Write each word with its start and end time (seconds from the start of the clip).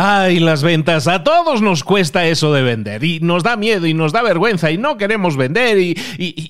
Ay, 0.00 0.38
las 0.38 0.62
ventas, 0.62 1.08
a 1.08 1.24
todos 1.24 1.60
nos 1.60 1.82
cuesta 1.82 2.24
eso 2.28 2.52
de 2.52 2.62
vender 2.62 3.02
y 3.02 3.18
nos 3.18 3.42
da 3.42 3.56
miedo 3.56 3.84
y 3.84 3.94
nos 3.94 4.12
da 4.12 4.22
vergüenza 4.22 4.70
y 4.70 4.78
no 4.78 4.96
queremos 4.96 5.36
vender 5.36 5.76
y, 5.80 5.96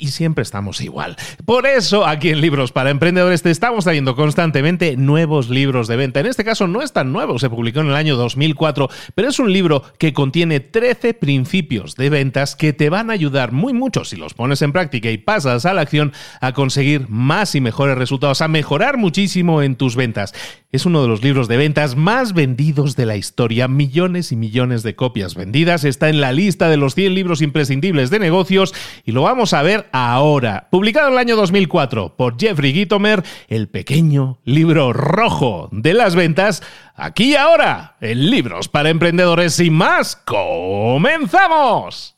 siempre 0.06 0.42
estamos 0.42 0.82
igual. 0.82 1.16
Por 1.46 1.66
eso 1.66 2.06
aquí 2.06 2.28
en 2.28 2.42
Libros 2.42 2.72
para 2.72 2.90
Emprendedores 2.90 3.40
te 3.40 3.50
estamos 3.50 3.84
trayendo 3.84 4.16
constantemente 4.16 4.98
nuevos 4.98 5.48
libros 5.48 5.88
de 5.88 5.96
venta. 5.96 6.20
En 6.20 6.26
este 6.26 6.44
caso 6.44 6.66
no 6.66 6.82
es 6.82 6.92
tan 6.92 7.10
nuevo, 7.10 7.38
se 7.38 7.48
publicó 7.48 7.80
en 7.80 7.86
el 7.86 7.94
año 7.94 8.16
2004, 8.16 8.90
pero 9.14 9.30
es 9.30 9.38
un 9.38 9.50
libro 9.50 9.82
que 9.98 10.12
contiene 10.12 10.60
13 10.60 11.14
principios 11.14 11.94
de 11.94 12.10
ventas 12.10 12.54
que 12.54 12.74
te 12.74 12.90
van 12.90 13.08
a 13.08 13.14
ayudar 13.14 13.52
muy 13.52 13.72
mucho 13.72 14.04
si 14.04 14.16
los 14.16 14.34
pones 14.34 14.60
en 14.60 14.72
práctica 14.72 15.10
y 15.10 15.16
pasas 15.16 15.64
a 15.64 15.72
la 15.72 15.80
acción 15.80 16.12
a 16.42 16.52
conseguir 16.52 17.08
más 17.08 17.54
y 17.54 17.62
mejores 17.62 17.96
resultados, 17.96 18.42
a 18.42 18.48
mejorar 18.48 18.98
muchísimo 18.98 19.62
en 19.62 19.76
tus 19.76 19.96
ventas. 19.96 20.34
Es 20.70 20.84
uno 20.84 21.00
de 21.00 21.08
los 21.08 21.24
libros 21.24 21.48
de 21.48 21.56
ventas 21.56 21.96
más 21.96 22.34
vendidos 22.34 22.94
de 22.94 23.06
la 23.06 23.16
historia. 23.16 23.68
Millones 23.68 24.32
y 24.32 24.36
millones 24.36 24.82
de 24.82 24.94
copias 24.94 25.34
vendidas, 25.34 25.84
está 25.84 26.10
en 26.10 26.20
la 26.20 26.32
lista 26.32 26.68
de 26.68 26.76
los 26.76 26.94
100 26.94 27.14
libros 27.14 27.40
imprescindibles 27.40 28.10
de 28.10 28.18
negocios. 28.18 28.74
Y 29.06 29.12
lo 29.12 29.22
vamos 29.22 29.54
a 29.54 29.62
ver 29.62 29.88
ahora. 29.92 30.68
Publicado 30.70 31.06
en 31.06 31.14
el 31.14 31.20
año 31.20 31.36
2004 31.36 32.16
por 32.18 32.38
Jeffrey 32.38 32.74
Gitomer, 32.74 33.24
el 33.48 33.68
pequeño 33.68 34.40
libro 34.44 34.92
rojo 34.92 35.70
de 35.72 35.94
las 35.94 36.14
ventas, 36.14 36.62
aquí 36.94 37.34
ahora, 37.34 37.96
en 38.02 38.28
Libros 38.28 38.68
para 38.68 38.90
Emprendedores 38.90 39.58
y 39.60 39.70
más, 39.70 40.16
comenzamos. 40.16 42.17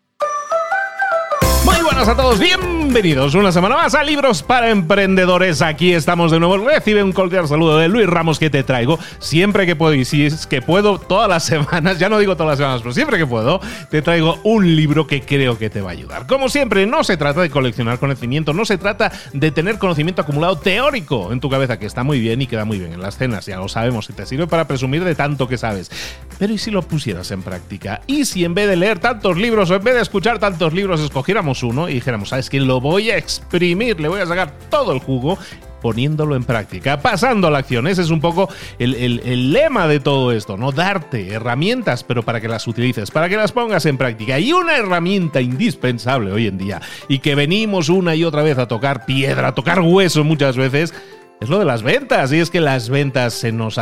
Buenas 2.01 2.17
a 2.17 2.23
todos, 2.23 2.39
bienvenidos 2.39 3.35
una 3.35 3.51
semana 3.51 3.75
más 3.75 3.93
a 3.93 4.03
Libros 4.03 4.41
para 4.41 4.71
Emprendedores. 4.71 5.61
Aquí 5.61 5.93
estamos 5.93 6.31
de 6.31 6.39
nuevo. 6.39 6.57
Recibe 6.57 7.03
un 7.03 7.11
cordial 7.11 7.47
saludo 7.47 7.77
de 7.77 7.87
Luis 7.89 8.07
Ramos 8.07 8.39
que 8.39 8.49
te 8.49 8.63
traigo 8.63 8.97
siempre 9.19 9.67
que 9.67 9.75
puedo. 9.75 9.93
Y 9.93 10.03
si 10.03 10.25
es 10.25 10.47
que 10.47 10.63
puedo, 10.63 10.97
todas 10.97 11.29
las 11.29 11.43
semanas, 11.45 11.99
ya 11.99 12.09
no 12.09 12.17
digo 12.17 12.35
todas 12.35 12.53
las 12.53 12.57
semanas, 12.57 12.81
pero 12.81 12.91
siempre 12.95 13.19
que 13.19 13.27
puedo, 13.27 13.61
te 13.91 14.01
traigo 14.01 14.39
un 14.43 14.75
libro 14.75 15.05
que 15.05 15.21
creo 15.21 15.59
que 15.59 15.69
te 15.69 15.79
va 15.79 15.91
a 15.91 15.93
ayudar. 15.93 16.25
Como 16.25 16.49
siempre, 16.49 16.87
no 16.87 17.03
se 17.03 17.17
trata 17.17 17.39
de 17.39 17.51
coleccionar 17.51 17.99
conocimiento, 17.99 18.51
no 18.51 18.65
se 18.65 18.79
trata 18.79 19.11
de 19.31 19.51
tener 19.51 19.77
conocimiento 19.77 20.23
acumulado 20.23 20.57
teórico 20.57 21.31
en 21.31 21.39
tu 21.39 21.51
cabeza, 21.51 21.77
que 21.77 21.85
está 21.85 22.03
muy 22.03 22.19
bien 22.19 22.41
y 22.41 22.47
queda 22.47 22.65
muy 22.65 22.79
bien 22.79 22.93
en 22.93 23.01
las 23.03 23.15
cenas, 23.15 23.45
ya 23.45 23.57
lo 23.57 23.69
sabemos, 23.69 24.09
y 24.09 24.13
te 24.13 24.25
sirve 24.25 24.47
para 24.47 24.67
presumir 24.67 25.03
de 25.03 25.13
tanto 25.13 25.47
que 25.47 25.59
sabes. 25.59 25.91
Pero 26.39 26.51
¿y 26.51 26.57
si 26.57 26.71
lo 26.71 26.81
pusieras 26.81 27.29
en 27.29 27.43
práctica? 27.43 28.01
¿Y 28.07 28.25
si 28.25 28.43
en 28.43 28.55
vez 28.55 28.67
de 28.67 28.75
leer 28.75 28.97
tantos 28.97 29.37
libros 29.37 29.69
o 29.69 29.75
en 29.75 29.83
vez 29.83 29.93
de 29.93 30.01
escuchar 30.01 30.39
tantos 30.39 30.73
libros 30.73 30.99
escogiéramos 30.99 31.61
uno 31.61 31.90
y 31.91 31.95
dijéramos, 31.95 32.29
¿sabes 32.29 32.49
que 32.49 32.59
Lo 32.59 32.81
voy 32.81 33.11
a 33.11 33.17
exprimir, 33.17 33.99
le 33.99 34.07
voy 34.07 34.21
a 34.21 34.25
sacar 34.25 34.53
todo 34.69 34.93
el 34.93 34.99
jugo 34.99 35.37
poniéndolo 35.81 36.35
en 36.35 36.43
práctica, 36.43 37.01
pasando 37.01 37.47
a 37.47 37.51
la 37.51 37.57
acción. 37.57 37.87
Ese 37.87 38.03
es 38.03 38.11
un 38.11 38.21
poco 38.21 38.47
el, 38.79 38.95
el, 38.95 39.51
lema 39.51 39.87
de 39.87 39.99
todo 39.99 40.31
esto, 40.31 40.55
¿no? 40.55 40.71
Darte 40.71 41.33
herramientas, 41.33 42.03
pero 42.03 42.23
para 42.23 42.39
que 42.39 42.47
las 42.47 42.67
utilices, 42.67 43.11
para 43.11 43.27
que 43.27 43.35
las 43.35 43.51
pongas 43.51 43.85
en 43.85 43.97
práctica. 43.97 44.39
Y 44.39 44.53
una 44.53 44.77
herramienta 44.77 45.41
indispensable 45.41 46.31
hoy 46.31 46.47
en 46.47 46.57
día, 46.57 46.81
y 47.07 47.19
que 47.19 47.35
venimos 47.35 47.89
una 47.89 48.15
y 48.15 48.23
otra 48.23 48.43
vez 48.43 48.57
a 48.57 48.67
tocar 48.67 49.05
piedra, 49.05 49.49
a 49.49 49.55
tocar 49.55 49.81
hueso 49.81 50.23
muchas 50.23 50.55
veces, 50.55 50.93
es 51.41 51.49
lo 51.49 51.59
de 51.59 51.65
las 51.65 51.83
ventas. 51.83 52.31
Y 52.31 52.39
es 52.39 52.49
que 52.49 52.61
las 52.61 52.89
ventas 52.89 53.33
se 53.33 53.51
nos, 53.51 53.79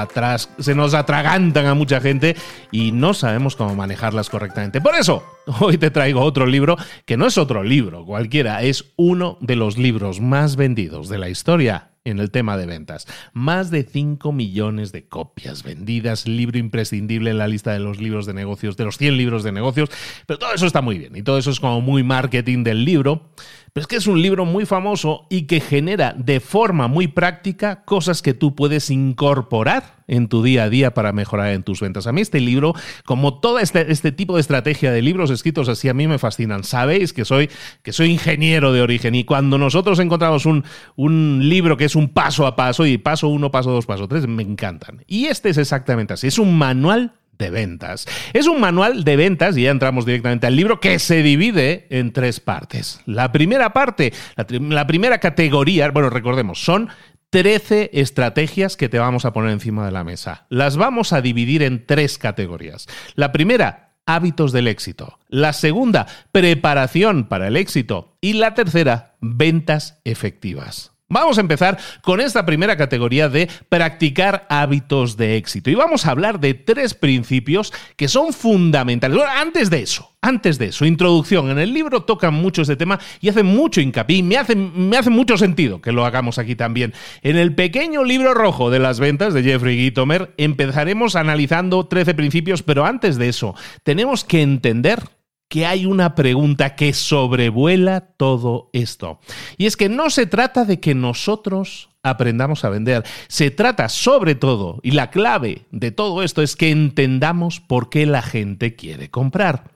se 0.58 0.76
nos 0.76 0.94
atragantan 0.94 1.68
a 1.68 1.76
mucha 1.76 2.02
gente 2.02 2.36
y 2.72 2.92
no 2.92 3.14
sabemos 3.14 3.56
cómo 3.56 3.76
manejarlas 3.76 4.30
correctamente. 4.30 4.82
Por 4.82 4.96
eso, 4.96 5.24
hoy 5.60 5.78
te 5.78 5.92
traigo 5.92 6.22
otro 6.22 6.48
libro 6.48 6.78
que 7.06 7.18
no 7.18 7.28
es 7.28 7.38
otro 7.38 7.64
libro 7.64 8.06
cualquiera, 8.06 8.64
es 8.64 8.86
uno 8.96 9.38
de 9.42 9.58
los 9.58 9.78
libros 9.78 10.22
más 10.22 10.56
vendidos 10.56 11.10
de 11.10 11.18
la 11.18 11.30
historia 11.30 11.90
en 12.06 12.20
el 12.20 12.32
tema 12.32 12.58
de 12.58 12.66
ventas. 12.66 13.08
Más 13.34 13.72
de 13.72 13.84
5 13.84 14.32
millones 14.32 14.92
de 14.92 15.08
copias 15.08 15.64
vendidas, 15.64 16.28
libro 16.28 16.58
imprescindible 16.58 17.32
en 17.32 17.38
la 17.38 17.48
lista 17.48 17.74
de 17.74 17.80
los 17.80 18.00
libros 18.00 18.26
de 18.26 18.34
negocios, 18.34 18.78
de 18.78 18.86
los 18.86 18.98
100 18.98 19.18
libros 19.18 19.44
de 19.44 19.52
negocios, 19.52 19.90
pero 20.26 20.40
todo 20.40 20.54
eso 20.54 20.66
está 20.66 20.82
muy 20.82 20.98
bien 20.98 21.16
y 21.16 21.24
todo 21.24 21.38
eso 21.38 21.52
es 21.52 21.60
como 21.60 21.82
muy 21.82 22.04
marketing 22.04 22.64
del 22.64 22.86
libro. 22.86 23.30
Pero 23.74 23.82
es 23.82 23.88
que 23.88 23.96
es 23.98 24.08
un 24.08 24.22
libro 24.22 24.46
muy 24.46 24.66
famoso 24.66 25.28
y 25.30 25.44
que 25.44 25.60
genera 25.60 26.14
de 26.18 26.40
forma 26.40 26.88
muy 26.88 27.08
práctica 27.08 27.84
cosas 27.84 28.22
que 28.22 28.34
tú 28.34 28.56
puedes 28.56 28.90
incorporar 28.90 30.00
en 30.08 30.28
tu 30.28 30.42
día 30.44 30.64
a 30.64 30.70
día 30.70 30.94
para 30.94 31.14
mejorar 31.14 31.54
en 31.54 31.64
tus 31.64 31.80
ventas. 31.80 32.08
A 32.08 32.12
mí 32.12 32.22
este 32.22 32.40
libro, 32.40 32.74
como 33.06 33.40
todo 33.40 33.60
este, 33.60 33.92
este 33.92 34.12
tipo 34.12 34.36
de 34.36 34.42
estrategia 34.42 34.92
de 34.92 35.02
libros 35.02 35.30
escritos 35.30 35.70
así, 35.70 35.88
a 35.88 35.94
mí 35.94 36.08
me 36.08 36.18
fascinan. 36.18 36.64
Sabéis 36.64 37.14
que 37.14 37.26
soy, 37.26 37.50
que 37.84 37.94
soy 37.94 38.12
ingeniero 38.12 38.74
de 38.74 38.82
origen 38.82 39.16
y 39.16 39.24
cuando 39.24 39.58
nosotros 39.58 40.00
encontramos 40.00 40.46
un, 40.46 40.66
un 40.96 41.48
libro 41.48 41.78
que 41.78 41.86
es 41.86 41.96
un 41.96 42.10
paso 42.10 42.48
a 42.48 42.56
paso 42.56 42.86
y 42.86 42.98
paso 42.98 43.28
uno, 43.28 43.52
paso 43.52 43.72
dos, 43.72 43.86
paso 43.86 44.08
tres, 44.08 44.28
me 44.28 44.44
encantan. 44.44 45.04
Y 45.08 45.26
este 45.26 45.50
es 45.50 45.58
exactamente 45.58 46.14
así. 46.14 46.28
Es 46.28 46.40
un 46.40 46.58
manual 46.58 47.19
de 47.40 47.50
ventas. 47.50 48.06
Es 48.34 48.46
un 48.46 48.60
manual 48.60 49.04
de 49.04 49.16
ventas, 49.16 49.58
y 49.58 49.64
ya 49.64 49.72
entramos 49.72 50.06
directamente 50.06 50.46
al 50.46 50.56
libro, 50.56 50.80
que 50.80 51.00
se 51.00 51.24
divide 51.24 51.88
en 51.90 52.12
tres 52.14 52.40
partes. 52.40 53.00
La 53.06 53.32
primera 53.32 53.74
parte, 53.74 54.14
la, 54.36 54.46
la 54.50 54.86
primera 54.86 55.18
categoría, 55.20 55.90
bueno, 55.90 56.10
recordemos, 56.10 56.62
son 56.62 56.90
13 57.32 57.92
estrategias 57.94 58.76
que 58.76 58.90
te 58.90 59.00
vamos 59.00 59.26
a 59.26 59.34
poner 59.34 59.52
encima 59.52 59.86
de 59.86 59.92
la 59.92 60.04
mesa. 60.04 60.46
Las 60.50 60.78
vamos 60.78 61.14
a 61.14 61.22
dividir 61.22 61.64
en 61.64 61.86
tres 61.86 62.18
categorías. 62.18 62.88
La 63.16 63.32
primera, 63.32 63.94
hábitos 64.06 64.52
del 64.52 64.68
éxito. 64.68 65.20
La 65.30 65.54
segunda, 65.54 66.08
preparación 66.32 67.26
para 67.26 67.48
el 67.48 67.56
éxito. 67.56 68.18
Y 68.20 68.34
la 68.34 68.54
tercera, 68.54 69.16
ventas 69.22 70.00
efectivas. 70.04 70.92
Vamos 71.12 71.40
a 71.40 71.42
empezar 71.42 71.80
con 72.04 72.22
esta 72.22 72.46
primera 72.46 72.78
categoría 72.78 73.30
de 73.30 73.50
practicar 73.68 74.46
hábitos 74.48 75.18
de 75.18 75.38
éxito. 75.38 75.72
Y 75.72 75.76
vamos 75.76 76.06
a 76.06 76.12
hablar 76.12 76.40
de 76.40 76.54
tres 76.54 76.94
principios 76.94 77.74
que 77.96 78.08
son 78.08 78.32
fundamentales. 78.32 79.20
antes 79.36 79.72
de 79.72 79.82
eso, 79.82 80.14
antes 80.22 80.60
de 80.60 80.68
eso, 80.68 80.86
introducción. 80.86 81.50
En 81.50 81.58
el 81.58 81.74
libro 81.74 82.04
tocan 82.04 82.36
mucho 82.36 82.62
este 82.62 82.76
tema 82.76 83.00
y 83.22 83.30
hacen 83.30 83.48
mucho 83.48 83.82
hincapié 83.82 84.18
y 84.18 84.24
me 84.24 84.38
hace, 84.38 84.56
me 84.56 84.98
hace 84.98 85.10
mucho 85.10 85.36
sentido 85.36 85.82
que 85.82 85.92
lo 85.92 86.06
hagamos 86.06 86.38
aquí 86.38 86.56
también. 86.56 86.94
En 87.24 87.38
el 87.38 87.56
pequeño 87.56 88.04
libro 88.04 88.36
rojo 88.36 88.70
de 88.70 88.78
las 88.78 89.00
ventas 89.00 89.34
de 89.34 89.42
Jeffrey 89.42 89.78
Gitomer 89.78 90.36
empezaremos 90.38 91.16
analizando 91.16 91.88
13 91.88 92.14
principios, 92.14 92.62
pero 92.62 92.86
antes 92.86 93.18
de 93.18 93.30
eso, 93.30 93.56
tenemos 93.84 94.24
que 94.24 94.44
entender 94.44 95.02
que 95.50 95.66
hay 95.66 95.86
una 95.86 96.16
pregunta 96.16 96.76
que 96.76 96.94
sobrevuela 96.94 98.02
todo 98.02 98.70
esto. 98.72 99.20
Y 99.58 99.66
es 99.66 99.76
que 99.76 99.90
no 99.90 100.10
se 100.12 100.28
trata 100.28 100.64
de 100.64 100.80
que 100.80 100.96
nosotros 100.96 101.90
aprendamos 102.04 102.64
a 102.64 102.70
vender, 102.70 103.04
se 103.28 103.52
trata 103.52 103.90
sobre 103.90 104.36
todo, 104.36 104.80
y 104.84 104.92
la 104.92 105.10
clave 105.10 105.64
de 105.72 105.92
todo 105.92 106.24
esto 106.24 106.42
es 106.42 106.56
que 106.56 106.70
entendamos 106.70 107.60
por 107.60 107.90
qué 107.90 108.06
la 108.06 108.22
gente 108.22 108.76
quiere 108.76 109.10
comprar. 109.10 109.72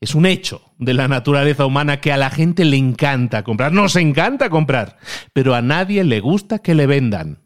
Es 0.00 0.16
un 0.16 0.26
hecho 0.26 0.60
de 0.78 0.94
la 0.94 1.06
naturaleza 1.06 1.64
humana 1.64 2.00
que 2.00 2.12
a 2.12 2.16
la 2.16 2.28
gente 2.28 2.64
le 2.64 2.76
encanta 2.76 3.44
comprar, 3.44 3.72
nos 3.72 3.94
encanta 3.94 4.50
comprar, 4.50 4.98
pero 5.32 5.54
a 5.54 5.62
nadie 5.62 6.02
le 6.02 6.18
gusta 6.18 6.58
que 6.58 6.74
le 6.74 6.86
vendan. 6.86 7.41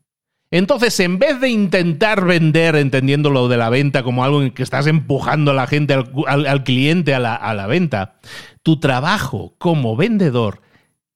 Entonces, 0.56 0.99
en 1.00 1.19
vez 1.19 1.38
de 1.38 1.50
intentar 1.50 2.25
vender, 2.25 2.76
entendiendo 2.76 3.29
lo 3.29 3.47
de 3.49 3.58
la 3.58 3.69
venta 3.69 4.03
como 4.03 4.25
algo 4.25 4.43
en 4.43 4.53
que 4.53 4.62
estás 4.62 4.87
empujando 4.87 5.50
a 5.50 5.55
la 5.55 5.67
gente, 5.67 5.93
al, 5.94 6.64
cliente 6.64 7.14
a 7.14 7.19
la, 7.19 7.35
a 7.35 7.53
la 7.53 7.67
venta, 7.67 8.20
tu 8.62 8.81
trabajo 8.81 9.55
como 9.58 9.97
vendedor 9.97 10.62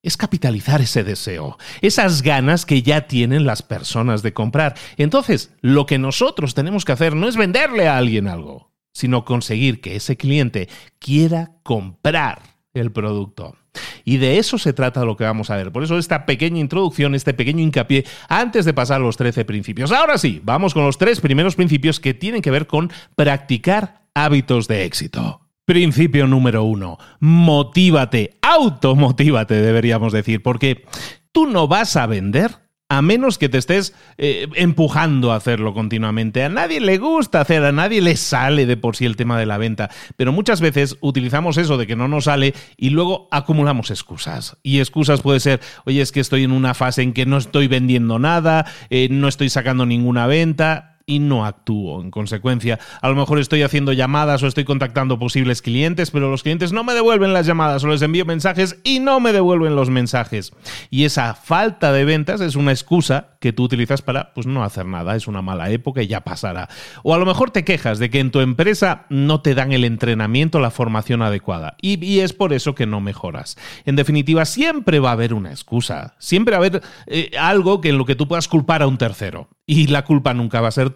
es 0.03 0.19
capitalizar 0.19 0.83
ese 0.83 1.05
deseo, 1.05 1.57
esas 1.81 2.21
ganas 2.21 2.67
que 2.67 2.83
ya 2.83 3.07
tienen 3.07 3.47
las 3.47 3.63
personas 3.63 4.23
de 4.23 4.35
comprar. 4.35 4.77
Entonces, 4.99 5.55
lo 5.63 5.87
que 5.87 5.99
nosotros 5.99 6.53
tenemos 6.53 6.85
que 6.85 6.93
hacer 6.93 7.17
no 7.17 7.27
es 7.27 7.39
venderle 7.39 7.89
a 7.89 7.97
alguien 7.97 8.29
algo, 8.29 8.73
sino 8.93 9.25
conseguir 9.25 9.81
que 9.81 9.97
ese 9.97 10.19
cliente 10.19 10.69
quiera 10.99 11.53
comprar 11.63 12.43
el 12.75 12.93
producto. 12.93 13.57
Y 14.05 14.17
de 14.17 14.39
eso 14.39 14.59
se 14.59 14.73
trata 14.73 15.05
lo 15.05 15.17
que 15.17 15.25
vamos 15.25 15.51
a 15.51 15.57
ver. 15.57 15.73
Por 15.73 15.83
eso 15.83 15.99
esta 15.99 16.27
pequeña 16.27 16.59
introducción, 16.59 17.15
este 17.15 17.35
pequeño 17.35 17.61
hincapié, 17.61 18.05
antes 18.29 18.65
de 18.65 18.75
pasar 18.75 19.01
a 19.01 19.05
los 19.05 19.17
13 19.17 19.45
principios. 19.45 19.93
Ahora 19.93 20.19
sí, 20.19 20.41
vamos 20.43 20.75
con 20.75 20.85
los 20.85 20.99
tres 20.99 21.21
primeros 21.21 21.57
principios 21.57 22.01
que 22.01 22.15
tienen 22.15 22.43
que 22.43 22.51
ver 22.51 22.67
con 22.67 22.91
practicar 23.17 24.03
hábitos 24.15 24.69
de 24.69 24.85
éxito. 24.85 25.41
Principio 25.65 26.27
número 26.27 26.65
uno, 26.65 26.99
motívate, 27.21 28.39
automotívate, 28.43 29.55
deberíamos 29.55 30.13
decir, 30.13 30.43
porque 30.43 30.85
tú 31.31 31.47
no 31.47 31.69
vas 31.69 31.97
a 31.97 32.07
vender 32.07 32.70
a 32.91 33.03
menos 33.03 33.39
que 33.39 33.49
te 33.49 33.57
estés 33.57 33.95
eh, 34.19 34.49
empujando 34.57 35.33
a 35.33 35.37
hacerlo 35.37 35.73
continuamente. 35.73 36.43
A 36.43 36.49
nadie 36.49 36.81
le 36.81 36.99
gusta 36.99 37.41
hacer, 37.41 37.65
a 37.65 37.71
nadie 37.73 38.03
le 38.03 38.17
sale 38.17 38.67
de 38.67 38.77
por 38.77 38.97
sí 38.97 39.07
el 39.07 39.17
tema 39.17 39.39
de 39.39 39.47
la 39.47 39.59
venta, 39.59 39.91
pero 40.17 40.33
muchas 40.33 40.61
veces 40.61 40.97
utilizamos 41.01 41.57
eso 41.57 41.79
de 41.79 41.87
que 41.87 41.95
no 41.95 42.09
nos 42.09 42.25
sale 42.25 42.53
y 42.77 42.91
luego 42.91 43.29
acumulamos 43.31 43.93
excusas. 43.93 44.57
Y 44.65 44.81
excusas 44.81 45.23
puede 45.23 45.39
ser, 45.39 45.61
oye, 45.87 46.03
es 46.03 46.11
que 46.11 46.19
estoy 46.19 46.43
en 46.43 46.51
una 46.51 46.75
fase 46.75 47.03
en 47.03 47.13
que 47.13 47.27
no 47.27 47.39
estoy 47.39 47.69
vendiendo 47.69 48.19
nada, 48.19 48.67
eh, 48.91 49.07
no 49.09 49.29
estoy 49.29 49.51
sacando 49.51 49.87
ninguna 49.87 50.27
venta 50.27 50.99
y 51.11 51.19
no 51.19 51.45
actúo. 51.45 52.01
En 52.01 52.13
consecuencia, 52.13 52.79
a 53.03 53.09
lo 53.09 53.17
mejor 53.17 53.41
estoy 53.41 53.63
haciendo 53.63 53.93
llamadas 53.93 54.45
o 54.45 54.47
estoy 54.47 54.63
contactando 54.65 55.19
posibles 55.19 55.61
clientes, 55.61 56.13
pero 56.13 56.31
los 56.31 56.45
clientes 56.45 56.73
no 56.73 56.85
me 56.85 56.95
devuelven 56.95 57.33
las 57.33 57.47
llamadas 57.47 57.83
o 57.83 57.89
les 57.89 58.01
envío 58.03 58.25
mensajes 58.25 58.79
y 58.85 59.01
no 59.01 59.19
me 59.19 59.33
devuelven 59.33 59.75
los 59.75 59.91
mensajes. 59.91 60.53
Y 60.89 61.05
esa 61.05 61.35
falta 61.35 61.93
de 61.93 62.05
ventas 62.05 62.41
es 62.41 62.55
una 62.55 62.71
excusa 62.71 63.31
que 63.41 63.53
tú 63.53 63.65
utilizas 63.65 64.03
para 64.03 64.33
pues 64.35 64.47
no 64.47 64.63
hacer 64.63 64.87
nada, 64.87 65.17
es 65.17 65.27
una 65.27 65.43
mala 65.43 65.71
época 65.71 66.01
y 66.01 66.07
ya 66.07 66.21
pasará. 66.21 66.69
O 67.03 67.13
a 67.13 67.19
lo 67.19 67.27
mejor 67.27 67.51
te 67.51 67.65
quejas 67.65 67.99
de 67.99 68.09
que 68.09 68.21
en 68.21 68.31
tu 68.31 68.39
empresa 68.39 69.07
no 69.09 69.41
te 69.41 69.57
dan 69.57 69.73
el 69.73 69.85
entrenamiento, 69.85 70.61
la 70.61 70.71
formación 70.71 71.23
adecuada 71.23 71.77
y, 71.83 72.21
es 72.21 72.33
por 72.33 72.53
eso 72.53 72.77
que 72.77 72.87
no 72.87 73.01
mejoras. 73.01 73.57
En 73.85 73.97
definitiva, 73.97 74.45
siempre 74.45 75.01
va 75.01 75.11
a 75.11 75.15
haber 75.15 75.35
una 75.35 75.51
excusa, 75.51 76.15
siempre 76.19 76.53
va 76.53 76.63
a 76.63 76.67
haber 76.67 76.83
eh, 77.07 77.33
algo 77.37 77.81
que 77.81 77.89
en 77.89 77.99
lo 77.99 78.05
que 78.05 78.15
tú 78.15 78.29
puedas 78.29 78.47
culpar 78.47 78.83
a 78.83 78.87
un 78.87 78.99
tercero 78.99 79.49
y 79.71 79.87
la 79.87 80.05
culpa 80.05 80.35
nunca 80.35 80.61
va 80.61 80.67
a 80.67 80.73
ser 80.73 80.91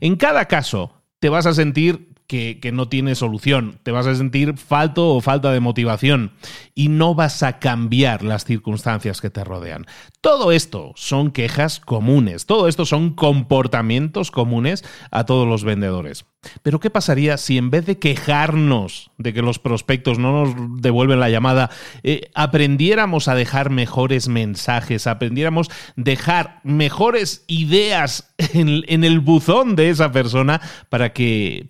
En 0.00 0.16
cada 0.16 0.46
caso, 0.46 1.02
te 1.18 1.28
vas 1.28 1.46
a 1.46 1.54
sentir 1.54 2.14
que, 2.26 2.70
no 2.72 2.88
tiene 2.88 3.14
solución, 3.14 3.78
te 3.82 3.92
vas 3.92 4.06
a 4.06 4.14
sentir 4.14 4.56
falto 4.56 5.14
o 5.14 5.20
falta 5.20 5.52
de 5.52 5.60
motivación 5.60 6.32
y 6.74 6.88
no 6.88 7.14
vas 7.14 7.42
a 7.42 7.58
cambiar 7.58 8.22
las 8.22 8.44
circunstancias 8.44 9.20
que 9.20 9.30
te 9.30 9.44
rodean. 9.44 9.86
Todo 10.20 10.50
esto 10.52 10.92
son 10.96 11.30
quejas 11.30 11.80
comunes, 11.80 12.46
todo 12.46 12.68
esto 12.68 12.84
son 12.84 13.10
comportamientos 13.14 14.30
comunes 14.30 14.84
a 15.10 15.24
todos 15.24 15.46
los 15.46 15.64
vendedores. 15.64 16.24
Pero 16.62 16.80
¿qué 16.80 16.90
pasaría 16.90 17.36
si 17.38 17.58
en 17.58 17.70
vez 17.70 17.86
de 17.86 17.98
quejarnos 17.98 19.10
de 19.18 19.32
que 19.32 19.42
los 19.42 19.58
prospectos 19.58 20.18
no 20.18 20.44
nos 20.44 20.80
devuelven 20.80 21.20
la 21.20 21.30
llamada, 21.30 21.70
eh, 22.02 22.30
aprendiéramos 22.34 23.28
a 23.28 23.34
dejar 23.34 23.70
mejores 23.70 24.28
mensajes, 24.28 25.06
aprendiéramos 25.06 25.70
a 25.70 25.74
dejar 25.96 26.60
mejores 26.62 27.44
ideas 27.46 28.32
en, 28.38 28.84
en 28.86 29.04
el 29.04 29.20
buzón 29.20 29.76
de 29.76 29.90
esa 29.90 30.12
persona 30.12 30.60
para 30.88 31.12
que 31.12 31.68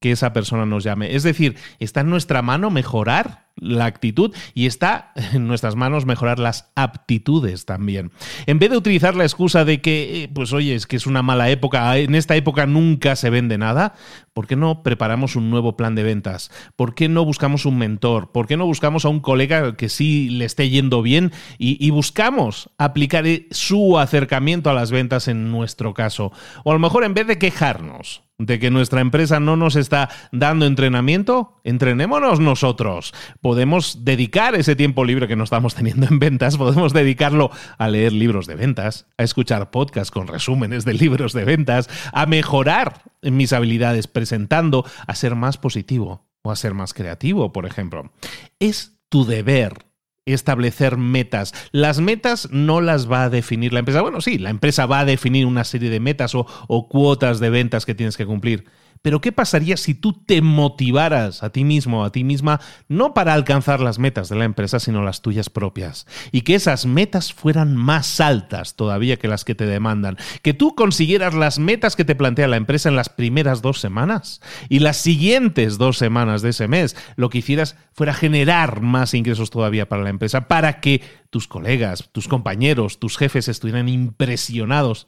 que 0.00 0.12
esa 0.12 0.32
persona 0.32 0.66
nos 0.66 0.84
llame? 0.84 1.14
Es 1.14 1.22
decir, 1.22 1.56
¿está 1.78 2.00
en 2.00 2.10
nuestra 2.10 2.42
mano 2.42 2.70
mejorar 2.70 3.45
la 3.56 3.86
actitud 3.86 4.34
y 4.54 4.66
está 4.66 5.12
en 5.32 5.46
nuestras 5.46 5.76
manos 5.76 6.06
mejorar 6.06 6.38
las 6.38 6.70
aptitudes 6.76 7.64
también. 7.64 8.12
En 8.46 8.58
vez 8.58 8.70
de 8.70 8.76
utilizar 8.76 9.16
la 9.16 9.24
excusa 9.24 9.64
de 9.64 9.80
que, 9.80 10.24
eh, 10.24 10.28
pues 10.32 10.52
oye, 10.52 10.74
es 10.74 10.86
que 10.86 10.96
es 10.96 11.06
una 11.06 11.22
mala 11.22 11.50
época, 11.50 11.96
en 11.98 12.14
esta 12.14 12.36
época 12.36 12.66
nunca 12.66 13.16
se 13.16 13.30
vende 13.30 13.58
nada, 13.58 13.94
¿por 14.32 14.46
qué 14.46 14.56
no 14.56 14.82
preparamos 14.82 15.36
un 15.36 15.50
nuevo 15.50 15.76
plan 15.76 15.94
de 15.94 16.02
ventas? 16.02 16.50
¿Por 16.76 16.94
qué 16.94 17.08
no 17.08 17.24
buscamos 17.24 17.64
un 17.66 17.78
mentor? 17.78 18.32
¿Por 18.32 18.46
qué 18.46 18.56
no 18.56 18.66
buscamos 18.66 19.04
a 19.04 19.08
un 19.08 19.20
colega 19.20 19.76
que 19.76 19.88
sí 19.88 20.28
le 20.30 20.44
esté 20.44 20.68
yendo 20.68 21.02
bien 21.02 21.32
y, 21.58 21.86
buscamos 21.96 22.68
aplicar 22.76 23.26
eh, 23.26 23.46
su 23.50 23.98
acercamiento 23.98 24.68
a 24.68 24.74
las 24.74 24.90
ventas 24.90 25.28
en 25.28 25.50
nuestro 25.50 25.94
caso? 25.94 26.32
O 26.64 26.70
a 26.70 26.74
lo 26.74 26.80
mejor 26.80 27.04
en 27.04 27.14
vez 27.14 27.26
de 27.26 27.38
quejarnos, 27.38 28.22
de 28.38 28.58
que 28.58 28.70
nuestra 28.70 29.00
empresa 29.00 29.40
no 29.40 29.56
nos 29.56 29.76
está 29.76 30.10
dando 30.32 30.66
entrenamiento, 30.66 31.60
entrenémonos 31.64 32.40
nosotros. 32.40 33.14
Podemos 33.46 34.04
dedicar 34.04 34.56
ese 34.56 34.74
tiempo 34.74 35.04
libre 35.04 35.28
que 35.28 35.36
no 35.36 35.44
estamos 35.44 35.76
teniendo 35.76 36.08
en 36.08 36.18
ventas, 36.18 36.56
podemos 36.56 36.92
dedicarlo 36.92 37.52
a 37.78 37.86
leer 37.86 38.12
libros 38.12 38.48
de 38.48 38.56
ventas, 38.56 39.06
a 39.18 39.22
escuchar 39.22 39.70
podcasts 39.70 40.10
con 40.10 40.26
resúmenes 40.26 40.84
de 40.84 40.94
libros 40.94 41.32
de 41.32 41.44
ventas, 41.44 41.88
a 42.12 42.26
mejorar 42.26 43.02
mis 43.22 43.52
habilidades 43.52 44.08
presentando, 44.08 44.84
a 45.06 45.14
ser 45.14 45.36
más 45.36 45.58
positivo 45.58 46.26
o 46.42 46.50
a 46.50 46.56
ser 46.56 46.74
más 46.74 46.92
creativo, 46.92 47.52
por 47.52 47.66
ejemplo. 47.66 48.10
Es 48.58 48.98
tu 49.10 49.24
deber 49.24 49.86
establecer 50.24 50.96
metas. 50.96 51.54
Las 51.70 52.00
metas 52.00 52.48
no 52.50 52.80
las 52.80 53.08
va 53.08 53.22
a 53.22 53.30
definir 53.30 53.72
la 53.72 53.78
empresa. 53.78 54.02
Bueno, 54.02 54.20
sí, 54.22 54.38
la 54.38 54.50
empresa 54.50 54.86
va 54.86 54.98
a 54.98 55.04
definir 55.04 55.46
una 55.46 55.62
serie 55.62 55.88
de 55.88 56.00
metas 56.00 56.34
o, 56.34 56.48
o 56.66 56.88
cuotas 56.88 57.38
de 57.38 57.50
ventas 57.50 57.86
que 57.86 57.94
tienes 57.94 58.16
que 58.16 58.26
cumplir 58.26 58.64
pero 59.06 59.20
¿qué 59.20 59.30
pasaría 59.30 59.76
si 59.76 59.94
tú 59.94 60.14
te 60.14 60.42
motivaras 60.42 61.44
a 61.44 61.50
ti 61.50 61.62
mismo, 61.62 62.04
a 62.04 62.10
ti 62.10 62.24
misma, 62.24 62.60
no 62.88 63.14
para 63.14 63.34
alcanzar 63.34 63.78
las 63.78 64.00
metas 64.00 64.28
de 64.28 64.34
la 64.34 64.44
empresa, 64.44 64.80
sino 64.80 65.00
las 65.04 65.22
tuyas 65.22 65.48
propias? 65.48 66.08
Y 66.32 66.40
que 66.40 66.56
esas 66.56 66.86
metas 66.86 67.32
fueran 67.32 67.76
más 67.76 68.20
altas 68.20 68.74
todavía 68.74 69.16
que 69.16 69.28
las 69.28 69.44
que 69.44 69.54
te 69.54 69.64
demandan. 69.64 70.16
Que 70.42 70.54
tú 70.54 70.74
consiguieras 70.74 71.34
las 71.34 71.60
metas 71.60 71.94
que 71.94 72.04
te 72.04 72.16
plantea 72.16 72.48
la 72.48 72.56
empresa 72.56 72.88
en 72.88 72.96
las 72.96 73.08
primeras 73.08 73.62
dos 73.62 73.78
semanas. 73.78 74.40
Y 74.68 74.80
las 74.80 74.96
siguientes 74.96 75.78
dos 75.78 75.98
semanas 75.98 76.42
de 76.42 76.48
ese 76.48 76.66
mes, 76.66 76.96
lo 77.14 77.30
que 77.30 77.38
hicieras 77.38 77.76
fuera 77.92 78.12
generar 78.12 78.80
más 78.80 79.14
ingresos 79.14 79.50
todavía 79.50 79.88
para 79.88 80.02
la 80.02 80.10
empresa, 80.10 80.48
para 80.48 80.80
que 80.80 81.00
tus 81.30 81.46
colegas, 81.46 82.08
tus 82.10 82.26
compañeros, 82.26 82.98
tus 82.98 83.18
jefes 83.18 83.46
estuvieran 83.46 83.88
impresionados 83.88 85.06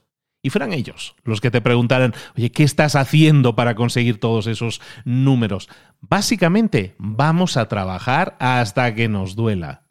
y 0.49 0.51
fueran 0.51 0.73
ellos 0.73 1.15
los 1.25 1.43
que 1.43 1.51
te 1.51 1.61
preguntaran, 1.61 2.15
oye, 2.35 2.51
¿qué 2.51 2.65
estás 2.65 2.97
haciendo 2.97 3.55
para 3.55 3.75
conseguir 3.75 4.19
todos 4.19 4.47
esos 4.47 4.81
números? 5.05 5.69
Básicamente, 6.01 6.95
vamos 6.97 7.59
a 7.59 7.69
trabajar 7.69 8.35
hasta 8.41 8.95
que 8.95 9.09
nos 9.09 9.37
duela. 9.37 9.83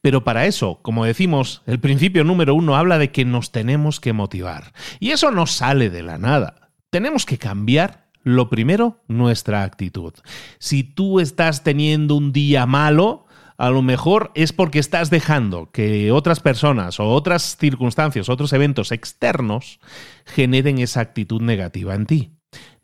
Pero 0.00 0.24
para 0.24 0.46
eso, 0.46 0.80
como 0.82 1.04
decimos, 1.04 1.62
el 1.66 1.78
principio 1.78 2.24
número 2.24 2.56
uno 2.56 2.74
habla 2.74 2.98
de 2.98 3.12
que 3.12 3.24
nos 3.24 3.52
tenemos 3.52 4.00
que 4.00 4.12
motivar. 4.12 4.72
Y 4.98 5.10
eso 5.10 5.30
no 5.30 5.46
sale 5.46 5.90
de 5.90 6.02
la 6.02 6.18
nada. 6.18 6.70
Tenemos 6.90 7.24
que 7.24 7.38
cambiar 7.38 8.08
lo 8.24 8.50
primero, 8.50 8.98
nuestra 9.06 9.62
actitud. 9.62 10.14
Si 10.58 10.82
tú 10.82 11.20
estás 11.20 11.62
teniendo 11.62 12.16
un 12.16 12.32
día 12.32 12.66
malo, 12.66 13.26
a 13.60 13.68
lo 13.68 13.82
mejor 13.82 14.32
es 14.34 14.54
porque 14.54 14.78
estás 14.78 15.10
dejando 15.10 15.70
que 15.70 16.12
otras 16.12 16.40
personas 16.40 16.98
o 16.98 17.10
otras 17.10 17.58
circunstancias, 17.58 18.30
otros 18.30 18.54
eventos 18.54 18.90
externos 18.90 19.80
generen 20.24 20.78
esa 20.78 21.00
actitud 21.00 21.42
negativa 21.42 21.94
en 21.94 22.06
ti. 22.06 22.30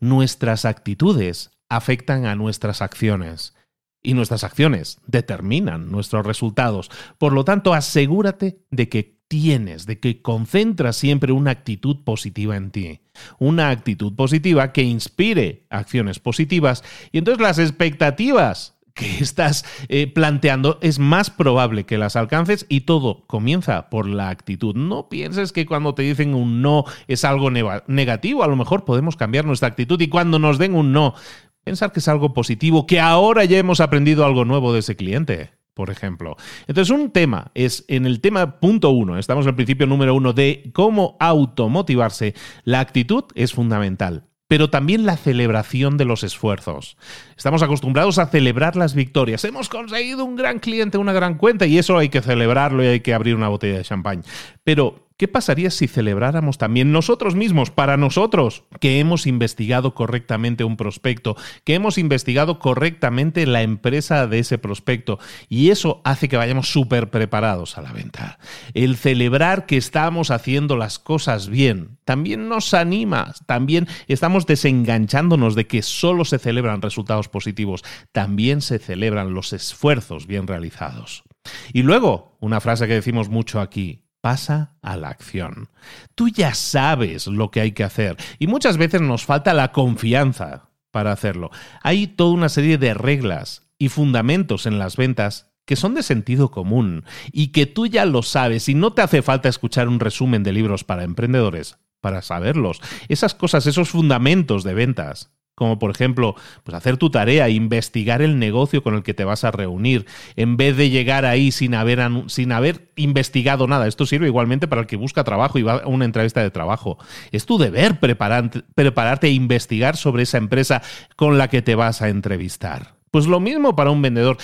Nuestras 0.00 0.66
actitudes 0.66 1.50
afectan 1.70 2.26
a 2.26 2.34
nuestras 2.34 2.82
acciones 2.82 3.54
y 4.02 4.12
nuestras 4.12 4.44
acciones 4.44 4.98
determinan 5.06 5.90
nuestros 5.90 6.26
resultados. 6.26 6.90
Por 7.16 7.32
lo 7.32 7.42
tanto, 7.46 7.72
asegúrate 7.72 8.60
de 8.70 8.90
que 8.90 9.18
tienes, 9.28 9.86
de 9.86 9.98
que 9.98 10.20
concentras 10.20 10.96
siempre 10.96 11.32
una 11.32 11.52
actitud 11.52 12.04
positiva 12.04 12.54
en 12.54 12.70
ti. 12.70 13.00
Una 13.38 13.70
actitud 13.70 14.14
positiva 14.14 14.74
que 14.74 14.82
inspire 14.82 15.66
acciones 15.70 16.18
positivas 16.18 16.84
y 17.12 17.18
entonces 17.18 17.40
las 17.40 17.58
expectativas 17.58 18.75
que 18.96 19.18
estás 19.22 19.64
eh, 19.88 20.08
planteando 20.08 20.78
es 20.80 20.98
más 20.98 21.30
probable 21.30 21.84
que 21.84 21.98
las 21.98 22.16
alcances 22.16 22.66
y 22.68 22.80
todo 22.80 23.24
comienza 23.28 23.88
por 23.90 24.08
la 24.08 24.30
actitud. 24.30 24.74
No 24.74 25.08
pienses 25.08 25.52
que 25.52 25.66
cuando 25.66 25.94
te 25.94 26.02
dicen 26.02 26.34
un 26.34 26.62
no 26.62 26.84
es 27.06 27.24
algo 27.24 27.50
negativo, 27.50 28.42
a 28.42 28.48
lo 28.48 28.56
mejor 28.56 28.84
podemos 28.84 29.14
cambiar 29.14 29.44
nuestra 29.44 29.68
actitud 29.68 30.00
y 30.00 30.08
cuando 30.08 30.40
nos 30.40 30.58
den 30.58 30.74
un 30.74 30.92
no, 30.92 31.14
pensar 31.62 31.92
que 31.92 32.00
es 32.00 32.08
algo 32.08 32.32
positivo, 32.32 32.86
que 32.86 32.98
ahora 32.98 33.44
ya 33.44 33.58
hemos 33.58 33.80
aprendido 33.80 34.24
algo 34.24 34.44
nuevo 34.44 34.72
de 34.72 34.80
ese 34.80 34.96
cliente 34.96 35.50
por 35.74 35.90
ejemplo. 35.90 36.36
Entonces, 36.66 36.88
un 36.90 37.10
tema 37.10 37.50
es 37.52 37.84
en 37.88 38.06
el 38.06 38.22
tema 38.22 38.60
punto 38.60 38.88
uno, 38.88 39.18
estamos 39.18 39.44
en 39.44 39.50
el 39.50 39.56
principio 39.56 39.86
número 39.86 40.14
uno 40.14 40.32
de 40.32 40.70
cómo 40.72 41.18
automotivarse, 41.20 42.34
la 42.64 42.80
actitud 42.80 43.24
es 43.34 43.52
fundamental 43.52 44.24
pero 44.48 44.70
también 44.70 45.06
la 45.06 45.16
celebración 45.16 45.96
de 45.96 46.04
los 46.04 46.22
esfuerzos. 46.22 46.96
Estamos 47.36 47.62
acostumbrados 47.62 48.18
a 48.18 48.26
celebrar 48.26 48.76
las 48.76 48.94
victorias. 48.94 49.44
Hemos 49.44 49.68
conseguido 49.68 50.24
un 50.24 50.36
gran 50.36 50.58
cliente, 50.58 50.98
una 50.98 51.12
gran 51.12 51.36
cuenta, 51.36 51.66
y 51.66 51.78
eso 51.78 51.98
hay 51.98 52.08
que 52.08 52.22
celebrarlo 52.22 52.84
y 52.84 52.86
hay 52.86 53.00
que 53.00 53.14
abrir 53.14 53.34
una 53.34 53.48
botella 53.48 53.78
de 53.78 53.84
champán. 53.84 54.22
Pero 54.62 55.05
¿Qué 55.18 55.28
pasaría 55.28 55.70
si 55.70 55.88
celebráramos 55.88 56.58
también 56.58 56.92
nosotros 56.92 57.34
mismos, 57.36 57.70
para 57.70 57.96
nosotros, 57.96 58.64
que 58.80 59.00
hemos 59.00 59.26
investigado 59.26 59.94
correctamente 59.94 60.62
un 60.62 60.76
prospecto, 60.76 61.36
que 61.64 61.72
hemos 61.72 61.96
investigado 61.96 62.58
correctamente 62.58 63.46
la 63.46 63.62
empresa 63.62 64.26
de 64.26 64.40
ese 64.40 64.58
prospecto? 64.58 65.18
Y 65.48 65.70
eso 65.70 66.02
hace 66.04 66.28
que 66.28 66.36
vayamos 66.36 66.70
súper 66.70 67.08
preparados 67.08 67.78
a 67.78 67.80
la 67.80 67.92
venta. 67.92 68.38
El 68.74 68.98
celebrar 68.98 69.64
que 69.64 69.78
estamos 69.78 70.30
haciendo 70.30 70.76
las 70.76 70.98
cosas 70.98 71.48
bien 71.48 71.96
también 72.04 72.50
nos 72.50 72.74
anima, 72.74 73.32
también 73.46 73.88
estamos 74.08 74.44
desenganchándonos 74.44 75.54
de 75.54 75.66
que 75.66 75.80
solo 75.80 76.26
se 76.26 76.38
celebran 76.38 76.82
resultados 76.82 77.30
positivos, 77.30 77.84
también 78.12 78.60
se 78.60 78.78
celebran 78.78 79.32
los 79.32 79.54
esfuerzos 79.54 80.26
bien 80.26 80.46
realizados. 80.46 81.24
Y 81.72 81.82
luego, 81.82 82.36
una 82.40 82.60
frase 82.60 82.86
que 82.86 82.94
decimos 82.94 83.28
mucho 83.30 83.60
aquí, 83.60 84.05
pasa 84.20 84.76
a 84.82 84.96
la 84.96 85.08
acción. 85.08 85.68
Tú 86.14 86.28
ya 86.28 86.54
sabes 86.54 87.26
lo 87.26 87.50
que 87.50 87.60
hay 87.60 87.72
que 87.72 87.84
hacer 87.84 88.16
y 88.38 88.46
muchas 88.46 88.76
veces 88.76 89.00
nos 89.00 89.24
falta 89.24 89.54
la 89.54 89.72
confianza 89.72 90.70
para 90.90 91.12
hacerlo. 91.12 91.50
Hay 91.82 92.06
toda 92.06 92.32
una 92.32 92.48
serie 92.48 92.78
de 92.78 92.94
reglas 92.94 93.68
y 93.78 93.88
fundamentos 93.88 94.66
en 94.66 94.78
las 94.78 94.96
ventas 94.96 95.52
que 95.64 95.76
son 95.76 95.94
de 95.94 96.02
sentido 96.02 96.50
común 96.50 97.04
y 97.32 97.48
que 97.48 97.66
tú 97.66 97.86
ya 97.86 98.04
lo 98.04 98.22
sabes 98.22 98.68
y 98.68 98.74
no 98.74 98.92
te 98.92 99.02
hace 99.02 99.22
falta 99.22 99.48
escuchar 99.48 99.88
un 99.88 100.00
resumen 100.00 100.42
de 100.42 100.52
libros 100.52 100.84
para 100.84 101.04
emprendedores 101.04 101.78
para 102.00 102.22
saberlos. 102.22 102.80
Esas 103.08 103.34
cosas, 103.34 103.66
esos 103.66 103.88
fundamentos 103.88 104.62
de 104.62 104.74
ventas 104.74 105.32
como 105.56 105.78
por 105.78 105.90
ejemplo, 105.90 106.36
pues 106.62 106.76
hacer 106.76 106.98
tu 106.98 107.10
tarea, 107.10 107.48
investigar 107.48 108.22
el 108.22 108.38
negocio 108.38 108.82
con 108.82 108.94
el 108.94 109.02
que 109.02 109.14
te 109.14 109.24
vas 109.24 109.42
a 109.42 109.50
reunir, 109.50 110.06
en 110.36 110.56
vez 110.56 110.76
de 110.76 110.90
llegar 110.90 111.24
ahí 111.24 111.50
sin 111.50 111.74
haber, 111.74 112.00
sin 112.28 112.52
haber 112.52 112.90
investigado 112.94 113.66
nada. 113.66 113.88
Esto 113.88 114.06
sirve 114.06 114.26
igualmente 114.26 114.68
para 114.68 114.82
el 114.82 114.86
que 114.86 114.96
busca 114.96 115.24
trabajo 115.24 115.58
y 115.58 115.62
va 115.62 115.78
a 115.78 115.86
una 115.88 116.04
entrevista 116.04 116.42
de 116.42 116.50
trabajo. 116.50 116.98
Es 117.32 117.46
tu 117.46 117.56
deber 117.56 117.98
prepararte 117.98 119.26
e 119.26 119.30
investigar 119.30 119.96
sobre 119.96 120.24
esa 120.24 120.36
empresa 120.38 120.82
con 121.16 121.38
la 121.38 121.48
que 121.48 121.62
te 121.62 121.74
vas 121.74 122.02
a 122.02 122.10
entrevistar. 122.10 122.94
Pues 123.10 123.26
lo 123.26 123.40
mismo 123.40 123.74
para 123.74 123.90
un 123.90 124.02
vendedor. 124.02 124.36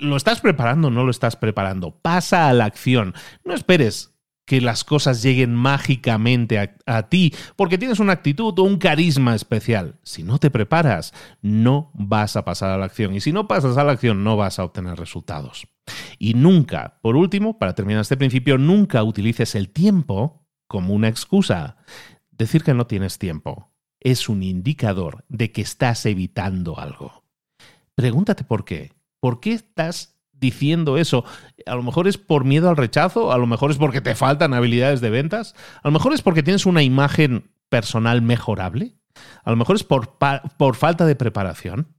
¿Lo 0.00 0.16
estás 0.16 0.40
preparando 0.40 0.88
o 0.88 0.90
no 0.90 1.04
lo 1.04 1.10
estás 1.12 1.36
preparando? 1.36 1.92
Pasa 1.92 2.48
a 2.48 2.52
la 2.52 2.64
acción. 2.64 3.14
No 3.44 3.54
esperes 3.54 4.12
que 4.48 4.62
las 4.62 4.82
cosas 4.82 5.22
lleguen 5.22 5.54
mágicamente 5.54 6.74
a, 6.86 7.02
ti, 7.10 7.34
porque 7.54 7.76
tienes 7.76 8.00
una 8.00 8.14
actitud 8.14 8.58
o 8.58 8.62
un 8.62 8.78
carisma 8.78 9.34
especial. 9.34 9.96
Si 10.02 10.22
no 10.22 10.38
te 10.38 10.50
preparas, 10.50 11.12
no 11.42 11.90
vas 11.92 12.34
a 12.34 12.46
pasar 12.46 12.70
a 12.70 12.78
la 12.78 12.86
acción. 12.86 13.14
Y 13.14 13.20
si 13.20 13.30
no 13.30 13.46
pasas 13.46 13.76
a 13.76 13.84
la 13.84 13.92
acción, 13.92 14.24
no 14.24 14.38
vas 14.38 14.58
a 14.58 14.64
obtener 14.64 14.98
resultados. 14.98 15.68
Y 16.18 16.32
nunca, 16.32 16.98
por 17.02 17.14
último, 17.14 17.58
para 17.58 17.74
terminar 17.74 18.00
este 18.00 18.16
principio, 18.16 18.56
nunca 18.56 19.04
utilices 19.04 19.54
el 19.54 19.68
tiempo 19.68 20.46
como 20.66 20.94
una 20.94 21.08
excusa. 21.08 21.76
Decir 22.30 22.64
que 22.64 22.72
no 22.72 22.86
tienes 22.86 23.18
tiempo 23.18 23.70
es 24.00 24.30
un 24.30 24.42
indicador 24.42 25.26
de 25.28 25.52
que 25.52 25.60
estás 25.60 26.06
evitando 26.06 26.78
algo. 26.78 27.22
Pregúntate 27.94 28.44
por 28.44 28.64
qué. 28.64 28.94
¿Por 29.20 29.40
qué 29.40 29.52
estás 29.52 30.17
diciendo 30.40 30.98
eso. 30.98 31.24
A 31.66 31.74
lo 31.74 31.82
mejor 31.82 32.08
es 32.08 32.18
por 32.18 32.44
miedo 32.44 32.68
al 32.68 32.76
rechazo, 32.76 33.32
a 33.32 33.38
lo 33.38 33.46
mejor 33.46 33.70
es 33.70 33.76
porque 33.76 34.00
te 34.00 34.14
faltan 34.14 34.54
habilidades 34.54 35.00
de 35.00 35.10
ventas, 35.10 35.54
a 35.82 35.88
lo 35.88 35.92
mejor 35.92 36.12
es 36.12 36.22
porque 36.22 36.42
tienes 36.42 36.66
una 36.66 36.82
imagen 36.82 37.50
personal 37.68 38.22
mejorable, 38.22 38.96
a 39.44 39.50
lo 39.50 39.56
mejor 39.56 39.76
es 39.76 39.84
por, 39.84 40.16
por 40.56 40.76
falta 40.76 41.06
de 41.06 41.16
preparación. 41.16 41.94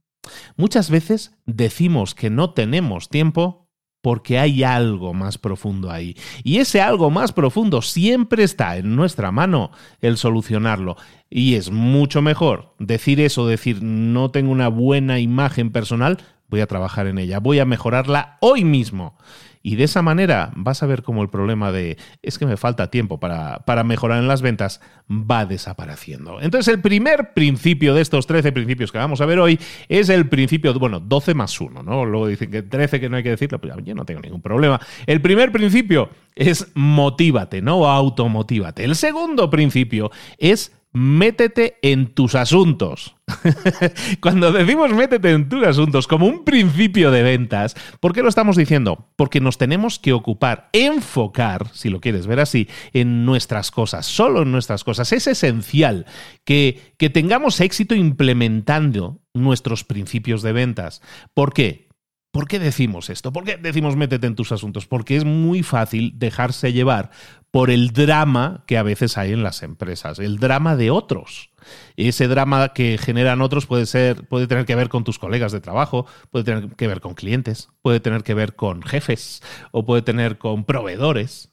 Muchas 0.56 0.90
veces 0.90 1.36
decimos 1.46 2.14
que 2.14 2.30
no 2.30 2.52
tenemos 2.52 3.08
tiempo 3.08 3.70
porque 4.02 4.38
hay 4.38 4.62
algo 4.62 5.12
más 5.14 5.38
profundo 5.38 5.90
ahí. 5.90 6.16
Y 6.42 6.58
ese 6.58 6.80
algo 6.80 7.10
más 7.10 7.32
profundo 7.32 7.82
siempre 7.82 8.44
está 8.44 8.76
en 8.76 8.96
nuestra 8.96 9.30
mano 9.30 9.70
el 10.00 10.16
solucionarlo. 10.16 10.96
Y 11.28 11.54
es 11.54 11.70
mucho 11.70 12.22
mejor 12.22 12.74
decir 12.78 13.20
eso, 13.20 13.46
decir 13.46 13.82
no 13.82 14.30
tengo 14.30 14.52
una 14.52 14.68
buena 14.68 15.18
imagen 15.18 15.70
personal, 15.70 16.18
voy 16.50 16.60
a 16.60 16.66
trabajar 16.66 17.06
en 17.06 17.18
ella, 17.18 17.38
voy 17.38 17.60
a 17.60 17.64
mejorarla 17.64 18.36
hoy 18.40 18.64
mismo. 18.64 19.16
Y 19.62 19.76
de 19.76 19.84
esa 19.84 20.00
manera 20.00 20.52
vas 20.56 20.82
a 20.82 20.86
ver 20.86 21.02
cómo 21.02 21.22
el 21.22 21.28
problema 21.28 21.70
de 21.70 21.98
es 22.22 22.38
que 22.38 22.46
me 22.46 22.56
falta 22.56 22.90
tiempo 22.90 23.20
para, 23.20 23.58
para, 23.66 23.84
mejorar 23.84 24.18
en 24.18 24.26
las 24.26 24.40
ventas 24.40 24.80
va 25.10 25.44
desapareciendo. 25.44 26.40
Entonces 26.40 26.72
el 26.72 26.80
primer 26.80 27.34
principio 27.34 27.92
de 27.94 28.00
estos 28.00 28.26
13 28.26 28.52
principios 28.52 28.90
que 28.90 28.96
vamos 28.96 29.20
a 29.20 29.26
ver 29.26 29.38
hoy 29.38 29.60
es 29.88 30.08
el 30.08 30.30
principio, 30.30 30.72
bueno, 30.78 30.98
12 30.98 31.34
más 31.34 31.60
1, 31.60 31.82
¿no? 31.82 32.06
Luego 32.06 32.26
dicen 32.26 32.50
que 32.50 32.62
13 32.62 33.00
que 33.00 33.10
no 33.10 33.18
hay 33.18 33.22
que 33.22 33.30
decirlo, 33.30 33.60
pues 33.60 33.74
yo 33.84 33.94
no 33.94 34.06
tengo 34.06 34.22
ningún 34.22 34.40
problema. 34.40 34.80
El 35.06 35.20
primer 35.20 35.52
principio 35.52 36.08
es 36.34 36.68
motívate, 36.74 37.60
¿no? 37.60 37.86
Automotívate. 37.86 38.84
El 38.84 38.96
segundo 38.96 39.50
principio 39.50 40.10
es 40.38 40.72
métete 40.92 41.78
en 41.82 42.08
tus 42.14 42.34
asuntos. 42.34 43.16
Cuando 44.20 44.52
decimos 44.52 44.92
métete 44.92 45.30
en 45.30 45.48
tus 45.48 45.64
asuntos 45.64 46.06
como 46.08 46.26
un 46.26 46.44
principio 46.44 47.10
de 47.10 47.22
ventas, 47.22 47.76
¿por 48.00 48.12
qué 48.12 48.22
lo 48.22 48.28
estamos 48.28 48.56
diciendo? 48.56 49.08
Porque 49.16 49.40
nos 49.40 49.56
tenemos 49.56 49.98
que 49.98 50.12
ocupar, 50.12 50.68
enfocar, 50.72 51.68
si 51.72 51.90
lo 51.90 52.00
quieres 52.00 52.26
ver 52.26 52.40
así, 52.40 52.68
en 52.92 53.24
nuestras 53.24 53.70
cosas, 53.70 54.06
solo 54.06 54.42
en 54.42 54.52
nuestras 54.52 54.82
cosas. 54.82 55.12
Es 55.12 55.26
esencial 55.26 56.06
que, 56.44 56.94
que 56.96 57.10
tengamos 57.10 57.60
éxito 57.60 57.94
implementando 57.94 59.20
nuestros 59.32 59.84
principios 59.84 60.42
de 60.42 60.52
ventas. 60.52 61.02
¿Por 61.34 61.52
qué? 61.52 61.90
¿Por 62.32 62.46
qué 62.46 62.60
decimos 62.60 63.10
esto? 63.10 63.32
¿Por 63.32 63.42
qué 63.42 63.56
decimos 63.56 63.96
métete 63.96 64.28
en 64.28 64.36
tus 64.36 64.52
asuntos? 64.52 64.86
Porque 64.86 65.16
es 65.16 65.24
muy 65.24 65.64
fácil 65.64 66.12
dejarse 66.16 66.72
llevar 66.72 67.10
por 67.50 67.70
el 67.70 67.92
drama 67.92 68.64
que 68.66 68.78
a 68.78 68.82
veces 68.82 69.18
hay 69.18 69.32
en 69.32 69.42
las 69.42 69.62
empresas, 69.62 70.18
el 70.18 70.38
drama 70.38 70.76
de 70.76 70.90
otros. 70.90 71.50
Ese 71.96 72.28
drama 72.28 72.72
que 72.72 72.96
generan 72.98 73.42
otros 73.42 73.66
puede 73.66 73.86
ser, 73.86 74.26
puede 74.28 74.46
tener 74.46 74.66
que 74.66 74.76
ver 74.76 74.88
con 74.88 75.04
tus 75.04 75.18
colegas 75.18 75.52
de 75.52 75.60
trabajo, 75.60 76.06
puede 76.30 76.44
tener 76.44 76.70
que 76.76 76.86
ver 76.86 77.00
con 77.00 77.14
clientes, 77.14 77.68
puede 77.82 78.00
tener 78.00 78.22
que 78.22 78.34
ver 78.34 78.54
con 78.54 78.82
jefes 78.82 79.42
o 79.72 79.84
puede 79.84 80.02
tener 80.02 80.38
con 80.38 80.64
proveedores. 80.64 81.52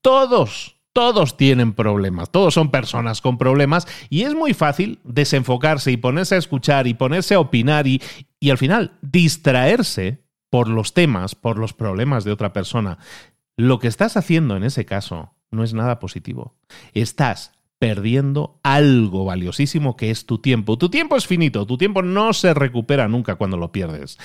Todos, 0.00 0.76
todos 0.92 1.36
tienen 1.36 1.74
problemas, 1.74 2.30
todos 2.30 2.54
son 2.54 2.70
personas 2.70 3.20
con 3.20 3.38
problemas 3.38 3.86
y 4.08 4.22
es 4.22 4.34
muy 4.34 4.54
fácil 4.54 5.00
desenfocarse 5.04 5.92
y 5.92 5.96
ponerse 5.96 6.34
a 6.34 6.38
escuchar 6.38 6.86
y 6.86 6.94
ponerse 6.94 7.34
a 7.34 7.40
opinar 7.40 7.86
y, 7.86 8.02
y 8.40 8.50
al 8.50 8.58
final 8.58 8.96
distraerse 9.02 10.24
por 10.48 10.68
los 10.68 10.94
temas, 10.94 11.34
por 11.34 11.58
los 11.58 11.74
problemas 11.74 12.24
de 12.24 12.32
otra 12.32 12.52
persona. 12.52 12.98
Lo 13.56 13.78
que 13.78 13.88
estás 13.88 14.16
haciendo 14.16 14.56
en 14.56 14.64
ese 14.64 14.84
caso 14.84 15.32
no 15.50 15.64
es 15.64 15.74
nada 15.74 15.98
positivo. 15.98 16.54
Estás 16.92 17.52
perdiendo 17.78 18.58
algo 18.62 19.24
valiosísimo 19.24 19.96
que 19.96 20.10
es 20.10 20.26
tu 20.26 20.38
tiempo. 20.38 20.78
Tu 20.78 20.88
tiempo 20.88 21.16
es 21.16 21.26
finito, 21.26 21.66
tu 21.66 21.78
tiempo 21.78 22.02
no 22.02 22.32
se 22.32 22.54
recupera 22.54 23.08
nunca 23.08 23.36
cuando 23.36 23.56
lo 23.56 23.72
pierdes. 23.72 24.18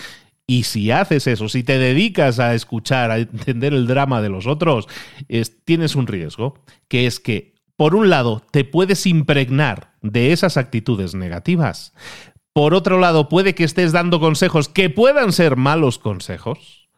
Y 0.47 0.63
si 0.63 0.91
haces 0.91 1.27
eso, 1.27 1.47
si 1.47 1.63
te 1.63 1.77
dedicas 1.77 2.39
a 2.39 2.53
escuchar, 2.55 3.11
a 3.11 3.19
entender 3.19 3.73
el 3.73 3.87
drama 3.87 4.21
de 4.21 4.29
los 4.29 4.47
otros, 4.47 4.87
tienes 5.63 5.95
un 5.95 6.07
riesgo, 6.07 6.55
que 6.89 7.05
es 7.05 7.19
que, 7.19 7.55
por 7.77 7.95
un 7.95 8.09
lado, 8.09 8.41
te 8.51 8.65
puedes 8.65 9.05
impregnar 9.05 9.93
de 10.01 10.33
esas 10.33 10.57
actitudes 10.57 11.15
negativas, 11.15 11.93
por 12.53 12.73
otro 12.73 12.99
lado, 12.99 13.29
puede 13.29 13.55
que 13.55 13.63
estés 13.63 13.93
dando 13.93 14.19
consejos 14.19 14.67
que 14.67 14.89
puedan 14.89 15.31
ser 15.31 15.55
malos 15.55 15.99
consejos 15.99 16.89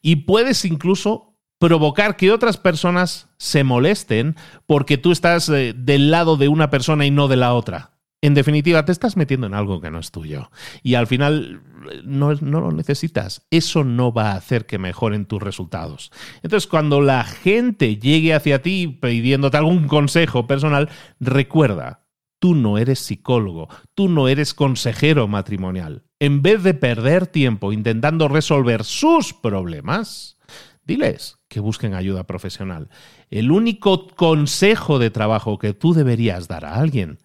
y 0.00 0.16
puedes 0.16 0.64
incluso 0.64 1.31
provocar 1.62 2.16
que 2.16 2.32
otras 2.32 2.56
personas 2.56 3.28
se 3.38 3.62
molesten 3.62 4.34
porque 4.66 4.98
tú 4.98 5.12
estás 5.12 5.48
eh, 5.48 5.72
del 5.76 6.10
lado 6.10 6.36
de 6.36 6.48
una 6.48 6.70
persona 6.70 7.06
y 7.06 7.12
no 7.12 7.28
de 7.28 7.36
la 7.36 7.54
otra. 7.54 7.92
En 8.20 8.34
definitiva, 8.34 8.84
te 8.84 8.90
estás 8.90 9.16
metiendo 9.16 9.46
en 9.46 9.54
algo 9.54 9.80
que 9.80 9.92
no 9.92 10.00
es 10.00 10.10
tuyo. 10.10 10.50
Y 10.82 10.94
al 10.94 11.06
final 11.06 11.62
no, 12.04 12.34
no, 12.34 12.60
lo 12.60 12.72
necesitas. 12.72 13.46
Eso 13.52 13.84
no 13.84 14.12
va 14.12 14.32
a 14.32 14.36
hacer 14.36 14.66
que 14.66 14.78
mejoren 14.78 15.24
tus 15.24 15.40
resultados. 15.40 16.10
Entonces, 16.42 16.68
cuando 16.68 17.00
la 17.00 17.22
gente 17.22 17.96
llegue 17.96 18.34
hacia 18.34 18.60
ti 18.60 18.88
pidiéndote 19.00 19.56
algún 19.56 19.86
consejo 19.86 20.48
personal, 20.48 20.90
recuerda, 21.20 22.00
Tú 22.40 22.56
no 22.56 22.76
eres 22.76 22.98
psicólogo, 22.98 23.68
tú 23.94 24.08
no 24.08 24.26
eres 24.26 24.52
consejero 24.52 25.28
matrimonial. 25.28 26.02
En 26.18 26.42
vez 26.42 26.64
de 26.64 26.74
perder 26.74 27.28
tiempo 27.28 27.72
intentando 27.72 28.26
resolver 28.26 28.82
sus 28.82 29.32
problemas, 29.32 30.38
diles 30.84 31.38
que 31.48 31.60
busquen 31.60 31.94
ayuda 31.94 32.24
profesional. 32.24 32.88
El 33.30 33.50
único 33.50 34.08
consejo 34.08 34.98
de 34.98 35.10
trabajo 35.10 35.58
que 35.58 35.74
tú 35.74 35.94
deberías 35.94 36.48
dar 36.48 36.64
a 36.64 36.74
alguien 36.74 37.18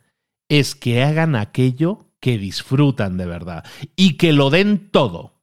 es 0.50 0.76
que 0.76 1.04
hagan 1.04 1.36
aquello 1.36 2.06
que 2.20 2.38
disfrutan 2.38 3.18
de 3.18 3.26
verdad 3.26 3.66
y 3.96 4.18
que 4.18 4.34
lo 4.34 4.50
den 4.50 4.90
todo 4.92 5.38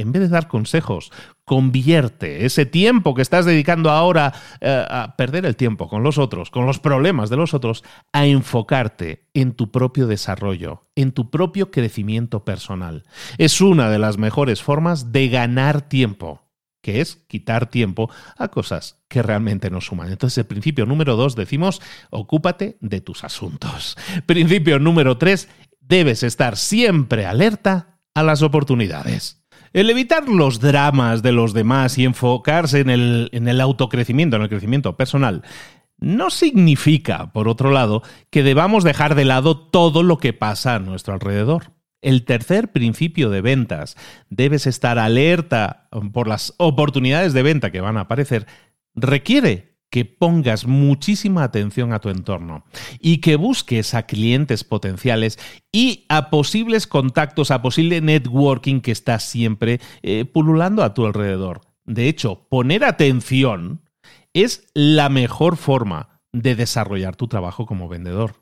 en 0.00 0.12
vez 0.12 0.22
de 0.22 0.28
dar 0.28 0.48
consejos, 0.48 1.12
convierte 1.44 2.44
ese 2.46 2.66
tiempo 2.66 3.14
que 3.14 3.22
estás 3.22 3.44
dedicando 3.44 3.90
ahora 3.90 4.32
eh, 4.60 4.84
a 4.88 5.14
perder 5.16 5.44
el 5.44 5.56
tiempo 5.56 5.88
con 5.88 6.02
los 6.02 6.18
otros, 6.18 6.50
con 6.50 6.66
los 6.66 6.78
problemas 6.78 7.30
de 7.30 7.36
los 7.36 7.54
otros, 7.54 7.84
a 8.12 8.26
enfocarte 8.26 9.26
en 9.34 9.52
tu 9.52 9.70
propio 9.70 10.06
desarrollo, 10.06 10.86
en 10.94 11.12
tu 11.12 11.30
propio 11.30 11.70
crecimiento 11.70 12.44
personal. 12.44 13.04
Es 13.38 13.60
una 13.60 13.90
de 13.90 13.98
las 13.98 14.16
mejores 14.16 14.62
formas 14.62 15.12
de 15.12 15.28
ganar 15.28 15.82
tiempo 15.82 16.49
que 16.80 17.00
es 17.00 17.16
quitar 17.28 17.70
tiempo 17.70 18.10
a 18.36 18.48
cosas 18.48 18.98
que 19.08 19.22
realmente 19.22 19.70
nos 19.70 19.86
suman. 19.86 20.10
Entonces, 20.10 20.38
el 20.38 20.46
principio 20.46 20.86
número 20.86 21.16
dos 21.16 21.36
decimos, 21.36 21.80
ocúpate 22.10 22.76
de 22.80 23.00
tus 23.00 23.24
asuntos. 23.24 23.96
Principio 24.26 24.78
número 24.78 25.18
tres, 25.18 25.48
debes 25.80 26.22
estar 26.22 26.56
siempre 26.56 27.26
alerta 27.26 27.98
a 28.14 28.22
las 28.22 28.42
oportunidades. 28.42 29.42
El 29.72 29.88
evitar 29.88 30.28
los 30.28 30.58
dramas 30.58 31.22
de 31.22 31.32
los 31.32 31.52
demás 31.52 31.96
y 31.96 32.04
enfocarse 32.04 32.80
en 32.80 32.90
el, 32.90 33.28
en 33.32 33.46
el 33.46 33.60
autocrecimiento, 33.60 34.36
en 34.36 34.42
el 34.42 34.48
crecimiento 34.48 34.96
personal, 34.96 35.42
no 35.98 36.30
significa, 36.30 37.32
por 37.32 37.46
otro 37.46 37.70
lado, 37.70 38.02
que 38.30 38.42
debamos 38.42 38.84
dejar 38.84 39.14
de 39.14 39.26
lado 39.26 39.56
todo 39.58 40.02
lo 40.02 40.18
que 40.18 40.32
pasa 40.32 40.74
a 40.74 40.78
nuestro 40.80 41.14
alrededor. 41.14 41.72
El 42.02 42.24
tercer 42.24 42.72
principio 42.72 43.30
de 43.30 43.40
ventas, 43.40 43.96
debes 44.30 44.66
estar 44.66 44.98
alerta 44.98 45.88
por 46.12 46.28
las 46.28 46.54
oportunidades 46.56 47.32
de 47.32 47.42
venta 47.42 47.70
que 47.70 47.80
van 47.80 47.96
a 47.96 48.02
aparecer, 48.02 48.46
requiere 48.94 49.70
que 49.90 50.04
pongas 50.04 50.66
muchísima 50.66 51.42
atención 51.42 51.92
a 51.92 51.98
tu 51.98 52.08
entorno 52.08 52.64
y 53.00 53.18
que 53.18 53.36
busques 53.36 53.92
a 53.94 54.04
clientes 54.04 54.62
potenciales 54.64 55.38
y 55.72 56.06
a 56.08 56.30
posibles 56.30 56.86
contactos, 56.86 57.50
a 57.50 57.60
posible 57.60 58.00
networking 58.00 58.80
que 58.80 58.92
está 58.92 59.18
siempre 59.18 59.80
eh, 60.02 60.24
pululando 60.24 60.84
a 60.84 60.94
tu 60.94 61.04
alrededor. 61.06 61.62
De 61.84 62.08
hecho, 62.08 62.46
poner 62.48 62.84
atención 62.84 63.82
es 64.32 64.68
la 64.74 65.08
mejor 65.08 65.56
forma 65.56 66.20
de 66.32 66.54
desarrollar 66.54 67.16
tu 67.16 67.26
trabajo 67.26 67.66
como 67.66 67.88
vendedor. 67.88 68.36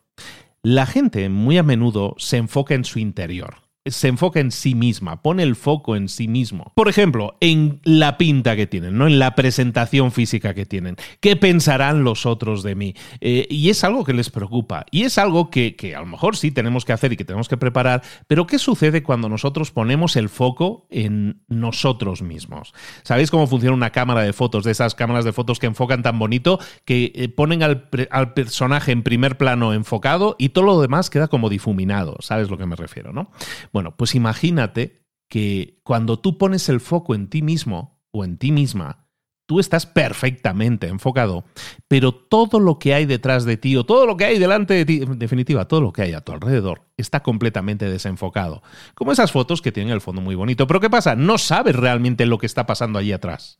La 0.64 0.86
gente 0.86 1.28
muy 1.28 1.56
a 1.56 1.62
menudo 1.62 2.14
se 2.18 2.36
enfoca 2.36 2.74
en 2.74 2.84
su 2.84 2.98
interior 2.98 3.67
se 3.90 4.08
enfoca 4.08 4.40
en 4.40 4.50
sí 4.50 4.74
misma, 4.74 5.22
pone 5.22 5.42
el 5.42 5.56
foco 5.56 5.96
en 5.96 6.08
sí 6.08 6.28
mismo. 6.28 6.72
Por 6.74 6.88
ejemplo, 6.88 7.36
en 7.40 7.80
la 7.84 8.18
pinta 8.18 8.56
que 8.56 8.66
tienen, 8.66 8.96
¿no? 8.98 9.06
En 9.06 9.18
la 9.18 9.34
presentación 9.34 10.12
física 10.12 10.54
que 10.54 10.66
tienen. 10.66 10.96
¿Qué 11.20 11.36
pensarán 11.36 12.04
los 12.04 12.26
otros 12.26 12.62
de 12.62 12.74
mí? 12.74 12.94
Eh, 13.20 13.46
y 13.50 13.70
es 13.70 13.84
algo 13.84 14.04
que 14.04 14.12
les 14.12 14.30
preocupa. 14.30 14.86
Y 14.90 15.02
es 15.02 15.18
algo 15.18 15.50
que, 15.50 15.76
que, 15.76 15.94
a 15.94 16.00
lo 16.00 16.06
mejor 16.06 16.36
sí 16.36 16.50
tenemos 16.50 16.84
que 16.84 16.92
hacer 16.92 17.12
y 17.12 17.16
que 17.16 17.24
tenemos 17.24 17.48
que 17.48 17.56
preparar. 17.56 18.02
Pero 18.26 18.46
¿qué 18.46 18.58
sucede 18.58 19.02
cuando 19.02 19.28
nosotros 19.28 19.70
ponemos 19.70 20.16
el 20.16 20.28
foco 20.28 20.86
en 20.90 21.42
nosotros 21.48 22.22
mismos? 22.22 22.74
¿Sabéis 23.02 23.30
cómo 23.30 23.46
funciona 23.46 23.74
una 23.74 23.90
cámara 23.90 24.22
de 24.22 24.32
fotos? 24.32 24.64
De 24.64 24.72
esas 24.72 24.94
cámaras 24.94 25.24
de 25.24 25.32
fotos 25.32 25.58
que 25.58 25.66
enfocan 25.66 26.02
tan 26.02 26.18
bonito 26.18 26.58
que 26.84 27.12
eh, 27.14 27.28
ponen 27.28 27.62
al, 27.62 27.88
al 28.10 28.34
personaje 28.34 28.92
en 28.92 29.02
primer 29.02 29.36
plano 29.36 29.72
enfocado 29.72 30.36
y 30.38 30.50
todo 30.50 30.64
lo 30.64 30.80
demás 30.80 31.10
queda 31.10 31.28
como 31.28 31.48
difuminado. 31.48 32.16
¿Sabes 32.20 32.50
lo 32.50 32.58
que 32.58 32.66
me 32.66 32.76
refiero, 32.76 33.12
no? 33.12 33.30
Bueno, 33.72 33.77
pues 33.96 34.14
imagínate 34.14 35.02
que 35.28 35.80
cuando 35.82 36.18
tú 36.18 36.38
pones 36.38 36.68
el 36.68 36.80
foco 36.80 37.14
en 37.14 37.28
ti 37.28 37.42
mismo 37.42 38.00
o 38.10 38.24
en 38.24 38.38
ti 38.38 38.52
misma, 38.52 39.08
tú 39.48 39.60
estás 39.60 39.86
perfectamente 39.86 40.88
enfocado, 40.88 41.44
pero 41.88 42.12
todo 42.12 42.60
lo 42.60 42.78
que 42.78 42.92
hay 42.92 43.06
detrás 43.06 43.44
de 43.44 43.56
ti 43.56 43.76
o 43.76 43.84
todo 43.84 44.04
lo 44.06 44.16
que 44.16 44.26
hay 44.26 44.38
delante 44.38 44.74
de 44.74 44.84
ti, 44.84 45.02
en 45.02 45.18
definitiva, 45.18 45.66
todo 45.66 45.80
lo 45.80 45.92
que 45.92 46.02
hay 46.02 46.12
a 46.12 46.20
tu 46.20 46.32
alrededor, 46.32 46.82
está 46.98 47.22
completamente 47.22 47.88
desenfocado. 47.88 48.62
Como 48.94 49.10
esas 49.10 49.32
fotos 49.32 49.62
que 49.62 49.72
tienen 49.72 49.92
el 49.92 50.02
fondo 50.02 50.20
muy 50.20 50.34
bonito. 50.34 50.66
Pero 50.66 50.80
¿qué 50.80 50.90
pasa? 50.90 51.16
No 51.16 51.38
sabes 51.38 51.74
realmente 51.74 52.26
lo 52.26 52.36
que 52.36 52.46
está 52.46 52.66
pasando 52.66 52.98
allí 52.98 53.12
atrás. 53.12 53.58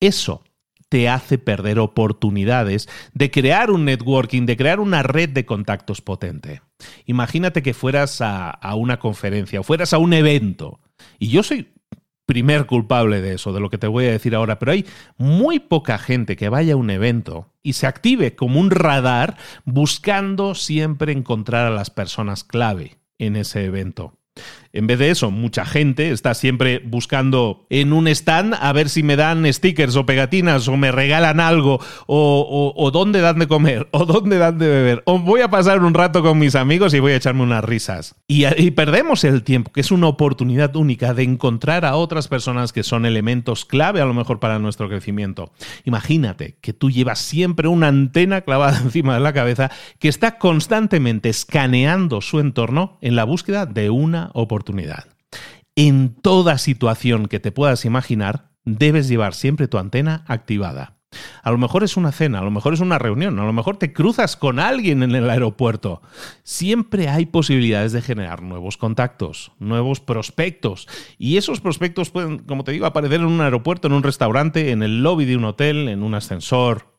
Eso 0.00 0.42
te 0.90 1.08
hace 1.08 1.38
perder 1.38 1.78
oportunidades 1.78 2.88
de 3.14 3.30
crear 3.30 3.70
un 3.70 3.86
networking, 3.86 4.44
de 4.44 4.56
crear 4.56 4.80
una 4.80 5.02
red 5.02 5.30
de 5.30 5.46
contactos 5.46 6.02
potente. 6.02 6.62
Imagínate 7.06 7.62
que 7.62 7.74
fueras 7.74 8.20
a, 8.20 8.58
una 8.74 8.98
conferencia 8.98 9.60
o 9.60 9.62
fueras 9.62 9.94
a 9.94 9.98
un 9.98 10.12
evento. 10.12 10.80
Y 11.18 11.28
yo 11.28 11.42
soy 11.42 11.72
primer 12.26 12.66
culpable 12.66 13.20
de 13.20 13.34
eso, 13.34 13.52
de 13.52 13.60
lo 13.60 13.70
que 13.70 13.78
te 13.78 13.86
voy 13.86 14.06
a 14.06 14.12
decir 14.12 14.34
ahora, 14.34 14.58
pero 14.58 14.72
hay 14.72 14.84
muy 15.16 15.60
poca 15.60 15.96
gente 15.96 16.36
que 16.36 16.48
vaya 16.48 16.74
a 16.74 16.76
un 16.76 16.90
evento 16.90 17.52
y 17.62 17.74
se 17.74 17.86
active 17.86 18.34
como 18.34 18.60
un 18.60 18.70
radar 18.70 19.36
buscando 19.64 20.54
siempre 20.54 21.12
encontrar 21.12 21.66
a 21.66 21.74
las 21.74 21.90
personas 21.90 22.44
clave 22.44 22.98
en 23.18 23.36
ese 23.36 23.64
evento. 23.64 24.18
En 24.72 24.86
vez 24.86 25.00
de 25.00 25.10
eso, 25.10 25.32
mucha 25.32 25.64
gente 25.64 26.12
está 26.12 26.32
siempre 26.34 26.80
buscando 26.84 27.66
en 27.70 27.92
un 27.92 28.06
stand 28.06 28.54
a 28.54 28.72
ver 28.72 28.88
si 28.88 29.02
me 29.02 29.16
dan 29.16 29.52
stickers 29.52 29.96
o 29.96 30.06
pegatinas 30.06 30.68
o 30.68 30.76
me 30.76 30.92
regalan 30.92 31.40
algo 31.40 31.80
o, 32.06 32.90
dónde 32.92 33.20
dan 33.20 33.40
de 33.40 33.48
comer 33.48 33.88
o 33.90 34.06
dónde 34.06 34.38
dan 34.38 34.58
de 34.58 34.68
beber 34.68 35.02
o 35.06 35.18
voy 35.18 35.40
a 35.40 35.50
pasar 35.50 35.82
un 35.82 35.92
rato 35.92 36.22
con 36.22 36.38
mis 36.38 36.54
amigos 36.54 36.94
y 36.94 37.00
voy 37.00 37.12
a 37.12 37.16
echarme 37.16 37.42
unas 37.42 37.64
risas. 37.64 38.14
Y, 38.28 38.46
y 38.62 38.70
perdemos 38.70 39.24
el 39.24 39.42
tiempo, 39.42 39.72
que 39.72 39.80
es 39.80 39.90
una 39.90 40.06
oportunidad 40.06 40.76
única 40.76 41.14
de 41.14 41.24
encontrar 41.24 41.84
a 41.84 41.96
otras 41.96 42.28
personas 42.28 42.72
que 42.72 42.84
son 42.84 43.06
elementos 43.06 43.64
clave 43.64 44.00
a 44.00 44.04
lo 44.04 44.14
mejor 44.14 44.38
para 44.38 44.60
nuestro 44.60 44.88
crecimiento. 44.88 45.50
Imagínate 45.84 46.58
que 46.60 46.72
tú 46.72 46.90
llevas 46.90 47.18
siempre 47.18 47.66
una 47.66 47.88
antena 47.88 48.42
clavada 48.42 48.78
encima 48.84 49.14
de 49.14 49.20
la 49.20 49.32
cabeza 49.32 49.68
que 49.98 50.08
está 50.08 50.38
constantemente 50.38 51.28
escaneando 51.28 52.20
su 52.20 52.38
entorno 52.38 52.98
en 53.00 53.16
la 53.16 53.24
búsqueda 53.24 53.66
de 53.66 53.90
una 53.90 54.30
oportunidad 54.32 54.59
oportunidad. 54.60 55.06
En 55.74 56.14
toda 56.14 56.58
situación 56.58 57.26
que 57.26 57.40
te 57.40 57.52
puedas 57.52 57.86
imaginar, 57.86 58.50
debes 58.64 59.08
llevar 59.08 59.32
siempre 59.32 59.68
tu 59.68 59.78
antena 59.78 60.24
activada. 60.28 60.98
A 61.42 61.50
lo 61.50 61.58
mejor 61.58 61.82
es 61.82 61.96
una 61.96 62.12
cena, 62.12 62.38
a 62.38 62.44
lo 62.44 62.50
mejor 62.50 62.74
es 62.74 62.80
una 62.80 62.98
reunión, 62.98 63.38
a 63.40 63.44
lo 63.44 63.52
mejor 63.52 63.78
te 63.78 63.92
cruzas 63.92 64.36
con 64.36 64.60
alguien 64.60 65.02
en 65.02 65.14
el 65.14 65.28
aeropuerto. 65.28 66.02
Siempre 66.44 67.08
hay 67.08 67.26
posibilidades 67.26 67.92
de 67.92 68.02
generar 68.02 68.42
nuevos 68.42 68.76
contactos, 68.76 69.52
nuevos 69.58 70.00
prospectos. 70.00 70.86
Y 71.18 71.36
esos 71.36 71.60
prospectos 71.60 72.10
pueden, 72.10 72.40
como 72.40 72.62
te 72.62 72.72
digo, 72.72 72.86
aparecer 72.86 73.20
en 73.20 73.26
un 73.26 73.40
aeropuerto, 73.40 73.88
en 73.88 73.94
un 73.94 74.04
restaurante, 74.04 74.70
en 74.70 74.82
el 74.82 75.02
lobby 75.02 75.24
de 75.24 75.36
un 75.36 75.46
hotel, 75.46 75.88
en 75.88 76.02
un 76.04 76.14
ascensor, 76.14 76.90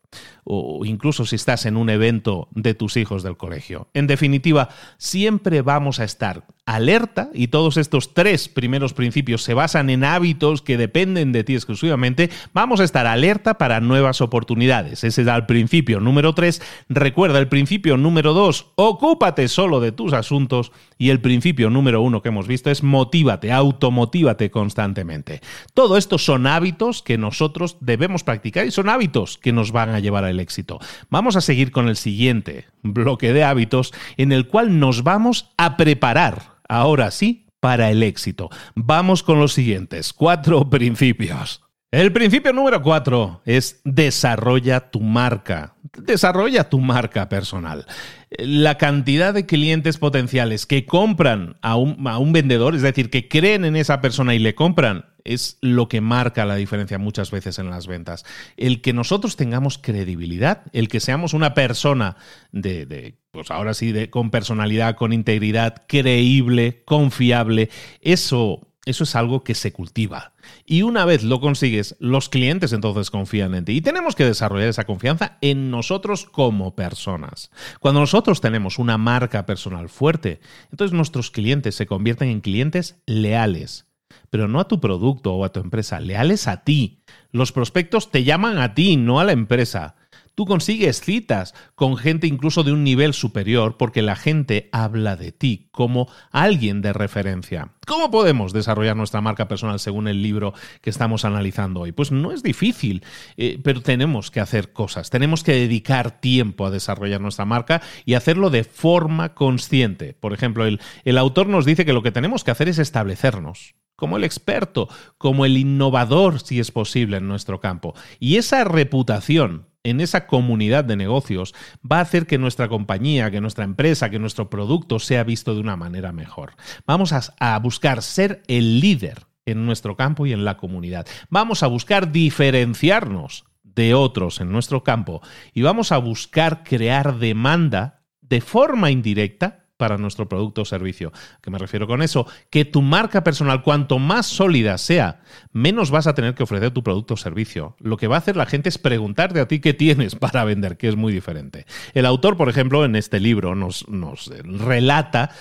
o 0.44 0.86
incluso 0.86 1.26
si 1.26 1.36
estás 1.36 1.66
en 1.66 1.78
un 1.78 1.90
evento 1.90 2.48
de 2.52 2.74
tus 2.74 2.98
hijos 2.98 3.24
del 3.24 3.38
colegio. 3.38 3.88
En 3.94 4.08
definitiva, 4.08 4.70
siempre 4.98 5.62
vamos 5.62 6.00
a 6.00 6.04
estar 6.04 6.46
alerta 6.66 7.30
y 7.34 7.48
todos 7.48 7.78
estos 7.78 8.14
tres 8.14 8.48
primeros 8.48 8.94
principios 8.94 9.44
se 9.44 9.54
basan 9.54 9.90
en 9.90 10.04
hábitos 10.04 10.62
que 10.62 10.78
dependen 10.78 11.32
de 11.32 11.44
ti 11.44 11.56
exclusivamente, 11.56 12.30
vamos 12.54 12.80
a 12.80 12.84
estar 12.84 13.08
alerta 13.08 13.58
para 13.58 13.82
nuevas 13.82 14.22
oportunidades. 14.22 15.04
Ese 15.04 15.22
es 15.22 15.28
el 15.28 15.46
principio 15.46 16.00
número 16.00 16.34
tres. 16.34 16.62
Recuerda 16.88 17.40
el 17.40 17.48
principio 17.48 17.98
número 17.98 18.34
dos, 18.34 18.68
ocúpate 18.76 19.48
solo 19.48 19.80
de 19.80 19.92
tus 19.92 20.14
asuntos 20.14 20.72
y 20.98 21.10
el 21.10 21.20
principio 21.20 21.70
número 21.70 22.02
uno 22.02 22.22
que 22.22 22.30
hemos 22.30 22.48
visto 22.48 22.70
es 22.70 22.84
motívate, 22.84 23.52
automotívate 23.52 24.52
constantemente. 24.52 25.42
Todo 25.74 25.98
esto 25.98 26.18
son 26.18 26.48
hábitos 26.48 27.02
que 27.02 27.18
nosotros 27.18 27.78
debemos 27.80 28.24
practicar 28.24 28.66
y 28.66 28.72
son 28.72 28.90
hábitos 28.90 29.38
que 29.38 29.52
nos 29.52 29.72
van 29.72 29.90
a 29.90 30.00
llevar 30.00 30.26
al 30.32 30.40
éxito. 30.40 30.80
Vamos 31.10 31.36
a 31.36 31.42
seguir 31.42 31.72
con 31.72 31.88
el 31.88 31.96
siguiente 31.96 32.66
bloque 32.82 33.34
de 33.34 33.44
hábitos 33.44 33.94
en 34.18 34.32
el 34.32 34.48
cual 34.48 34.80
nos 34.80 35.04
vamos 35.04 35.52
a 35.58 35.78
preparar 35.78 36.58
ahora 36.68 37.12
sí, 37.12 37.46
para 37.62 37.92
el 37.92 38.04
éxito. 38.04 38.50
Vamos 38.76 39.24
con 39.24 39.40
los 39.40 39.54
siguientes 39.54 40.12
cuatro 40.12 40.70
principios. 40.70 41.62
El 41.92 42.14
principio 42.14 42.54
número 42.54 42.82
cuatro 42.82 43.42
es 43.46 43.82
desarrolla 43.84 44.92
tu 44.92 45.02
marca. 45.02 45.76
Desarrolla 45.98 46.70
tu 46.70 46.80
marca 46.80 47.28
personal. 47.28 47.86
La 48.30 48.78
cantidad 48.78 49.34
de 49.34 49.46
clientes 49.46 49.98
potenciales 49.98 50.66
que 50.66 50.86
compran 50.86 51.58
a 51.62 51.76
un 51.76 52.32
vendedor, 52.32 52.76
es 52.76 52.82
decir, 52.82 53.10
que 53.10 53.28
creen 53.28 53.66
en 53.66 53.76
esa 53.76 54.00
persona 54.00 54.34
y 54.34 54.40
le 54.40 54.56
compran, 54.56 55.04
es 55.26 55.58
lo 55.62 55.88
que 55.88 56.02
marca 56.02 56.46
la 56.46 56.56
diferencia 56.56 56.98
muchas 56.98 57.32
veces 57.32 57.60
en 57.60 57.70
las 57.70 57.88
ventas. 57.88 58.26
El 58.58 58.82
que 58.82 58.94
nosotros 58.94 59.36
tengamos 59.36 59.78
credibilidad, 59.78 60.64
el 60.74 60.88
que 60.88 61.00
seamos 61.00 61.34
una 61.34 61.54
persona 61.54 62.18
de, 62.52 62.86
de 62.86 63.18
pues 63.32 63.52
ahora 63.52 63.74
sí, 63.74 63.92
de, 63.92 64.10
con 64.10 64.30
personalidad, 64.30 64.96
con 64.96 65.14
integridad, 65.14 65.84
creíble, 65.88 66.84
confiable, 66.86 67.70
eso 68.02 68.68
eso 68.86 69.04
es 69.04 69.16
algo 69.16 69.44
que 69.44 69.54
se 69.54 69.72
cultiva. 69.72 70.34
Y 70.66 70.82
una 70.82 71.06
vez 71.06 71.24
lo 71.24 71.40
consigues, 71.40 71.96
los 72.00 72.30
clientes 72.30 72.74
entonces 72.74 73.12
confían 73.12 73.54
en 73.54 73.66
ti. 73.66 73.74
Y 73.74 73.82
tenemos 73.82 74.16
que 74.16 74.26
desarrollar 74.26 74.70
esa 74.70 74.86
confianza 74.86 75.38
en 75.42 75.70
nosotros 75.70 76.26
como 76.26 76.76
personas. 76.76 77.52
Cuando 77.80 78.00
nosotros 78.00 78.42
tenemos 78.42 78.80
una 78.80 78.98
marca 78.98 79.46
personal 79.46 79.88
fuerte, 79.90 80.40
entonces 80.72 80.96
nuestros 80.96 81.30
clientes 81.30 81.76
se 81.76 81.86
convierten 81.86 82.30
en 82.30 82.42
clientes 82.42 83.02
leales. 83.06 83.86
Pero 84.32 84.48
no 84.48 84.60
a 84.62 84.68
tu 84.68 84.80
producto 84.80 85.36
o 85.36 85.46
a 85.46 85.52
tu 85.52 85.60
empresa, 85.60 86.00
leales 86.00 86.48
a 86.48 86.64
ti. 86.64 87.04
Los 87.32 87.52
prospectos 87.52 88.10
te 88.10 88.24
llaman 88.24 88.58
a 88.58 88.74
ti, 88.74 88.98
no 88.98 89.20
a 89.20 89.26
la 89.26 89.34
empresa. 89.34 89.96
Tú 90.42 90.48
consigues 90.48 91.02
citas 91.02 91.54
con 91.76 91.98
gente 91.98 92.26
incluso 92.26 92.64
de 92.64 92.72
un 92.72 92.84
nivel 92.84 93.14
superior 93.14 93.78
porque 93.78 94.02
la 94.02 94.16
gente 94.16 94.70
habla 94.72 95.16
de 95.16 95.32
ti 95.32 95.70
como 95.72 96.10
alguien 96.32 96.82
de 96.82 96.94
referencia. 96.94 97.74
¿Cómo 97.86 98.10
podemos 98.10 98.52
desarrollar 98.52 98.98
nuestra 98.98 99.22
marca 99.22 99.48
personal 99.48 99.80
según 99.80 100.08
el 100.08 100.24
libro 100.24 100.56
que 100.82 100.90
estamos 100.90 101.26
analizando 101.26 101.82
hoy? 101.82 101.92
Pues 101.92 102.12
no 102.12 102.32
es 102.32 102.42
difícil, 102.42 103.04
eh, 103.38 103.60
pero 103.64 103.84
tenemos 103.84 104.32
que 104.32 104.40
hacer 104.40 104.74
cosas, 104.74 105.12
tenemos 105.12 105.44
que 105.44 105.54
dedicar 105.54 106.20
tiempo 106.20 106.66
a 106.66 106.72
desarrollar 106.72 107.22
nuestra 107.22 107.46
marca 107.46 107.84
y 108.04 108.16
hacerlo 108.16 108.50
de 108.50 108.64
forma 108.64 109.36
consciente. 109.36 110.16
Por 110.20 110.34
ejemplo, 110.34 110.66
el, 110.66 110.82
el 111.04 111.20
autor 111.20 111.50
nos 111.50 111.66
dice 111.66 111.86
que 111.86 111.94
lo 111.94 112.02
que 112.02 112.12
tenemos 112.12 112.44
que 112.44 112.50
hacer 112.50 112.68
es 112.68 112.80
establecernos 112.80 113.76
como 113.96 114.18
el 114.18 114.24
experto, 114.24 114.90
como 115.20 115.46
el 115.46 115.56
innovador, 115.56 116.40
si 116.40 116.60
es 116.60 116.72
posible, 116.72 117.18
en 117.18 117.28
nuestro 117.28 117.60
campo. 117.60 117.94
Y 118.20 118.38
esa 118.38 118.64
reputación 118.64 119.68
en 119.84 120.00
esa 120.02 120.28
comunidad 120.28 120.84
de 120.84 120.96
negocios 120.96 121.54
va 121.90 121.98
a 121.98 122.02
hacer 122.02 122.28
que 122.28 122.38
nuestra 122.38 122.68
compañía, 122.68 123.32
que 123.32 123.42
nuestra 123.42 123.64
empresa, 123.64 124.10
que 124.10 124.20
nuestro 124.20 124.50
producto 124.50 125.00
sea 125.00 125.24
visto 125.24 125.54
de 125.54 125.62
una 125.62 125.76
manera 125.76 126.12
mejor. 126.12 126.54
Vamos 126.86 127.14
a, 127.14 127.58
buscar 127.60 128.02
ser 128.02 128.44
el 128.48 128.80
líder 128.80 129.26
en 129.46 129.66
nuestro 129.66 129.96
campo 129.96 130.26
y 130.26 130.34
en 130.34 130.46
la 130.46 130.58
comunidad. 130.58 131.08
Vamos 131.30 131.64
a 131.64 131.68
buscar 131.68 132.12
diferenciarnos 132.12 133.46
de 133.64 133.94
otros 133.94 134.42
en 134.42 134.52
nuestro 134.52 134.84
campo 134.84 135.22
y 135.54 135.62
vamos 135.62 135.92
a 135.92 135.98
buscar 135.98 136.64
crear 136.64 137.18
demanda 137.18 138.04
de 138.22 138.42
forma 138.42 138.92
indirecta 138.92 139.61
para 139.82 139.98
nuestro 139.98 140.30
producto 140.30 140.62
o 140.62 140.66
servicio. 140.66 141.12
¿Qué 141.42 141.50
me 141.50 141.58
refiero 141.58 141.88
con 141.88 142.04
eso? 142.04 142.28
Que 142.52 142.66
tu 142.66 142.84
marca 142.84 143.24
personal, 143.24 143.64
cuanto 143.64 143.98
más 143.98 144.28
sólida 144.28 144.78
sea, 144.78 145.22
menos 145.54 145.90
vas 145.90 146.06
a 146.06 146.14
tener 146.14 146.36
que 146.36 146.44
ofrecer 146.44 146.70
tu 146.70 146.84
producto 146.84 147.16
o 147.16 147.18
servicio. 147.18 147.76
Lo 147.80 147.98
que 147.98 148.06
va 148.06 148.18
a 148.18 148.20
hacer 148.20 148.38
la 148.38 148.46
gente 148.46 148.70
es 148.70 148.78
preguntarte 148.78 149.40
a 149.40 149.48
ti 149.48 149.60
qué 149.60 149.74
tienes 149.74 150.14
para 150.14 150.44
vender, 150.44 150.78
que 150.78 150.88
es 150.88 150.96
muy 150.96 151.12
diferente. 151.12 151.66
El 151.96 152.06
autor, 152.06 152.38
por 152.38 152.48
ejemplo, 152.48 152.86
en 152.86 152.96
este 152.96 153.20
libro 153.20 153.56
nos, 153.56 153.88
nos 153.88 154.28
relata 154.28 155.32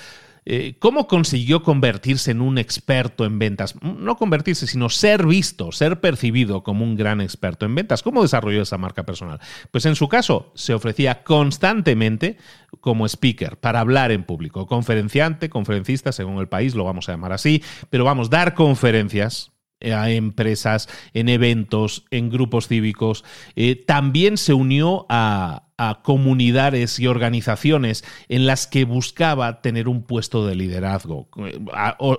eh, 0.53 0.75
¿Cómo 0.81 1.07
consiguió 1.07 1.63
convertirse 1.63 2.33
en 2.33 2.41
un 2.41 2.59
experto 2.59 3.25
en 3.25 3.39
ventas? 3.39 3.77
No 3.83 4.17
convertirse, 4.17 4.67
sino 4.67 4.89
ser 4.89 5.25
visto, 5.25 5.71
ser 5.71 6.01
percibido 6.01 6.65
como 6.65 6.83
un 6.83 6.97
gran 6.97 7.21
experto 7.21 7.67
en 7.67 7.77
ventas. 7.77 8.03
¿Cómo 8.03 8.23
desarrolló 8.23 8.63
esa 8.63 8.77
marca 8.77 9.05
personal? 9.05 9.39
Pues 9.71 9.87
en 9.87 9.95
su 9.95 10.09
caso 10.09 10.51
se 10.57 10.75
ofrecía 10.75 11.23
constantemente 11.23 12.37
como 12.81 13.07
speaker 13.07 13.59
para 13.59 13.79
hablar 13.79 14.11
en 14.11 14.25
público, 14.25 14.67
conferenciante, 14.67 15.49
conferencista, 15.51 16.11
según 16.11 16.39
el 16.39 16.49
país 16.49 16.75
lo 16.75 16.83
vamos 16.83 17.09
a 17.09 17.13
llamar 17.13 17.33
así, 17.33 17.63
pero 17.89 18.05
vamos, 18.05 18.29
dar 18.29 18.55
conferencias 18.55 19.53
a 19.81 20.11
empresas, 20.11 20.89
en 21.15 21.29
eventos, 21.29 22.05
en 22.11 22.31
grupos 22.31 22.69
cívicos. 22.69 23.25
Eh, 23.57 23.77
también 23.77 24.37
se 24.37 24.53
unió 24.55 25.07
a, 25.09 25.67
comunidades 26.03 27.01
y 27.01 27.07
organizaciones 27.07 28.05
en 28.29 28.47
las 28.47 28.67
que 28.67 28.85
buscaba 28.85 29.63
tener 29.63 29.89
un 29.89 30.03
puesto 30.03 30.47
de 30.47 30.55
liderazgo, 30.55 31.31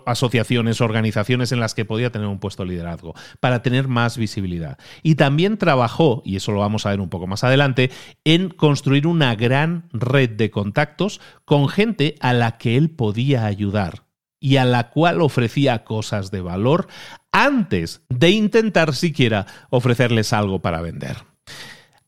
asociaciones, 0.08 0.82
organizaciones 0.82 1.52
en 1.52 1.60
las 1.60 1.76
que 1.76 1.86
podía 1.86 2.12
tener 2.12 2.28
un 2.28 2.40
puesto 2.40 2.64
de 2.64 2.70
liderazgo, 2.70 3.14
para 3.40 3.62
tener 3.62 3.88
más 3.88 4.18
visibilidad. 4.18 4.80
Y 5.04 5.14
también 5.14 5.60
trabajó, 5.60 6.24
y 6.26 6.38
eso 6.38 6.52
lo 6.54 6.62
vamos 6.62 6.88
a 6.88 6.90
ver 6.90 7.02
un 7.02 7.10
poco 7.10 7.28
más 7.28 7.44
adelante, 7.44 7.92
en 8.24 8.50
construir 8.50 9.06
una 9.06 9.36
gran 9.36 9.90
red 9.94 10.32
de 10.32 10.50
contactos 10.50 11.22
con 11.46 11.70
gente 11.70 12.16
a 12.20 12.34
la 12.34 12.58
que 12.58 12.78
él 12.78 12.90
podía 12.90 13.46
ayudar 13.46 14.06
y 14.42 14.58
a 14.58 14.66
la 14.66 14.90
cual 14.90 15.22
ofrecía 15.22 15.86
cosas 15.86 16.32
de 16.32 16.42
valor 16.42 16.88
antes 17.32 18.02
de 18.10 18.32
intentar 18.32 18.94
siquiera 18.94 19.46
ofrecerles 19.70 20.34
algo 20.34 20.62
para 20.62 20.82
vender. 20.82 21.18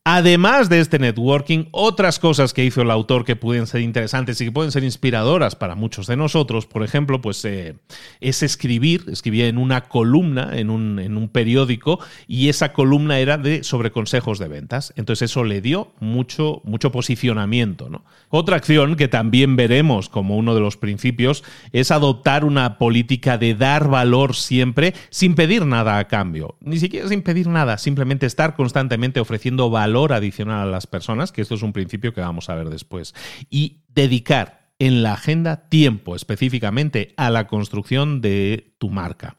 Además 0.06 0.68
de 0.68 0.80
este 0.80 0.98
networking, 0.98 1.64
otras 1.70 2.18
cosas 2.18 2.52
que 2.52 2.62
hizo 2.62 2.82
el 2.82 2.90
autor 2.90 3.24
que 3.24 3.36
pueden 3.36 3.66
ser 3.66 3.80
interesantes 3.80 4.38
y 4.38 4.44
que 4.44 4.52
pueden 4.52 4.70
ser 4.70 4.84
inspiradoras 4.84 5.56
para 5.56 5.76
muchos 5.76 6.06
de 6.06 6.14
nosotros, 6.14 6.66
por 6.66 6.84
ejemplo, 6.84 7.22
pues 7.22 7.42
eh, 7.46 7.76
es 8.20 8.42
escribir, 8.42 9.06
escribía 9.10 9.46
en 9.46 9.56
una 9.56 9.88
columna, 9.88 10.58
en 10.58 10.68
un, 10.68 10.98
en 10.98 11.16
un, 11.16 11.30
periódico, 11.30 12.00
y 12.28 12.50
esa 12.50 12.74
columna 12.74 13.18
era 13.18 13.38
de, 13.38 13.64
sobre 13.64 13.92
consejos 13.92 14.38
de 14.38 14.48
ventas. 14.48 14.92
Entonces 14.96 15.30
eso 15.30 15.42
le 15.42 15.62
dio 15.62 15.94
mucho, 16.00 16.60
mucho 16.64 16.92
posicionamiento. 16.92 17.88
¿no? 17.88 18.04
Otra 18.28 18.56
acción 18.56 18.96
que 18.96 19.08
también 19.08 19.56
veremos 19.56 20.10
como 20.10 20.36
uno 20.36 20.54
de 20.54 20.60
los 20.60 20.76
principios 20.76 21.44
es 21.72 21.90
adoptar 21.90 22.44
una 22.44 22.76
política 22.76 23.38
de 23.38 23.54
dar 23.54 23.88
valor 23.88 24.34
siempre 24.34 24.92
sin 25.08 25.34
pedir 25.34 25.64
nada 25.64 25.96
a 25.96 26.08
cambio. 26.08 26.56
Ni 26.60 26.78
siquiera 26.78 27.08
sin 27.08 27.22
pedir 27.22 27.46
nada, 27.46 27.78
simplemente 27.78 28.26
estar 28.26 28.54
constantemente 28.54 29.18
ofreciendo 29.18 29.70
valor 29.70 29.93
adicional 30.12 30.68
a 30.68 30.70
las 30.70 30.86
personas, 30.86 31.32
que 31.32 31.42
esto 31.42 31.54
es 31.54 31.62
un 31.62 31.72
principio 31.72 32.12
que 32.12 32.20
vamos 32.20 32.50
a 32.50 32.54
ver 32.54 32.68
después, 32.68 33.14
y 33.50 33.84
dedicar 33.88 34.72
en 34.78 35.02
la 35.02 35.14
agenda 35.14 35.68
tiempo 35.68 36.16
específicamente 36.16 37.14
a 37.16 37.30
la 37.30 37.46
construcción 37.46 38.20
de 38.20 38.74
tu 38.78 38.90
marca. 38.90 39.38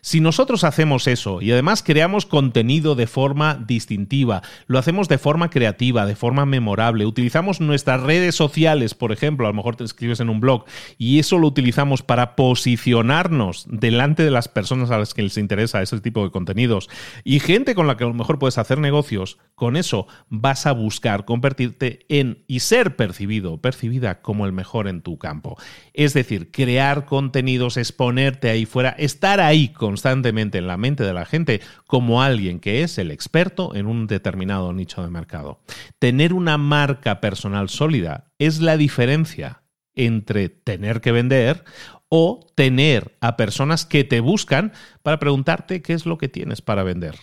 Si 0.00 0.20
nosotros 0.20 0.64
hacemos 0.64 1.06
eso 1.06 1.42
y 1.42 1.52
además 1.52 1.82
creamos 1.82 2.26
contenido 2.26 2.94
de 2.94 3.06
forma 3.06 3.54
distintiva, 3.54 4.42
lo 4.66 4.78
hacemos 4.78 5.08
de 5.08 5.18
forma 5.18 5.50
creativa, 5.50 6.06
de 6.06 6.16
forma 6.16 6.46
memorable, 6.46 7.06
utilizamos 7.06 7.60
nuestras 7.60 8.02
redes 8.02 8.34
sociales, 8.34 8.94
por 8.94 9.12
ejemplo, 9.12 9.46
a 9.46 9.50
lo 9.50 9.54
mejor 9.54 9.76
te 9.76 9.84
escribes 9.84 10.20
en 10.20 10.30
un 10.30 10.40
blog 10.40 10.64
y 10.98 11.18
eso 11.18 11.38
lo 11.38 11.46
utilizamos 11.46 12.02
para 12.02 12.36
posicionarnos 12.36 13.66
delante 13.68 14.24
de 14.24 14.30
las 14.30 14.48
personas 14.48 14.90
a 14.90 14.98
las 14.98 15.14
que 15.14 15.22
les 15.22 15.36
interesa 15.36 15.82
ese 15.82 16.00
tipo 16.00 16.24
de 16.24 16.30
contenidos 16.30 16.88
y 17.24 17.40
gente 17.40 17.74
con 17.74 17.86
la 17.86 17.96
que 17.96 18.04
a 18.04 18.08
lo 18.08 18.14
mejor 18.14 18.38
puedes 18.38 18.58
hacer 18.58 18.78
negocios, 18.78 19.38
con 19.54 19.76
eso 19.76 20.06
vas 20.28 20.66
a 20.66 20.72
buscar 20.72 21.24
convertirte 21.24 22.06
en 22.08 22.44
y 22.46 22.60
ser 22.60 22.96
percibido, 22.96 23.60
percibida 23.60 24.22
como 24.22 24.46
el 24.46 24.52
mejor 24.52 24.88
en 24.88 25.02
tu 25.02 25.18
campo. 25.18 25.56
Es 25.94 26.14
decir, 26.14 26.50
crear 26.50 27.04
contenidos, 27.04 27.76
exponerte 27.76 28.50
ahí 28.50 28.66
fuera, 28.66 28.90
estar 28.90 29.40
ahí 29.40 29.68
con 29.68 29.89
constantemente 29.90 30.58
en 30.58 30.68
la 30.68 30.76
mente 30.76 31.02
de 31.02 31.12
la 31.12 31.24
gente 31.24 31.60
como 31.88 32.22
alguien 32.22 32.60
que 32.60 32.84
es 32.84 32.96
el 32.96 33.10
experto 33.10 33.74
en 33.74 33.88
un 33.88 34.06
determinado 34.06 34.72
nicho 34.72 35.02
de 35.02 35.10
mercado. 35.10 35.58
Tener 35.98 36.32
una 36.32 36.58
marca 36.58 37.20
personal 37.20 37.68
sólida 37.68 38.30
es 38.38 38.60
la 38.60 38.76
diferencia 38.76 39.64
entre 39.96 40.48
tener 40.48 41.00
que 41.00 41.10
vender 41.10 41.64
o 42.08 42.46
tener 42.54 43.16
a 43.20 43.36
personas 43.36 43.84
que 43.84 44.04
te 44.04 44.20
buscan 44.20 44.72
para 45.02 45.18
preguntarte 45.18 45.82
qué 45.82 45.92
es 45.92 46.06
lo 46.06 46.18
que 46.18 46.28
tienes 46.28 46.62
para 46.62 46.84
vender. 46.84 47.16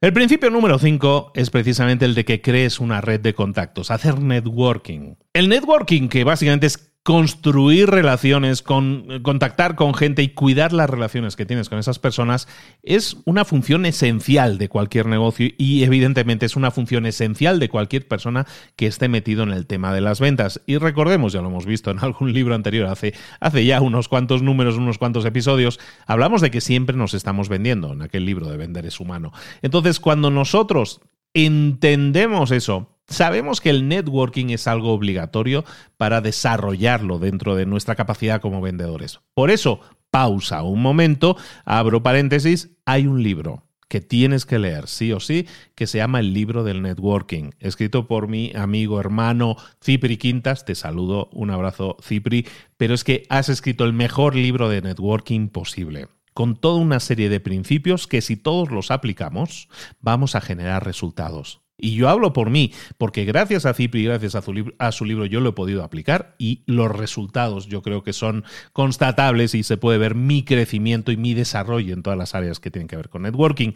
El 0.00 0.12
principio 0.12 0.50
número 0.50 0.80
5 0.80 1.32
es 1.36 1.50
precisamente 1.50 2.04
el 2.04 2.16
de 2.16 2.24
que 2.24 2.40
crees 2.42 2.80
una 2.80 3.00
red 3.00 3.20
de 3.20 3.34
contactos, 3.34 3.92
hacer 3.92 4.20
networking. 4.20 5.14
El 5.32 5.48
networking, 5.48 6.08
que 6.08 6.24
básicamente 6.24 6.66
es 6.66 6.87
construir 7.02 7.88
relaciones, 7.88 8.60
con, 8.60 9.22
contactar 9.22 9.76
con 9.76 9.94
gente 9.94 10.22
y 10.22 10.28
cuidar 10.28 10.74
las 10.74 10.90
relaciones 10.90 11.36
que 11.36 11.46
tienes 11.46 11.70
con 11.70 11.78
esas 11.78 11.98
personas 11.98 12.48
es 12.82 13.16
una 13.24 13.46
función 13.46 13.86
esencial 13.86 14.58
de 14.58 14.68
cualquier 14.68 15.06
negocio 15.06 15.48
y 15.56 15.84
evidentemente 15.84 16.44
es 16.44 16.54
una 16.54 16.70
función 16.70 17.06
esencial 17.06 17.60
de 17.60 17.70
cualquier 17.70 18.06
persona 18.06 18.46
que 18.76 18.86
esté 18.86 19.08
metido 19.08 19.42
en 19.42 19.52
el 19.52 19.66
tema 19.66 19.94
de 19.94 20.02
las 20.02 20.20
ventas. 20.20 20.60
Y 20.66 20.76
recordemos, 20.76 21.32
ya 21.32 21.40
lo 21.40 21.48
hemos 21.48 21.64
visto 21.64 21.90
en 21.90 21.98
algún 22.02 22.32
libro 22.34 22.54
anterior, 22.54 22.88
hace, 22.88 23.14
hace 23.40 23.64
ya 23.64 23.80
unos 23.80 24.08
cuantos 24.08 24.42
números, 24.42 24.76
unos 24.76 24.98
cuantos 24.98 25.24
episodios, 25.24 25.80
hablamos 26.06 26.42
de 26.42 26.50
que 26.50 26.60
siempre 26.60 26.96
nos 26.96 27.14
estamos 27.14 27.48
vendiendo 27.48 27.92
en 27.92 28.02
aquel 28.02 28.26
libro 28.26 28.50
de 28.50 28.58
Vender 28.58 28.84
es 28.84 29.00
humano. 29.00 29.32
Entonces, 29.62 29.98
cuando 29.98 30.30
nosotros 30.30 31.00
entendemos 31.32 32.50
eso, 32.50 32.97
Sabemos 33.08 33.60
que 33.62 33.70
el 33.70 33.88
networking 33.88 34.50
es 34.50 34.68
algo 34.68 34.92
obligatorio 34.92 35.64
para 35.96 36.20
desarrollarlo 36.20 37.18
dentro 37.18 37.56
de 37.56 37.64
nuestra 37.64 37.94
capacidad 37.94 38.40
como 38.40 38.60
vendedores. 38.60 39.20
Por 39.32 39.50
eso, 39.50 39.80
pausa 40.10 40.62
un 40.62 40.82
momento, 40.82 41.36
abro 41.64 42.02
paréntesis, 42.02 42.70
hay 42.84 43.06
un 43.06 43.22
libro 43.22 43.64
que 43.88 44.02
tienes 44.02 44.44
que 44.44 44.58
leer 44.58 44.86
sí 44.86 45.12
o 45.12 45.20
sí, 45.20 45.46
que 45.74 45.86
se 45.86 45.98
llama 45.98 46.20
El 46.20 46.34
libro 46.34 46.62
del 46.62 46.82
networking, 46.82 47.52
escrito 47.58 48.06
por 48.06 48.28
mi 48.28 48.52
amigo 48.54 49.00
hermano 49.00 49.56
Cipri 49.82 50.18
Quintas. 50.18 50.66
Te 50.66 50.74
saludo, 50.74 51.30
un 51.32 51.50
abrazo 51.50 51.96
Cipri, 52.02 52.46
pero 52.76 52.92
es 52.92 53.04
que 53.04 53.24
has 53.30 53.48
escrito 53.48 53.84
el 53.84 53.94
mejor 53.94 54.34
libro 54.36 54.68
de 54.68 54.82
networking 54.82 55.48
posible 55.48 56.08
con 56.34 56.54
toda 56.54 56.76
una 56.76 57.00
serie 57.00 57.28
de 57.30 57.40
principios 57.40 58.06
que 58.06 58.20
si 58.20 58.36
todos 58.36 58.70
los 58.70 58.92
aplicamos, 58.92 59.68
vamos 59.98 60.36
a 60.36 60.40
generar 60.40 60.84
resultados. 60.84 61.62
Y 61.80 61.94
yo 61.94 62.08
hablo 62.08 62.32
por 62.32 62.50
mí, 62.50 62.72
porque 62.98 63.24
gracias 63.24 63.64
a 63.64 63.72
Cipri, 63.72 64.02
gracias 64.02 64.34
a 64.34 64.42
su, 64.42 64.72
a 64.78 64.90
su, 64.90 65.04
libro, 65.04 65.26
yo 65.26 65.38
lo 65.38 65.50
he 65.50 65.52
podido 65.52 65.84
aplicar 65.84 66.34
y 66.36 66.62
los 66.66 66.90
resultados 66.90 67.68
yo 67.68 67.82
creo 67.82 68.02
que 68.02 68.12
son 68.12 68.44
constatables 68.72 69.54
y 69.54 69.62
se 69.62 69.76
puede 69.76 69.96
ver 69.96 70.16
mi 70.16 70.42
crecimiento 70.42 71.12
y 71.12 71.16
mi 71.16 71.34
desarrollo 71.34 71.94
en 71.94 72.02
todas 72.02 72.18
las 72.18 72.34
áreas 72.34 72.58
que 72.58 72.72
tienen 72.72 72.88
que 72.88 72.96
ver 72.96 73.08
con 73.08 73.22
networking. 73.22 73.72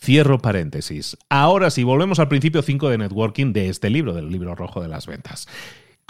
Cierro 0.00 0.38
paréntesis. 0.38 1.18
Ahora 1.28 1.70
sí, 1.70 1.82
volvemos 1.82 2.20
al 2.20 2.28
principio 2.28 2.62
5 2.62 2.88
de 2.88 2.98
networking 2.98 3.52
de 3.52 3.68
este 3.68 3.90
libro, 3.90 4.14
del 4.14 4.30
libro 4.30 4.54
rojo 4.54 4.80
de 4.80 4.88
las 4.88 5.06
ventas 5.06 5.48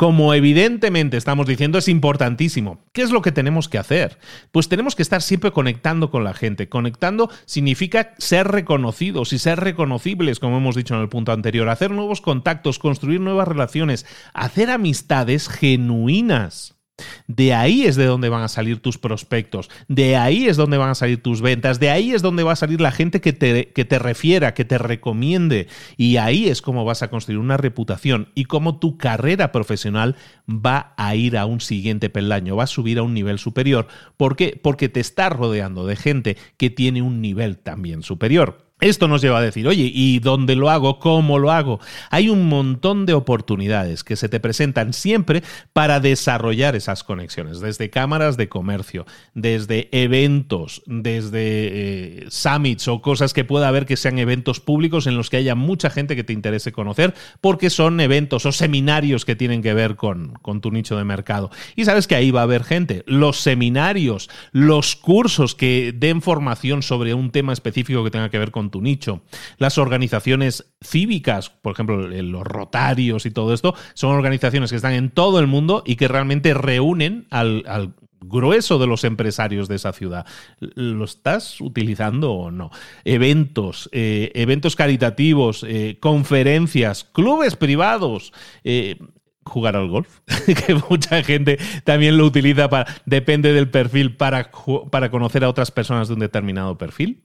como 0.00 0.32
evidentemente 0.32 1.18
estamos 1.18 1.46
diciendo, 1.46 1.76
es 1.76 1.86
importantísimo. 1.86 2.82
¿Qué 2.94 3.02
es 3.02 3.10
lo 3.10 3.20
que 3.20 3.32
tenemos 3.32 3.68
que 3.68 3.76
hacer? 3.76 4.16
Pues 4.50 4.66
tenemos 4.66 4.96
que 4.96 5.02
estar 5.02 5.20
siempre 5.20 5.50
conectando 5.50 6.10
con 6.10 6.24
la 6.24 6.32
gente. 6.32 6.70
Conectando 6.70 7.28
significa 7.44 8.14
ser 8.16 8.48
reconocidos 8.48 9.34
y 9.34 9.38
ser 9.38 9.60
reconocibles, 9.60 10.40
como 10.40 10.56
hemos 10.56 10.74
dicho 10.74 10.94
en 10.94 11.02
el 11.02 11.10
punto 11.10 11.32
anterior, 11.32 11.68
hacer 11.68 11.90
nuevos 11.90 12.22
contactos, 12.22 12.78
construir 12.78 13.20
nuevas 13.20 13.46
relaciones, 13.46 14.06
hacer 14.32 14.70
amistades 14.70 15.50
genuinas. 15.50 16.79
De 17.26 17.54
ahí 17.54 17.84
es 17.84 17.96
de 17.96 18.06
donde 18.06 18.28
van 18.28 18.42
a 18.42 18.48
salir 18.48 18.80
tus 18.80 18.98
prospectos, 18.98 19.70
de 19.88 20.16
ahí 20.16 20.46
es 20.46 20.56
donde 20.56 20.78
van 20.78 20.90
a 20.90 20.94
salir 20.94 21.22
tus 21.22 21.40
ventas, 21.40 21.80
de 21.80 21.90
ahí 21.90 22.12
es 22.12 22.22
donde 22.22 22.42
va 22.42 22.52
a 22.52 22.56
salir 22.56 22.80
la 22.80 22.92
gente 22.92 23.20
que 23.20 23.32
te, 23.32 23.68
que 23.68 23.84
te 23.84 23.98
refiera, 23.98 24.54
que 24.54 24.64
te 24.64 24.78
recomiende. 24.78 25.68
Y 25.96 26.16
ahí 26.16 26.48
es 26.48 26.62
como 26.62 26.84
vas 26.84 27.02
a 27.02 27.10
construir 27.10 27.38
una 27.38 27.56
reputación 27.56 28.28
y 28.34 28.44
cómo 28.44 28.78
tu 28.78 28.98
carrera 28.98 29.52
profesional 29.52 30.16
va 30.48 30.94
a 30.96 31.14
ir 31.14 31.36
a 31.36 31.46
un 31.46 31.60
siguiente 31.60 32.10
peldaño, 32.10 32.56
va 32.56 32.64
a 32.64 32.68
subir 32.68 32.98
a 32.98 33.02
un 33.02 33.14
nivel 33.14 33.38
superior. 33.38 33.88
¿Por 34.16 34.36
qué? 34.36 34.58
Porque 34.62 34.88
te 34.88 35.00
estás 35.00 35.32
rodeando 35.32 35.86
de 35.86 35.96
gente 35.96 36.36
que 36.56 36.70
tiene 36.70 37.02
un 37.02 37.20
nivel 37.20 37.58
también 37.58 38.02
superior. 38.02 38.69
Esto 38.80 39.08
nos 39.08 39.22
lleva 39.22 39.38
a 39.38 39.42
decir, 39.42 39.66
oye, 39.68 39.90
¿y 39.92 40.18
dónde 40.20 40.56
lo 40.56 40.70
hago? 40.70 40.98
¿Cómo 40.98 41.38
lo 41.38 41.50
hago? 41.50 41.80
Hay 42.10 42.28
un 42.28 42.48
montón 42.48 43.06
de 43.06 43.12
oportunidades 43.12 44.04
que 44.04 44.16
se 44.16 44.28
te 44.28 44.40
presentan 44.40 44.92
siempre 44.92 45.42
para 45.72 46.00
desarrollar 46.00 46.76
esas 46.76 47.04
conexiones, 47.04 47.60
desde 47.60 47.90
cámaras 47.90 48.36
de 48.36 48.48
comercio, 48.48 49.06
desde 49.34 49.88
eventos, 49.92 50.82
desde 50.86 51.40
eh, 51.42 52.26
summits 52.30 52.88
o 52.88 53.02
cosas 53.02 53.34
que 53.34 53.44
pueda 53.44 53.68
haber 53.68 53.86
que 53.86 53.96
sean 53.96 54.18
eventos 54.18 54.60
públicos 54.60 55.06
en 55.06 55.16
los 55.16 55.30
que 55.30 55.36
haya 55.36 55.54
mucha 55.54 55.90
gente 55.90 56.16
que 56.16 56.24
te 56.24 56.32
interese 56.32 56.72
conocer, 56.72 57.14
porque 57.40 57.70
son 57.70 58.00
eventos 58.00 58.46
o 58.46 58.52
seminarios 58.52 59.24
que 59.24 59.36
tienen 59.36 59.62
que 59.62 59.74
ver 59.74 59.96
con, 59.96 60.32
con 60.42 60.60
tu 60.60 60.70
nicho 60.70 60.96
de 60.96 61.04
mercado. 61.04 61.50
Y 61.76 61.84
sabes 61.84 62.06
que 62.06 62.14
ahí 62.14 62.30
va 62.30 62.40
a 62.40 62.44
haber 62.44 62.64
gente. 62.64 63.02
Los 63.06 63.40
seminarios, 63.40 64.30
los 64.52 64.96
cursos 64.96 65.54
que 65.54 65.92
den 65.94 66.22
formación 66.22 66.82
sobre 66.82 67.14
un 67.14 67.30
tema 67.30 67.52
específico 67.52 68.04
que 68.04 68.10
tenga 68.10 68.30
que 68.30 68.38
ver 68.38 68.50
con 68.50 68.69
tu 68.70 68.80
nicho. 68.80 69.22
Las 69.58 69.78
organizaciones 69.78 70.72
cívicas, 70.82 71.50
por 71.50 71.72
ejemplo, 71.72 72.08
los 72.08 72.44
rotarios 72.44 73.26
y 73.26 73.30
todo 73.30 73.52
esto, 73.52 73.74
son 73.94 74.14
organizaciones 74.14 74.70
que 74.70 74.76
están 74.76 74.94
en 74.94 75.10
todo 75.10 75.38
el 75.40 75.46
mundo 75.46 75.82
y 75.86 75.96
que 75.96 76.08
realmente 76.08 76.54
reúnen 76.54 77.26
al, 77.30 77.94
grueso 78.22 78.78
de 78.78 78.86
los 78.86 79.04
empresarios 79.04 79.66
de 79.66 79.76
esa 79.76 79.94
ciudad. 79.94 80.26
¿Lo 80.58 81.04
estás 81.04 81.58
utilizando 81.58 82.32
o 82.32 82.50
no? 82.50 82.70
Eventos, 83.04 83.88
eh, 83.92 84.30
eventos 84.34 84.76
caritativos, 84.76 85.64
eh, 85.66 85.96
conferencias, 86.00 87.04
clubes 87.04 87.56
privados. 87.56 88.34
Eh, 88.62 88.98
jugar 89.42 89.76
al 89.76 89.88
golf, 89.88 90.20
que 90.66 90.74
mucha 90.88 91.22
gente 91.22 91.58
también 91.84 92.16
lo 92.16 92.24
utiliza 92.24 92.68
para, 92.68 92.86
depende 93.06 93.52
del 93.52 93.70
perfil, 93.70 94.16
para, 94.16 94.50
para 94.90 95.10
conocer 95.10 95.44
a 95.44 95.48
otras 95.48 95.70
personas 95.70 96.08
de 96.08 96.14
un 96.14 96.20
determinado 96.20 96.78
perfil. 96.78 97.24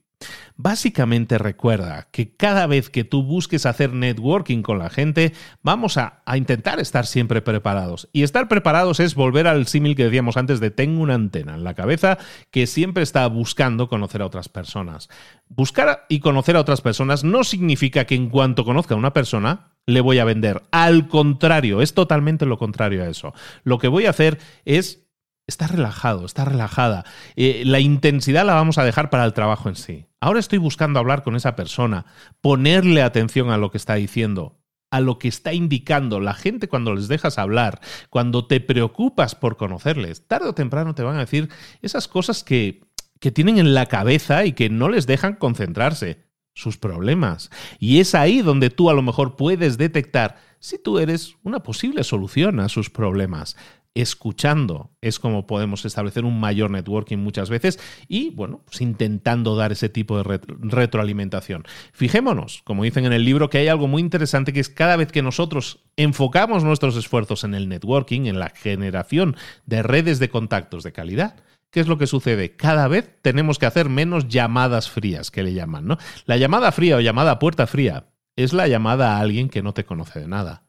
Básicamente 0.58 1.36
recuerda 1.36 2.08
que 2.10 2.34
cada 2.34 2.66
vez 2.66 2.88
que 2.88 3.04
tú 3.04 3.22
busques 3.22 3.66
hacer 3.66 3.92
networking 3.92 4.62
con 4.62 4.78
la 4.78 4.88
gente, 4.88 5.34
vamos 5.62 5.98
a, 5.98 6.22
intentar 6.34 6.80
estar 6.80 7.06
siempre 7.06 7.42
preparados. 7.42 8.08
Y 8.12 8.22
estar 8.22 8.48
preparados 8.48 8.98
es 9.00 9.14
volver 9.14 9.46
al 9.46 9.66
símil 9.66 9.94
que 9.94 10.04
decíamos 10.04 10.38
antes 10.38 10.58
de 10.60 10.70
tengo 10.70 11.02
una 11.02 11.14
antena 11.14 11.54
en 11.54 11.64
la 11.64 11.74
cabeza 11.74 12.16
que 12.50 12.66
siempre 12.66 13.02
está 13.02 13.26
buscando 13.26 13.88
conocer 13.88 14.22
a 14.22 14.26
otras 14.26 14.48
personas. 14.48 15.10
Buscar 15.48 16.06
y 16.08 16.20
conocer 16.20 16.56
a 16.56 16.60
otras 16.60 16.80
personas 16.80 17.22
no 17.22 17.44
significa 17.44 18.06
que 18.06 18.14
en 18.14 18.30
cuanto 18.30 18.64
conozca 18.64 18.94
a 18.94 18.98
una 18.98 19.12
persona, 19.12 19.72
le 19.84 20.00
voy 20.00 20.18
a 20.18 20.24
vender. 20.24 20.62
Al 20.70 21.06
contrario, 21.06 21.82
es 21.82 21.92
totalmente 21.92 22.46
lo 22.46 22.56
contrario 22.56 23.04
a 23.04 23.08
eso. 23.08 23.34
Lo 23.62 23.78
que 23.78 23.88
voy 23.88 24.06
a 24.06 24.10
hacer 24.10 24.38
es 24.64 25.05
está 25.46 25.66
relajado, 25.66 26.26
está 26.26 26.44
relajada. 26.44 27.04
Eh, 27.36 27.62
la 27.64 27.80
intensidad 27.80 28.44
la 28.44 28.54
vamos 28.54 28.78
a 28.78 28.84
dejar 28.84 29.10
para 29.10 29.24
el 29.24 29.32
trabajo 29.32 29.68
en 29.68 29.76
sí. 29.76 30.06
Ahora 30.20 30.40
estoy 30.40 30.58
buscando 30.58 30.98
hablar 30.98 31.22
con 31.22 31.36
esa 31.36 31.56
persona, 31.56 32.06
ponerle 32.40 33.02
atención 33.02 33.50
a 33.50 33.58
lo 33.58 33.70
que 33.70 33.78
está 33.78 33.94
diciendo, 33.94 34.58
a 34.90 35.00
lo 35.00 35.18
que 35.18 35.28
está 35.28 35.52
indicando. 35.52 36.20
La 36.20 36.34
gente 36.34 36.68
cuando 36.68 36.94
les 36.94 37.08
dejas 37.08 37.38
hablar, 37.38 37.80
cuando 38.10 38.46
te 38.46 38.60
preocupas 38.60 39.34
por 39.34 39.56
conocerles, 39.56 40.26
tarde 40.26 40.48
o 40.48 40.54
temprano 40.54 40.94
te 40.94 41.02
van 41.02 41.16
a 41.16 41.20
decir 41.20 41.48
esas 41.80 42.08
cosas 42.08 42.42
que, 42.42 42.84
que 43.20 43.30
tienen 43.30 43.58
en 43.58 43.74
la 43.74 43.86
cabeza 43.86 44.44
y 44.44 44.52
que 44.52 44.68
no 44.68 44.88
les 44.88 45.06
dejan 45.06 45.36
concentrarse, 45.36 46.26
sus 46.54 46.78
problemas. 46.78 47.50
Y 47.78 48.00
es 48.00 48.14
ahí 48.14 48.40
donde 48.40 48.70
tú 48.70 48.88
a 48.88 48.94
lo 48.94 49.02
mejor 49.02 49.36
puedes 49.36 49.76
detectar 49.76 50.38
si 50.58 50.82
tú 50.82 50.98
eres 50.98 51.36
una 51.42 51.62
posible 51.62 52.02
solución 52.02 52.60
a 52.60 52.70
sus 52.70 52.88
problemas 52.88 53.56
escuchando 53.96 54.90
es 55.00 55.18
como 55.18 55.46
podemos 55.46 55.84
establecer 55.84 56.24
un 56.24 56.38
mayor 56.38 56.70
networking 56.70 57.18
muchas 57.18 57.50
veces 57.50 57.80
y, 58.08 58.30
bueno, 58.30 58.62
pues 58.64 58.80
intentando 58.80 59.56
dar 59.56 59.72
ese 59.72 59.88
tipo 59.88 60.22
de 60.22 60.40
retroalimentación. 60.60 61.64
Fijémonos, 61.92 62.62
como 62.64 62.84
dicen 62.84 63.06
en 63.06 63.12
el 63.12 63.24
libro, 63.24 63.50
que 63.50 63.58
hay 63.58 63.68
algo 63.68 63.88
muy 63.88 64.02
interesante 64.02 64.52
que 64.52 64.60
es 64.60 64.68
cada 64.68 64.96
vez 64.96 65.10
que 65.10 65.22
nosotros 65.22 65.84
enfocamos 65.96 66.62
nuestros 66.62 66.96
esfuerzos 66.96 67.44
en 67.44 67.54
el 67.54 67.68
networking, 67.68 68.26
en 68.26 68.38
la 68.38 68.50
generación 68.50 69.36
de 69.64 69.82
redes 69.82 70.18
de 70.18 70.28
contactos 70.28 70.82
de 70.82 70.92
calidad, 70.92 71.36
¿Qué 71.70 71.80
es 71.80 71.88
lo 71.88 71.98
que 71.98 72.06
sucede? 72.06 72.56
Cada 72.56 72.88
vez 72.88 73.18
tenemos 73.20 73.58
que 73.58 73.66
hacer 73.66 73.90
menos 73.90 74.28
llamadas 74.28 74.88
frías, 74.88 75.30
que 75.30 75.42
le 75.42 75.52
llaman, 75.52 75.86
¿no? 75.86 75.98
La 76.24 76.36
llamada 76.36 76.72
fría 76.72 76.96
o 76.96 77.00
llamada 77.00 77.38
puerta 77.38 77.66
fría 77.66 78.06
es 78.36 78.52
la 78.52 78.68
llamada 78.68 79.16
a 79.16 79.20
alguien 79.20 79.48
que 79.48 79.62
no 79.62 79.74
te 79.74 79.84
conoce 79.84 80.20
de 80.20 80.28
nada. 80.28 80.65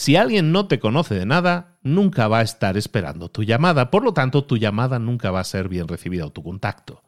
Si 0.00 0.16
alguien 0.16 0.50
no 0.50 0.66
te 0.66 0.78
conoce 0.78 1.14
de 1.14 1.26
nada, 1.26 1.76
nunca 1.82 2.26
va 2.26 2.38
a 2.38 2.42
estar 2.42 2.78
esperando 2.78 3.30
tu 3.30 3.42
llamada, 3.42 3.90
por 3.90 4.02
lo 4.02 4.14
tanto 4.14 4.44
tu 4.44 4.56
llamada 4.56 4.98
nunca 4.98 5.30
va 5.30 5.40
a 5.40 5.44
ser 5.44 5.68
bien 5.68 5.88
recibida 5.88 6.24
o 6.24 6.32
tu 6.32 6.42
contacto. 6.42 7.02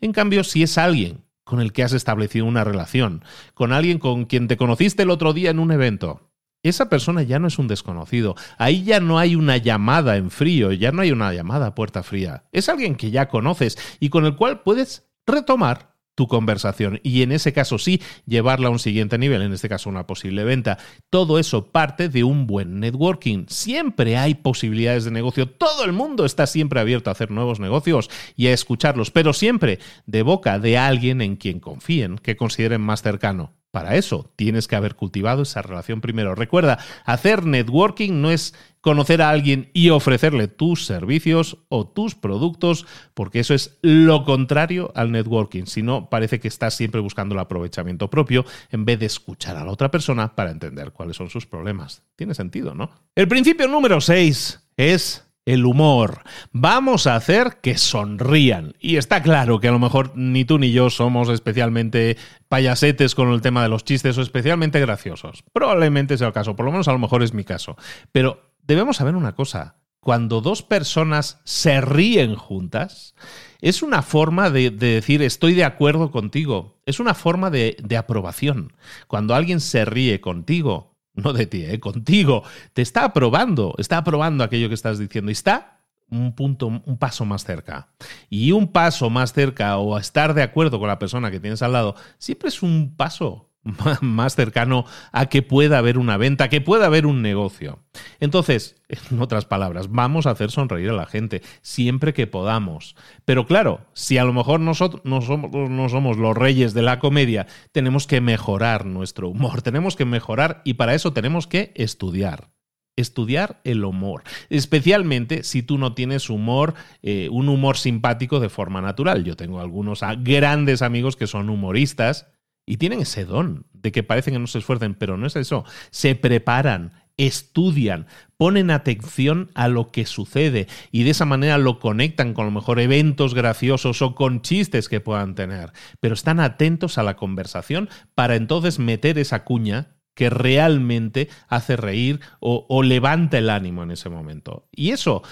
En 0.00 0.12
cambio, 0.12 0.44
si 0.44 0.62
es 0.62 0.78
alguien 0.78 1.24
con 1.42 1.60
el 1.60 1.72
que 1.72 1.82
has 1.82 1.92
establecido 1.92 2.46
una 2.46 2.62
relación, 2.62 3.24
con 3.54 3.72
alguien 3.72 3.98
con 3.98 4.26
quien 4.26 4.46
te 4.46 4.56
conociste 4.56 5.02
el 5.02 5.10
otro 5.10 5.32
día 5.32 5.50
en 5.50 5.58
un 5.58 5.72
evento, 5.72 6.30
esa 6.62 6.88
persona 6.88 7.24
ya 7.24 7.40
no 7.40 7.48
es 7.48 7.58
un 7.58 7.66
desconocido. 7.66 8.36
Ahí 8.56 8.84
ya 8.84 9.00
no 9.00 9.18
hay 9.18 9.34
una 9.34 9.56
llamada 9.56 10.16
en 10.16 10.30
frío, 10.30 10.70
ya 10.70 10.92
no 10.92 11.02
hay 11.02 11.10
una 11.10 11.32
llamada 11.32 11.66
a 11.66 11.74
puerta 11.74 12.04
fría. 12.04 12.44
Es 12.52 12.68
alguien 12.68 12.94
que 12.94 13.10
ya 13.10 13.28
conoces 13.28 13.76
y 13.98 14.10
con 14.10 14.24
el 14.24 14.36
cual 14.36 14.60
puedes 14.60 15.08
retomar 15.26 15.96
tu 16.18 16.26
conversación 16.26 16.98
y 17.04 17.22
en 17.22 17.30
ese 17.30 17.52
caso 17.52 17.78
sí 17.78 18.02
llevarla 18.26 18.66
a 18.66 18.70
un 18.72 18.80
siguiente 18.80 19.18
nivel, 19.18 19.40
en 19.40 19.52
este 19.52 19.68
caso 19.68 19.88
una 19.88 20.08
posible 20.08 20.42
venta. 20.42 20.76
Todo 21.10 21.38
eso 21.38 21.70
parte 21.70 22.08
de 22.08 22.24
un 22.24 22.48
buen 22.48 22.80
networking. 22.80 23.44
Siempre 23.46 24.16
hay 24.16 24.34
posibilidades 24.34 25.04
de 25.04 25.12
negocio, 25.12 25.48
todo 25.48 25.84
el 25.84 25.92
mundo 25.92 26.24
está 26.24 26.48
siempre 26.48 26.80
abierto 26.80 27.08
a 27.08 27.12
hacer 27.12 27.30
nuevos 27.30 27.60
negocios 27.60 28.10
y 28.34 28.48
a 28.48 28.52
escucharlos, 28.52 29.12
pero 29.12 29.32
siempre 29.32 29.78
de 30.06 30.22
boca 30.22 30.58
de 30.58 30.76
alguien 30.76 31.20
en 31.20 31.36
quien 31.36 31.60
confíen, 31.60 32.18
que 32.18 32.36
consideren 32.36 32.80
más 32.80 33.00
cercano. 33.00 33.57
Para 33.70 33.96
eso 33.96 34.32
tienes 34.34 34.66
que 34.66 34.76
haber 34.76 34.94
cultivado 34.94 35.42
esa 35.42 35.60
relación 35.60 36.00
primero. 36.00 36.34
Recuerda, 36.34 36.78
hacer 37.04 37.44
networking 37.44 38.22
no 38.22 38.30
es 38.30 38.54
conocer 38.80 39.20
a 39.20 39.28
alguien 39.28 39.70
y 39.74 39.90
ofrecerle 39.90 40.48
tus 40.48 40.86
servicios 40.86 41.58
o 41.68 41.86
tus 41.86 42.14
productos, 42.14 42.86
porque 43.12 43.40
eso 43.40 43.52
es 43.52 43.78
lo 43.82 44.24
contrario 44.24 44.90
al 44.94 45.12
networking. 45.12 45.64
Si 45.66 45.82
no, 45.82 46.08
parece 46.08 46.40
que 46.40 46.48
estás 46.48 46.74
siempre 46.74 47.02
buscando 47.02 47.34
el 47.34 47.40
aprovechamiento 47.40 48.08
propio 48.08 48.46
en 48.70 48.86
vez 48.86 48.98
de 49.00 49.06
escuchar 49.06 49.56
a 49.56 49.64
la 49.64 49.72
otra 49.72 49.90
persona 49.90 50.34
para 50.34 50.50
entender 50.50 50.92
cuáles 50.92 51.16
son 51.16 51.28
sus 51.28 51.44
problemas. 51.44 52.02
Tiene 52.16 52.34
sentido, 52.34 52.74
¿no? 52.74 52.90
El 53.14 53.28
principio 53.28 53.68
número 53.68 54.00
6 54.00 54.60
es 54.78 55.27
el 55.48 55.64
humor. 55.64 56.24
Vamos 56.52 57.06
a 57.06 57.16
hacer 57.16 57.58
que 57.62 57.78
sonrían. 57.78 58.74
Y 58.80 58.96
está 58.96 59.22
claro 59.22 59.60
que 59.60 59.68
a 59.68 59.72
lo 59.72 59.78
mejor 59.78 60.12
ni 60.14 60.44
tú 60.44 60.58
ni 60.58 60.72
yo 60.72 60.90
somos 60.90 61.30
especialmente 61.30 62.18
payasetes 62.48 63.14
con 63.14 63.32
el 63.32 63.40
tema 63.40 63.62
de 63.62 63.70
los 63.70 63.82
chistes 63.82 64.18
o 64.18 64.22
especialmente 64.22 64.78
graciosos. 64.78 65.44
Probablemente 65.54 66.18
sea 66.18 66.26
el 66.26 66.34
caso, 66.34 66.54
por 66.54 66.66
lo 66.66 66.72
menos 66.72 66.86
a 66.86 66.92
lo 66.92 66.98
mejor 66.98 67.22
es 67.22 67.32
mi 67.32 67.44
caso. 67.44 67.76
Pero 68.12 68.52
debemos 68.62 68.98
saber 68.98 69.16
una 69.16 69.34
cosa. 69.34 69.76
Cuando 70.00 70.42
dos 70.42 70.62
personas 70.62 71.40
se 71.44 71.80
ríen 71.80 72.34
juntas, 72.34 73.14
es 73.62 73.82
una 73.82 74.02
forma 74.02 74.50
de, 74.50 74.70
decir 74.70 75.22
estoy 75.22 75.54
de 75.54 75.64
acuerdo 75.64 76.10
contigo. 76.10 76.78
Es 76.84 77.00
una 77.00 77.14
forma 77.14 77.48
de, 77.48 77.78
de 77.82 77.96
aprobación. 77.96 78.74
Cuando 79.06 79.34
alguien 79.34 79.60
se 79.60 79.86
ríe 79.86 80.20
contigo, 80.20 80.97
no 81.18 81.32
de 81.32 81.46
ti, 81.46 81.64
¿eh? 81.64 81.80
contigo, 81.80 82.42
te 82.72 82.82
está 82.82 83.04
aprobando, 83.04 83.74
está 83.78 83.98
aprobando 83.98 84.44
aquello 84.44 84.68
que 84.68 84.74
estás 84.74 84.98
diciendo 84.98 85.30
y 85.30 85.32
está 85.32 85.78
un 86.10 86.34
punto, 86.34 86.66
un 86.68 86.96
paso 86.98 87.24
más 87.24 87.44
cerca. 87.44 87.88
Y 88.30 88.52
un 88.52 88.68
paso 88.68 89.10
más 89.10 89.32
cerca 89.32 89.76
o 89.78 89.98
estar 89.98 90.34
de 90.34 90.42
acuerdo 90.42 90.78
con 90.78 90.88
la 90.88 90.98
persona 90.98 91.30
que 91.30 91.40
tienes 91.40 91.62
al 91.62 91.72
lado, 91.72 91.94
siempre 92.18 92.48
es 92.48 92.62
un 92.62 92.94
paso 92.96 93.47
más 94.00 94.34
cercano 94.34 94.84
a 95.12 95.26
que 95.26 95.42
pueda 95.42 95.78
haber 95.78 95.98
una 95.98 96.16
venta, 96.16 96.48
que 96.48 96.60
pueda 96.60 96.86
haber 96.86 97.06
un 97.06 97.22
negocio. 97.22 97.80
Entonces, 98.20 98.76
en 99.10 99.20
otras 99.20 99.44
palabras, 99.44 99.90
vamos 99.90 100.26
a 100.26 100.30
hacer 100.30 100.50
sonreír 100.50 100.90
a 100.90 100.94
la 100.94 101.06
gente 101.06 101.42
siempre 101.62 102.12
que 102.14 102.26
podamos. 102.26 102.96
Pero 103.24 103.46
claro, 103.46 103.86
si 103.94 104.18
a 104.18 104.24
lo 104.24 104.32
mejor 104.32 104.60
nosotros 104.60 105.02
no 105.04 105.20
somos, 105.20 105.50
no 105.52 105.88
somos 105.88 106.16
los 106.16 106.36
reyes 106.36 106.74
de 106.74 106.82
la 106.82 106.98
comedia, 106.98 107.46
tenemos 107.72 108.06
que 108.06 108.20
mejorar 108.20 108.86
nuestro 108.86 109.28
humor, 109.28 109.62
tenemos 109.68 109.96
que 109.96 110.04
mejorar 110.04 110.62
y 110.64 110.74
para 110.74 110.94
eso 110.94 111.12
tenemos 111.12 111.46
que 111.46 111.72
estudiar 111.74 112.50
estudiar 112.96 113.60
el 113.62 113.84
humor, 113.84 114.24
especialmente 114.50 115.44
si 115.44 115.62
tú 115.62 115.78
no 115.78 115.94
tienes 115.94 116.30
humor, 116.30 116.74
eh, 117.00 117.28
un 117.30 117.48
humor 117.48 117.76
simpático 117.76 118.40
de 118.40 118.48
forma 118.48 118.82
natural. 118.82 119.22
Yo 119.22 119.36
tengo 119.36 119.60
algunos 119.60 120.00
grandes 120.24 120.82
amigos 120.82 121.14
que 121.14 121.28
son 121.28 121.48
humoristas 121.48 122.26
y 122.68 122.76
tienen 122.76 123.00
ese 123.00 123.24
don 123.24 123.66
de 123.72 123.92
que 123.92 124.02
parecen 124.02 124.34
que 124.34 124.40
no 124.40 124.46
se 124.46 124.58
esfuercen, 124.58 124.94
pero 124.94 125.16
no 125.16 125.26
es 125.26 125.36
eso. 125.36 125.64
Se 125.90 126.14
preparan, 126.14 126.92
estudian, 127.16 128.06
ponen 128.36 128.70
atención 128.70 129.50
a 129.54 129.68
lo 129.68 129.90
que 129.90 130.04
sucede 130.04 130.68
y 130.92 131.04
de 131.04 131.10
esa 131.10 131.24
manera 131.24 131.56
lo 131.56 131.80
conectan 131.80 132.34
con 132.34 132.42
a 132.42 132.46
lo 132.48 132.52
mejor 132.52 132.78
eventos 132.78 133.34
graciosos 133.34 134.02
o 134.02 134.14
con 134.14 134.42
chistes 134.42 134.90
que 134.90 135.00
puedan 135.00 135.34
tener, 135.34 135.72
pero 135.98 136.12
están 136.12 136.40
atentos 136.40 136.98
a 136.98 137.02
la 137.02 137.16
conversación 137.16 137.88
para 138.14 138.36
entonces 138.36 138.78
meter 138.78 139.18
esa 139.18 139.44
cuña 139.44 139.96
que 140.14 140.28
realmente 140.28 141.28
hace 141.48 141.76
reír 141.76 142.20
o, 142.40 142.66
o 142.68 142.82
levanta 142.82 143.38
el 143.38 143.48
ánimo 143.48 143.82
en 143.82 143.92
ese 143.92 144.10
momento. 144.10 144.68
Y 144.72 144.90
eso 144.90 145.22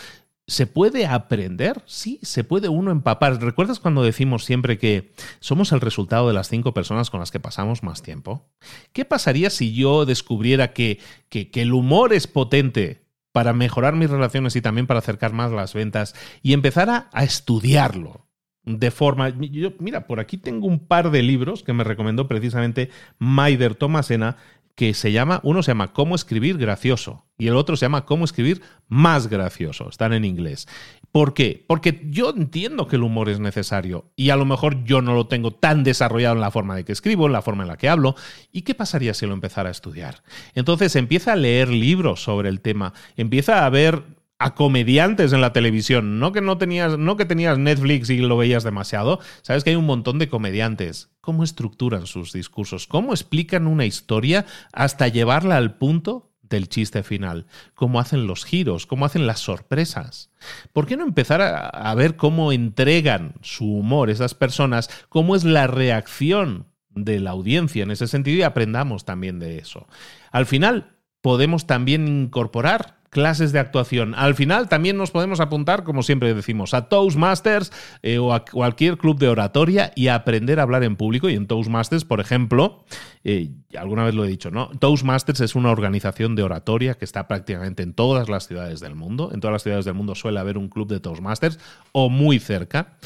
¿Se 0.48 0.68
puede 0.68 1.06
aprender? 1.06 1.82
Sí, 1.86 2.20
se 2.22 2.44
puede 2.44 2.68
uno 2.68 2.92
empapar. 2.92 3.42
¿Recuerdas 3.42 3.80
cuando 3.80 4.04
decimos 4.04 4.44
siempre 4.44 4.78
que 4.78 5.12
somos 5.40 5.72
el 5.72 5.80
resultado 5.80 6.28
de 6.28 6.34
las 6.34 6.48
cinco 6.48 6.72
personas 6.72 7.10
con 7.10 7.18
las 7.18 7.32
que 7.32 7.40
pasamos 7.40 7.82
más 7.82 8.02
tiempo? 8.02 8.48
¿Qué 8.92 9.04
pasaría 9.04 9.50
si 9.50 9.74
yo 9.74 10.06
descubriera 10.06 10.72
que, 10.72 11.00
que, 11.30 11.50
el 11.54 11.72
humor 11.72 12.12
es 12.12 12.28
potente 12.28 13.02
para 13.32 13.54
mejorar 13.54 13.96
mis 13.96 14.08
relaciones 14.08 14.54
y 14.54 14.60
también 14.60 14.86
para 14.86 15.00
acercar 15.00 15.32
más 15.32 15.50
las 15.50 15.74
ventas 15.74 16.14
y 16.42 16.52
empezara 16.52 17.10
a 17.12 17.24
estudiarlo? 17.24 18.26
de 18.66 18.90
forma. 18.90 19.32
mira, 19.78 20.08
por 20.08 20.18
aquí 20.18 20.36
tengo 20.38 20.66
un 20.66 20.80
par 20.80 21.12
de 21.12 21.22
libros 21.22 21.62
que 21.62 21.72
me 21.72 21.84
recomendó 21.84 22.26
precisamente 22.26 22.90
Maider 23.18 23.76
Tomasena 23.76 24.38
que 24.76 24.92
se 24.92 25.10
llama, 25.10 25.40
uno 25.42 25.62
se 25.62 25.70
llama 25.70 25.94
Cómo 25.94 26.14
escribir 26.14 26.58
gracioso 26.58 27.24
y 27.38 27.48
el 27.48 27.56
otro 27.56 27.76
se 27.76 27.86
llama 27.86 28.04
Cómo 28.04 28.26
escribir 28.26 28.60
más 28.88 29.28
gracioso. 29.28 29.88
Están 29.88 30.12
en 30.12 30.24
inglés. 30.24 30.68
¿Por 31.10 31.32
qué? 31.32 31.64
Porque 31.66 32.02
yo 32.10 32.30
entiendo 32.30 32.86
que 32.86 32.96
el 32.96 33.02
humor 33.02 33.30
es 33.30 33.40
necesario 33.40 34.12
y 34.16 34.28
a 34.28 34.36
lo 34.36 34.44
mejor 34.44 34.84
yo 34.84 35.00
no 35.00 35.14
lo 35.14 35.28
tengo 35.28 35.50
tan 35.50 35.82
desarrollado 35.82 36.34
en 36.34 36.42
la 36.42 36.50
forma 36.50 36.76
de 36.76 36.84
que 36.84 36.92
escribo, 36.92 37.26
en 37.26 37.32
la 37.32 37.40
forma 37.40 37.62
en 37.62 37.68
la 37.68 37.78
que 37.78 37.88
hablo. 37.88 38.16
¿Y 38.52 38.62
qué 38.62 38.74
pasaría 38.74 39.14
si 39.14 39.26
lo 39.26 39.32
empezara 39.32 39.70
a 39.70 39.72
estudiar? 39.72 40.22
Entonces 40.54 40.94
empieza 40.94 41.32
a 41.32 41.36
leer 41.36 41.70
libros 41.70 42.22
sobre 42.22 42.50
el 42.50 42.60
tema, 42.60 42.92
empieza 43.16 43.64
a 43.64 43.70
ver 43.70 44.15
a 44.38 44.54
comediantes 44.54 45.32
en 45.32 45.40
la 45.40 45.52
televisión, 45.52 46.18
no 46.18 46.32
que 46.32 46.42
no 46.42 46.58
tenías, 46.58 46.98
no 46.98 47.16
que 47.16 47.24
tenías 47.24 47.58
Netflix 47.58 48.10
y 48.10 48.18
lo 48.18 48.36
veías 48.36 48.64
demasiado, 48.64 49.18
sabes 49.42 49.64
que 49.64 49.70
hay 49.70 49.76
un 49.76 49.86
montón 49.86 50.18
de 50.18 50.28
comediantes. 50.28 51.10
¿Cómo 51.20 51.42
estructuran 51.42 52.06
sus 52.06 52.32
discursos? 52.32 52.86
¿Cómo 52.86 53.12
explican 53.12 53.66
una 53.66 53.86
historia 53.86 54.44
hasta 54.72 55.08
llevarla 55.08 55.56
al 55.56 55.76
punto 55.76 56.32
del 56.42 56.68
chiste 56.68 57.02
final? 57.02 57.46
¿Cómo 57.74 57.98
hacen 57.98 58.26
los 58.26 58.44
giros? 58.44 58.86
¿Cómo 58.86 59.06
hacen 59.06 59.26
las 59.26 59.40
sorpresas? 59.40 60.30
¿Por 60.72 60.86
qué 60.86 60.96
no 60.96 61.04
empezar 61.04 61.40
a, 61.40 61.68
a 61.68 61.94
ver 61.94 62.16
cómo 62.16 62.52
entregan 62.52 63.34
su 63.40 63.64
humor 63.64 64.10
esas 64.10 64.34
personas? 64.34 64.90
¿Cómo 65.08 65.34
es 65.34 65.44
la 65.44 65.66
reacción 65.66 66.66
de 66.90 67.20
la 67.20 67.30
audiencia 67.30 67.82
en 67.82 67.90
ese 67.90 68.06
sentido 68.06 68.38
y 68.38 68.42
aprendamos 68.42 69.06
también 69.06 69.38
de 69.38 69.58
eso? 69.58 69.88
Al 70.30 70.44
final, 70.44 70.96
podemos 71.22 71.66
también 71.66 72.06
incorporar 72.06 72.95
clases 73.16 73.50
de 73.50 73.58
actuación. 73.58 74.14
Al 74.14 74.34
final 74.34 74.68
también 74.68 74.98
nos 74.98 75.10
podemos 75.10 75.40
apuntar, 75.40 75.84
como 75.84 76.02
siempre 76.02 76.34
decimos, 76.34 76.74
a 76.74 76.90
Toastmasters 76.90 77.72
eh, 78.02 78.18
o 78.18 78.34
a 78.34 78.44
cualquier 78.44 78.98
club 78.98 79.18
de 79.18 79.28
oratoria 79.28 79.90
y 79.96 80.08
aprender 80.08 80.60
a 80.60 80.64
hablar 80.64 80.84
en 80.84 80.96
público. 80.96 81.30
Y 81.30 81.34
en 81.34 81.46
Toastmasters, 81.46 82.04
por 82.04 82.20
ejemplo, 82.20 82.84
eh, 83.24 83.52
alguna 83.74 84.04
vez 84.04 84.14
lo 84.14 84.26
he 84.26 84.28
dicho, 84.28 84.50
¿no? 84.50 84.68
Toastmasters 84.68 85.40
es 85.40 85.54
una 85.54 85.70
organización 85.70 86.36
de 86.36 86.42
oratoria 86.42 86.92
que 86.92 87.06
está 87.06 87.26
prácticamente 87.26 87.82
en 87.82 87.94
todas 87.94 88.28
las 88.28 88.48
ciudades 88.48 88.80
del 88.80 88.94
mundo. 88.94 89.30
En 89.32 89.40
todas 89.40 89.54
las 89.54 89.62
ciudades 89.62 89.86
del 89.86 89.94
mundo 89.94 90.14
suele 90.14 90.38
haber 90.38 90.58
un 90.58 90.68
club 90.68 90.88
de 90.88 91.00
Toastmasters 91.00 91.58
o 91.92 92.10
muy 92.10 92.38
cerca. 92.38 92.98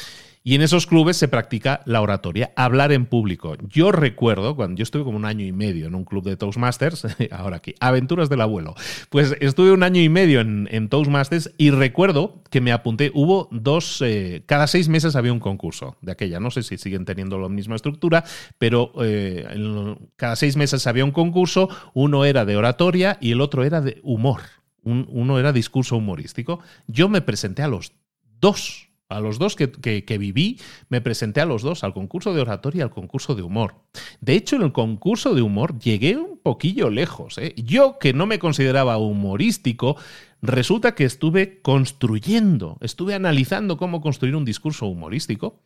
Y 0.51 0.57
en 0.57 0.63
esos 0.63 0.89
clubes 0.89 1.17
se 1.17 1.29
practica 1.29 1.81
la 1.85 2.01
oratoria, 2.01 2.51
hablar 2.57 2.91
en 2.91 3.07
público. 3.07 3.57
Yo 3.69 3.93
recuerdo, 3.93 4.57
cuando 4.57 4.79
yo 4.79 4.83
estuve 4.83 5.05
como 5.05 5.17
un 5.17 5.25
año 5.25 5.47
y 5.47 5.53
medio 5.53 5.87
en 5.87 5.95
un 5.95 6.05
club 6.05 6.25
de 6.25 6.37
Toastmasters, 6.37 7.07
ahora 7.31 7.59
aquí, 7.59 7.77
Aventuras 7.79 8.29
del 8.29 8.41
Abuelo, 8.41 8.75
pues 9.11 9.37
estuve 9.39 9.71
un 9.71 9.85
año 9.85 10.03
y 10.03 10.09
medio 10.09 10.41
en, 10.41 10.89
Toastmasters 10.89 11.53
y 11.57 11.71
recuerdo 11.71 12.43
que 12.51 12.61
me 12.61 12.73
apunté, 12.73 13.13
hubo 13.15 13.47
dos, 13.53 14.03
eh, 14.05 14.43
cada 14.47 14.67
seis 14.67 14.89
meses 14.89 15.15
había 15.15 15.33
un 15.33 15.39
concurso 15.39 15.97
de 16.01 16.11
aquella, 16.11 16.41
no 16.41 16.51
sé 16.51 16.65
si 16.65 16.79
siguen 16.79 17.05
teniendo 17.05 17.39
la 17.39 17.49
misma 17.49 17.77
estructura, 17.77 18.25
pero 18.59 18.91
eh, 19.05 19.47
cada 20.17 20.35
seis 20.35 20.57
meses 20.57 20.85
había 20.89 21.05
un 21.05 21.13
concurso, 21.13 21.69
uno 21.95 22.25
era 22.25 22.45
de 22.45 22.57
oratoria 22.57 23.19
y 23.21 23.31
el 23.31 23.41
otro 23.41 23.63
era 23.63 23.81
de 23.81 24.01
humor, 24.03 24.41
uno 24.83 25.39
era 25.39 25.53
discurso 25.53 25.97
humorístico. 25.97 26.59
Yo 26.89 27.09
me 27.09 27.21
presenté 27.21 27.63
a 27.63 27.69
los 27.69 27.93
dos 28.41 28.90
a 29.11 29.21
los 29.21 29.39
dos 29.39 29.57
que, 29.57 30.19
viví, 30.19 30.59
me 30.89 31.01
presenté 31.01 31.41
a 31.41 31.45
los 31.45 31.63
dos, 31.63 31.85
al 31.85 31.93
concurso 31.93 32.33
de 32.33 32.41
oratoria 32.41 32.79
y 32.79 32.83
al 32.83 32.91
concurso 32.91 33.35
de 33.35 33.43
humor. 33.43 33.75
De 34.21 34.35
hecho, 34.35 34.57
en 34.57 34.63
el 34.63 34.73
concurso 34.73 35.35
de 35.35 35.43
humor 35.43 35.79
llegué 35.79 36.17
un 36.17 36.39
poquillo 36.39 36.89
lejos. 36.89 37.37
¿eh? 37.39 37.55
Yo, 37.57 37.99
que 37.99 38.13
no 38.13 38.27
me 38.27 38.39
consideraba 38.39 38.99
humorístico, 38.99 39.97
resulta 40.41 40.95
que 40.95 41.05
estuve 41.05 41.61
construyendo, 41.61 42.79
estuve 42.81 43.15
analizando 43.15 43.77
cómo 43.77 44.01
construir 44.01 44.37
un 44.37 44.45
discurso 44.45 44.87
humorístico 44.87 45.61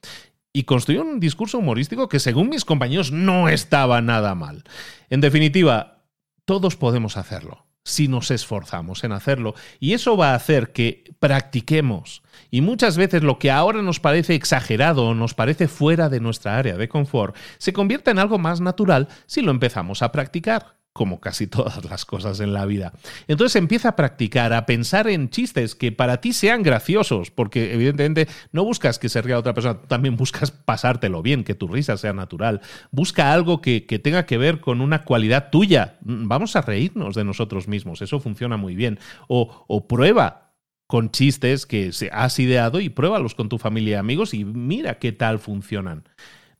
y 0.52 0.64
construí 0.64 0.98
un 0.98 1.20
discurso 1.20 1.58
humorístico 1.58 2.08
que 2.08 2.20
según 2.20 2.48
mis 2.48 2.64
compañeros 2.64 3.12
no 3.12 3.48
estaba 3.48 4.00
nada 4.00 4.34
mal. 4.34 4.64
En 5.10 5.20
definitiva, 5.20 6.04
todos 6.46 6.76
podemos 6.76 7.16
hacerlo 7.16 7.66
si 7.84 8.08
nos 8.08 8.30
esforzamos 8.30 9.04
en 9.04 9.12
hacerlo. 9.12 9.54
Y 9.78 9.92
eso 9.92 10.16
va 10.16 10.30
a 10.30 10.34
hacer 10.34 10.72
que 10.72 11.04
practiquemos. 11.20 12.22
Y 12.50 12.62
muchas 12.62 12.96
veces 12.96 13.22
lo 13.22 13.38
que 13.38 13.50
ahora 13.50 13.82
nos 13.82 14.00
parece 14.00 14.34
exagerado 14.34 15.06
o 15.06 15.14
nos 15.14 15.34
parece 15.34 15.68
fuera 15.68 16.08
de 16.08 16.20
nuestra 16.20 16.56
área 16.56 16.76
de 16.76 16.88
confort, 16.88 17.36
se 17.58 17.72
convierta 17.72 18.10
en 18.10 18.18
algo 18.18 18.38
más 18.38 18.60
natural 18.60 19.08
si 19.26 19.42
lo 19.42 19.50
empezamos 19.50 20.02
a 20.02 20.12
practicar 20.12 20.83
como 20.94 21.20
casi 21.20 21.46
todas 21.48 21.84
las 21.84 22.06
cosas 22.06 22.40
en 22.40 22.54
la 22.54 22.64
vida. 22.64 22.94
Entonces 23.28 23.56
empieza 23.56 23.90
a 23.90 23.96
practicar, 23.96 24.54
a 24.54 24.64
pensar 24.64 25.08
en 25.08 25.28
chistes 25.28 25.74
que 25.74 25.92
para 25.92 26.22
ti 26.22 26.32
sean 26.32 26.62
graciosos, 26.62 27.30
porque 27.30 27.74
evidentemente 27.74 28.28
no 28.52 28.64
buscas 28.64 28.98
que 28.98 29.10
se 29.10 29.20
ría 29.20 29.38
otra 29.38 29.52
persona, 29.52 29.80
también 29.82 30.16
buscas 30.16 30.52
pasártelo 30.52 31.20
bien, 31.20 31.44
que 31.44 31.54
tu 31.54 31.68
risa 31.68 31.98
sea 31.98 32.14
natural. 32.14 32.62
Busca 32.90 33.32
algo 33.32 33.60
que, 33.60 33.82
tenga 34.02 34.24
que 34.24 34.38
ver 34.38 34.60
con 34.60 34.80
una 34.80 35.02
cualidad 35.02 35.50
tuya. 35.50 35.98
Vamos 36.00 36.56
a 36.56 36.62
reírnos 36.62 37.14
de 37.14 37.24
nosotros 37.24 37.68
mismos, 37.68 38.00
eso 38.00 38.20
funciona 38.20 38.56
muy 38.56 38.74
bien. 38.76 38.98
O, 39.28 39.64
o 39.66 39.88
prueba 39.88 40.52
con 40.86 41.10
chistes 41.10 41.66
que 41.66 41.90
has 42.12 42.38
ideado 42.38 42.80
y 42.80 42.88
pruébalos 42.88 43.34
con 43.34 43.48
tu 43.48 43.58
familia 43.58 43.96
y 43.96 43.98
amigos 43.98 44.32
y 44.32 44.44
mira 44.44 44.98
qué 44.98 45.12
tal 45.12 45.40
funcionan 45.40 46.04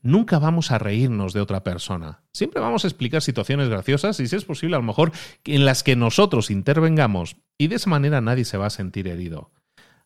nunca 0.05 0.37
vamos 0.37 0.71
a 0.71 0.77
reírnos 0.77 1.33
de 1.33 1.41
otra 1.41 1.63
persona. 1.63 2.23
Siempre 2.31 2.61
vamos 2.61 2.85
a 2.85 2.87
explicar 2.87 3.23
situaciones 3.23 3.69
graciosas 3.69 4.19
y 4.19 4.27
si 4.27 4.35
es 4.35 4.45
posible 4.45 4.75
a 4.75 4.79
lo 4.79 4.85
mejor 4.85 5.11
en 5.43 5.65
las 5.65 5.83
que 5.83 5.95
nosotros 5.95 6.51
intervengamos 6.51 7.37
y 7.57 7.67
de 7.67 7.75
esa 7.77 7.89
manera 7.89 8.21
nadie 8.21 8.45
se 8.45 8.57
va 8.57 8.67
a 8.67 8.69
sentir 8.69 9.07
herido. 9.07 9.51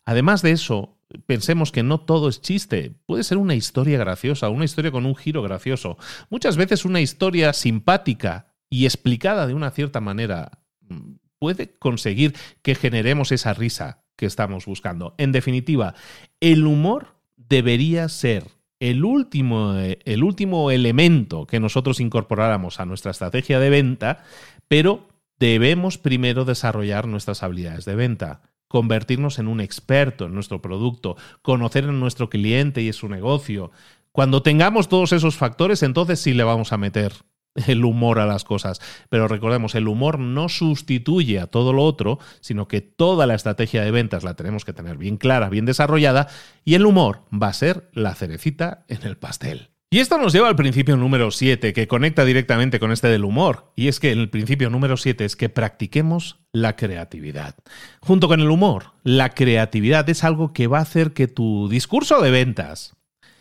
Además 0.06 0.40
de 0.40 0.52
eso, 0.52 0.96
pensemos 1.26 1.70
que 1.70 1.82
no 1.82 2.00
todo 2.00 2.30
es 2.30 2.40
chiste. 2.40 2.94
Puede 3.04 3.24
ser 3.24 3.36
una 3.36 3.54
historia 3.54 3.98
graciosa, 3.98 4.48
una 4.48 4.64
historia 4.64 4.90
con 4.90 5.04
un 5.04 5.14
giro 5.14 5.42
gracioso. 5.42 5.98
Muchas 6.30 6.56
veces 6.56 6.86
una 6.86 7.02
historia 7.02 7.52
simpática 7.52 8.54
y 8.70 8.86
explicada 8.86 9.46
de 9.46 9.54
una 9.54 9.70
cierta 9.70 10.00
manera 10.00 10.62
mm, 10.88 11.16
puede 11.38 11.76
conseguir 11.78 12.34
que 12.62 12.74
generemos 12.74 13.32
esa 13.32 13.52
risa 13.52 14.02
que 14.16 14.24
estamos 14.24 14.64
buscando. 14.64 15.14
En 15.18 15.30
definitiva, 15.30 15.94
el 16.40 16.66
humor 16.66 17.16
debería 17.36 18.08
ser 18.08 18.59
el 18.80 19.04
último, 19.04 19.74
el 19.76 20.24
último 20.24 20.70
elemento 20.70 21.46
que 21.46 21.60
nosotros 21.60 22.00
incorporáramos 22.00 22.80
a 22.80 22.86
nuestra 22.86 23.10
estrategia 23.10 23.60
de 23.60 23.70
venta, 23.70 24.24
pero 24.68 25.08
debemos 25.38 25.98
primero 25.98 26.44
desarrollar 26.44 27.06
nuestras 27.06 27.42
habilidades 27.42 27.84
de 27.84 27.94
venta, 27.94 28.42
convertirnos 28.68 29.38
en 29.38 29.48
un 29.48 29.60
experto 29.60 30.26
en 30.26 30.34
nuestro 30.34 30.62
producto, 30.62 31.16
conocer 31.42 31.84
a 31.84 31.92
nuestro 31.92 32.30
cliente 32.30 32.82
y 32.82 32.92
su 32.92 33.08
negocio. 33.08 33.70
Cuando 34.12 34.42
tengamos 34.42 34.88
todos 34.88 35.12
esos 35.12 35.36
factores, 35.36 35.82
entonces 35.82 36.20
sí 36.20 36.34
le 36.34 36.44
vamos 36.44 36.72
a 36.72 36.78
meter 36.78 37.12
el 37.66 37.84
humor 37.84 38.18
a 38.18 38.26
las 38.26 38.44
cosas. 38.44 38.80
Pero 39.08 39.28
recordemos, 39.28 39.74
el 39.74 39.88
humor 39.88 40.18
no 40.18 40.48
sustituye 40.48 41.40
a 41.40 41.46
todo 41.46 41.72
lo 41.72 41.84
otro, 41.84 42.18
sino 42.40 42.68
que 42.68 42.80
toda 42.80 43.26
la 43.26 43.34
estrategia 43.34 43.82
de 43.82 43.90
ventas 43.90 44.24
la 44.24 44.34
tenemos 44.34 44.64
que 44.64 44.72
tener 44.72 44.96
bien 44.96 45.16
clara, 45.16 45.48
bien 45.48 45.66
desarrollada, 45.66 46.28
y 46.64 46.74
el 46.74 46.86
humor 46.86 47.22
va 47.30 47.48
a 47.48 47.52
ser 47.54 47.90
la 47.92 48.14
cerecita 48.14 48.84
en 48.88 49.02
el 49.02 49.16
pastel. 49.16 49.70
Y 49.92 49.98
esto 49.98 50.18
nos 50.18 50.32
lleva 50.32 50.46
al 50.46 50.54
principio 50.54 50.96
número 50.96 51.32
7, 51.32 51.72
que 51.72 51.88
conecta 51.88 52.24
directamente 52.24 52.78
con 52.78 52.92
este 52.92 53.08
del 53.08 53.24
humor. 53.24 53.72
Y 53.74 53.88
es 53.88 53.98
que 53.98 54.12
el 54.12 54.30
principio 54.30 54.70
número 54.70 54.96
7 54.96 55.24
es 55.24 55.34
que 55.34 55.48
practiquemos 55.48 56.38
la 56.52 56.76
creatividad. 56.76 57.56
Junto 58.00 58.28
con 58.28 58.38
el 58.38 58.50
humor, 58.50 58.92
la 59.02 59.30
creatividad 59.30 60.08
es 60.08 60.22
algo 60.22 60.52
que 60.52 60.68
va 60.68 60.78
a 60.78 60.82
hacer 60.82 61.12
que 61.12 61.26
tu 61.26 61.68
discurso 61.68 62.22
de 62.22 62.30
ventas 62.30 62.94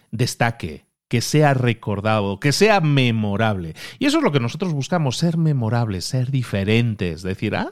destaque, 0.10 0.88
que 1.10 1.22
sea 1.22 1.54
recordado, 1.54 2.40
que 2.40 2.52
sea 2.54 2.80
memorable. 2.80 3.74
Y 3.98 4.06
eso 4.06 4.20
es 4.20 4.24
lo 4.24 4.32
que 4.32 4.40
nosotros 4.40 4.72
buscamos, 4.74 5.18
ser 5.18 5.38
memorables, 5.38 6.06
ser 6.06 6.32
diferentes, 6.32 7.24
decir, 7.24 7.56
ah, 7.56 7.72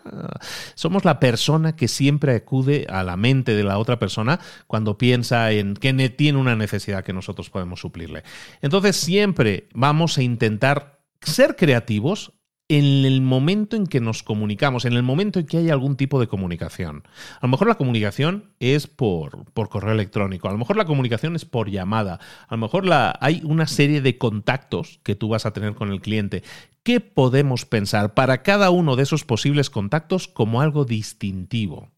somos 0.73 1.05
la 1.05 1.19
persona 1.19 1.75
que 1.75 1.87
siempre 1.87 2.35
acude 2.35 2.87
a 2.89 3.03
la 3.03 3.15
mente 3.15 3.55
de 3.55 3.63
la 3.63 3.77
otra 3.77 3.99
persona 3.99 4.39
cuando 4.65 4.97
piensa 4.97 5.51
en 5.51 5.75
que 5.75 5.93
tiene 6.09 6.39
una 6.39 6.55
necesidad 6.55 7.03
que 7.03 7.13
nosotros 7.13 7.49
podemos 7.49 7.79
suplirle. 7.79 8.23
Entonces 8.61 8.97
siempre 8.97 9.69
vamos 9.73 10.17
a 10.17 10.23
intentar 10.23 10.99
ser 11.21 11.55
creativos 11.55 12.33
en 12.69 13.05
el 13.05 13.21
momento 13.21 13.77
en 13.77 13.87
que 13.87 14.01
nos 14.01 14.23
comunicamos, 14.23 14.85
en 14.85 14.93
el 14.93 15.03
momento 15.03 15.39
en 15.39 15.45
que 15.45 15.57
hay 15.57 15.69
algún 15.69 15.95
tipo 15.95 16.19
de 16.19 16.27
comunicación. 16.27 17.03
A 17.39 17.45
lo 17.45 17.49
mejor 17.49 17.67
la 17.67 17.75
comunicación 17.75 18.51
es 18.59 18.87
por, 18.87 19.45
correo 19.53 19.93
electrónico, 19.93 20.49
a 20.49 20.51
lo 20.51 20.57
mejor 20.57 20.75
la 20.75 20.85
comunicación 20.85 21.35
es 21.35 21.45
por 21.45 21.69
llamada, 21.69 22.19
a 22.47 22.55
lo 22.55 22.57
mejor 22.57 22.85
la, 22.85 23.17
hay 23.21 23.41
una 23.45 23.67
serie 23.67 24.01
de 24.01 24.17
contactos 24.17 24.99
que 25.03 25.15
tú 25.15 25.29
vas 25.29 25.45
a 25.45 25.51
tener 25.51 25.75
con 25.75 25.91
el 25.91 26.01
cliente. 26.01 26.43
¿Qué 26.83 26.99
podemos 26.99 27.65
pensar 27.65 28.13
para 28.13 28.43
cada 28.43 28.69
uno 28.69 28.95
de 28.95 29.03
esos 29.03 29.23
posibles 29.23 29.69
contactos 29.69 30.27
como 30.27 30.61
algo 30.61 30.83
distintivo? 30.83 31.89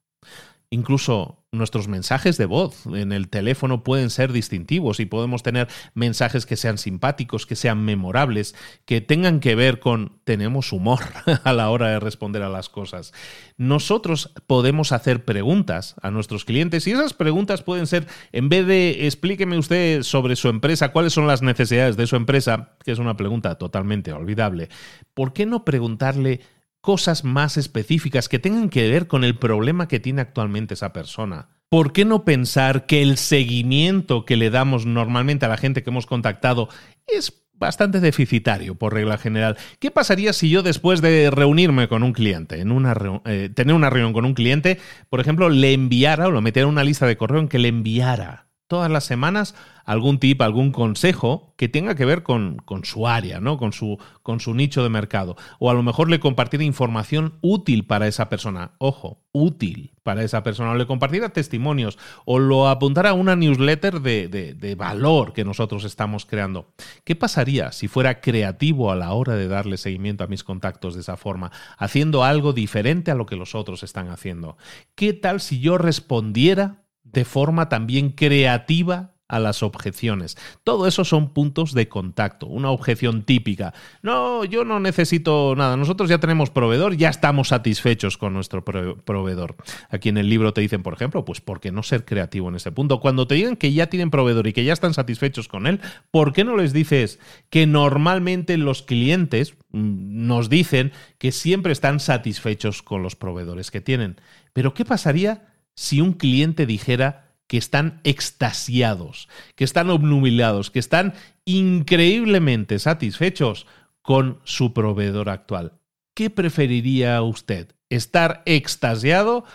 Incluso 0.72 1.40
nuestros 1.52 1.88
mensajes 1.88 2.38
de 2.38 2.46
voz 2.46 2.86
en 2.86 3.12
el 3.12 3.28
teléfono 3.30 3.84
pueden 3.84 4.12
ser 4.12 4.32
distintivos 4.32 5.00
y 5.00 5.08
podemos 5.08 5.42
tener 5.42 5.68
mensajes 5.96 6.46
que 6.46 6.58
sean 6.58 6.78
simpáticos, 6.78 7.48
que 7.48 7.56
sean 7.56 7.84
memorables, 7.84 8.54
que 8.86 9.02
tengan 9.02 9.40
que 9.40 9.56
ver 9.56 9.80
con 9.80 10.20
tenemos 10.26 10.72
humor 10.72 11.00
a 11.44 11.54
la 11.54 11.72
hora 11.72 11.90
de 11.90 12.00
responder 12.00 12.44
a 12.44 12.50
las 12.50 12.70
cosas. 12.70 13.14
Nosotros 13.58 14.32
podemos 14.46 14.92
hacer 14.92 15.26
preguntas 15.26 15.96
a 16.04 16.12
nuestros 16.12 16.46
clientes 16.46 16.86
y 16.86 16.92
esas 16.92 17.14
preguntas 17.14 17.64
pueden 17.64 17.88
ser, 17.88 18.06
en 18.32 18.50
vez 18.50 18.68
de 18.68 19.08
explíqueme 19.08 19.58
usted 19.58 20.04
sobre 20.04 20.36
su 20.36 20.50
empresa, 20.50 20.92
cuáles 20.92 21.14
son 21.14 21.26
las 21.26 21.42
necesidades 21.42 21.98
de 21.98 22.06
su 22.06 22.16
empresa, 22.16 22.76
que 22.86 22.92
es 22.92 23.00
una 23.00 23.18
pregunta 23.18 23.58
totalmente 23.58 24.14
olvidable, 24.14 24.70
¿por 25.16 25.34
qué 25.34 25.48
no 25.48 25.66
preguntarle 25.66 26.42
cosas 26.82 27.24
más 27.24 27.58
específicas 27.58 28.30
que 28.30 28.40
tengan 28.40 28.70
que 28.70 28.90
ver 28.90 29.08
con 29.08 29.24
el 29.24 29.38
problema 29.38 29.88
que 29.88 30.00
tiene 30.00 30.22
actualmente 30.22 30.74
esa 30.74 30.94
persona. 30.94 31.50
¿Por 31.70 31.94
qué 31.94 32.04
no 32.06 32.26
pensar 32.26 32.86
que 32.86 33.02
el 33.02 33.18
seguimiento 33.18 34.26
que 34.26 34.38
le 34.38 34.50
damos 34.50 34.86
normalmente 34.86 35.46
a 35.46 35.50
la 35.50 35.58
gente 35.58 35.84
que 35.84 35.90
hemos 35.92 36.08
contactado 36.08 36.70
es 37.06 37.46
bastante 37.60 38.00
deficitario 38.00 38.76
por 38.76 38.94
regla 38.94 39.18
general. 39.18 39.58
¿Qué 39.80 39.92
pasaría 39.92 40.34
si 40.34 40.50
yo 40.50 40.64
después 40.64 41.02
de 41.02 41.30
reunirme 41.30 41.90
con 41.90 42.04
un 42.04 42.14
cliente, 42.14 42.62
en 42.62 42.72
una 42.72 42.96
eh, 43.26 43.50
tener 43.54 43.76
una 43.76 43.90
reunión 43.90 44.14
con 44.14 44.26
un 44.26 44.34
cliente, 44.34 44.80
por 45.10 45.20
ejemplo, 45.20 45.50
le 45.50 45.74
enviara 45.74 46.28
o 46.28 46.32
lo 46.32 46.42
metiera 46.42 46.68
en 46.68 46.74
una 46.74 46.86
lista 46.86 47.06
de 47.06 47.18
correo 47.18 47.42
en 47.42 47.50
que 47.50 47.60
le 47.60 47.68
enviara 47.68 48.49
todas 48.70 48.90
las 48.92 49.04
semanas 49.04 49.56
algún 49.84 50.20
tip, 50.20 50.44
algún 50.44 50.72
consejo 50.72 51.56
que 51.58 51.68
tenga 51.68 51.96
que 51.96 52.06
ver 52.06 52.22
con, 52.22 52.58
con, 52.58 52.86
su 52.86 53.08
área, 53.08 53.40
¿no? 53.40 53.58
Con 53.58 53.74
su, 53.74 53.98
con 54.22 54.40
su 54.40 54.54
nicho 54.54 54.84
de 54.84 54.90
mercado. 54.90 55.36
O 55.58 55.72
a 55.72 55.74
lo 55.74 55.82
mejor 55.82 56.08
le 56.08 56.20
compartiera 56.20 56.64
información 56.64 57.40
útil 57.42 57.88
para 57.88 58.08
esa 58.08 58.30
persona. 58.30 58.74
Ojo, 58.78 59.24
útil 59.32 59.96
para 60.04 60.24
esa 60.24 60.44
persona. 60.44 60.72
O 60.72 60.76
le 60.76 60.86
compartiera 60.86 61.30
testimonios. 61.30 61.98
O 62.26 62.38
lo 62.38 62.68
apuntara 62.68 63.10
a 63.10 63.14
una 63.14 63.36
newsletter 63.36 64.02
de, 64.02 64.28
de, 64.28 64.54
de 64.54 64.76
valor 64.76 65.34
que 65.34 65.44
nosotros 65.44 65.84
estamos 65.84 66.28
creando. 66.28 66.72
¿Qué 67.04 67.16
pasaría 67.16 67.72
si 67.72 67.88
fuera 67.88 68.22
creativo 68.22 68.92
a 68.92 68.96
la 68.96 69.12
hora 69.14 69.36
de 69.36 69.48
darle 69.48 69.78
seguimiento 69.78 70.24
a 70.24 70.28
mis 70.28 70.44
contactos 70.44 70.94
de 70.94 71.02
esa 71.02 71.18
forma? 71.18 71.52
Haciendo 71.80 72.24
algo 72.24 72.54
diferente 72.54 73.10
a 73.10 73.16
lo 73.16 73.26
que 73.26 73.36
los 73.36 73.56
otros 73.56 73.82
están 73.82 74.10
haciendo. 74.10 74.56
¿Qué 74.94 75.14
tal 75.14 75.42
si 75.42 75.60
yo 75.60 75.80
respondiera 75.80 76.84
de 77.12 77.26
forma 77.26 77.70
también 77.70 78.12
creativa 78.12 79.14
a 79.30 79.40
las 79.40 79.64
objeciones. 79.64 80.36
Todo 80.64 80.88
eso 80.88 81.06
son 81.06 81.34
puntos 81.34 81.74
de 81.74 81.88
contacto, 81.88 82.48
una 82.48 82.72
objeción 82.72 83.24
típica. 83.24 83.74
No, 84.02 84.44
yo 84.44 84.66
no 84.66 84.80
necesito 84.80 85.54
nada, 85.56 85.78
nosotros 85.78 86.10
ya 86.10 86.18
tenemos 86.18 86.50
proveedor, 86.50 86.98
ya 86.98 87.10
estamos 87.10 87.50
satisfechos 87.50 88.18
con 88.18 88.34
nuestro 88.34 88.66
proveedor. 88.66 89.56
Aquí 89.90 90.10
en 90.10 90.18
el 90.18 90.30
libro 90.30 90.52
te 90.52 90.62
dicen, 90.62 90.82
por 90.82 90.94
ejemplo, 90.94 91.24
pues 91.24 91.42
¿por 91.42 91.60
qué 91.60 91.72
no 91.72 91.84
ser 91.84 92.06
creativo 92.06 92.50
en 92.50 92.56
ese 92.56 92.72
punto? 92.72 93.00
Cuando 93.00 93.28
te 93.28 93.36
digan 93.36 93.56
que 93.56 93.72
ya 93.72 93.88
tienen 93.88 94.10
proveedor 94.10 94.48
y 94.48 94.54
que 94.54 94.66
ya 94.66 94.74
están 94.74 94.96
satisfechos 94.96 95.48
con 95.48 95.68
él, 95.68 95.80
¿por 96.10 96.34
qué 96.34 96.44
no 96.44 96.58
les 96.58 96.74
dices 96.74 97.20
que 97.52 97.68
normalmente 97.68 98.58
los 98.58 98.82
clientes 98.82 99.54
mm, 99.72 100.26
nos 100.28 100.50
dicen 100.50 100.92
que 101.20 101.32
siempre 101.32 101.72
están 101.72 102.00
satisfechos 102.00 102.82
con 102.82 103.04
los 103.04 103.16
proveedores 103.16 103.70
que 103.70 103.80
tienen? 103.80 104.20
Pero 104.54 104.74
¿qué 104.74 104.86
pasaría 104.86 105.49
si 105.80 106.02
un 106.02 106.12
cliente 106.12 106.66
dijera 106.66 107.38
que 107.48 107.58
están 107.58 108.02
extasiados, 108.04 109.30
que 109.56 109.64
están 109.64 109.90
obnubilados, 109.90 110.72
que 110.72 110.80
están 110.80 111.14
increíblemente 111.46 112.80
satisfechos 112.80 113.66
con 114.02 114.42
su 114.44 114.74
proveedor 114.74 115.30
actual. 115.30 115.80
¿Qué 116.14 116.30
preferiría 116.30 117.22
usted? 117.22 117.78
¿Estar 117.88 118.44
extasiado 118.46 119.46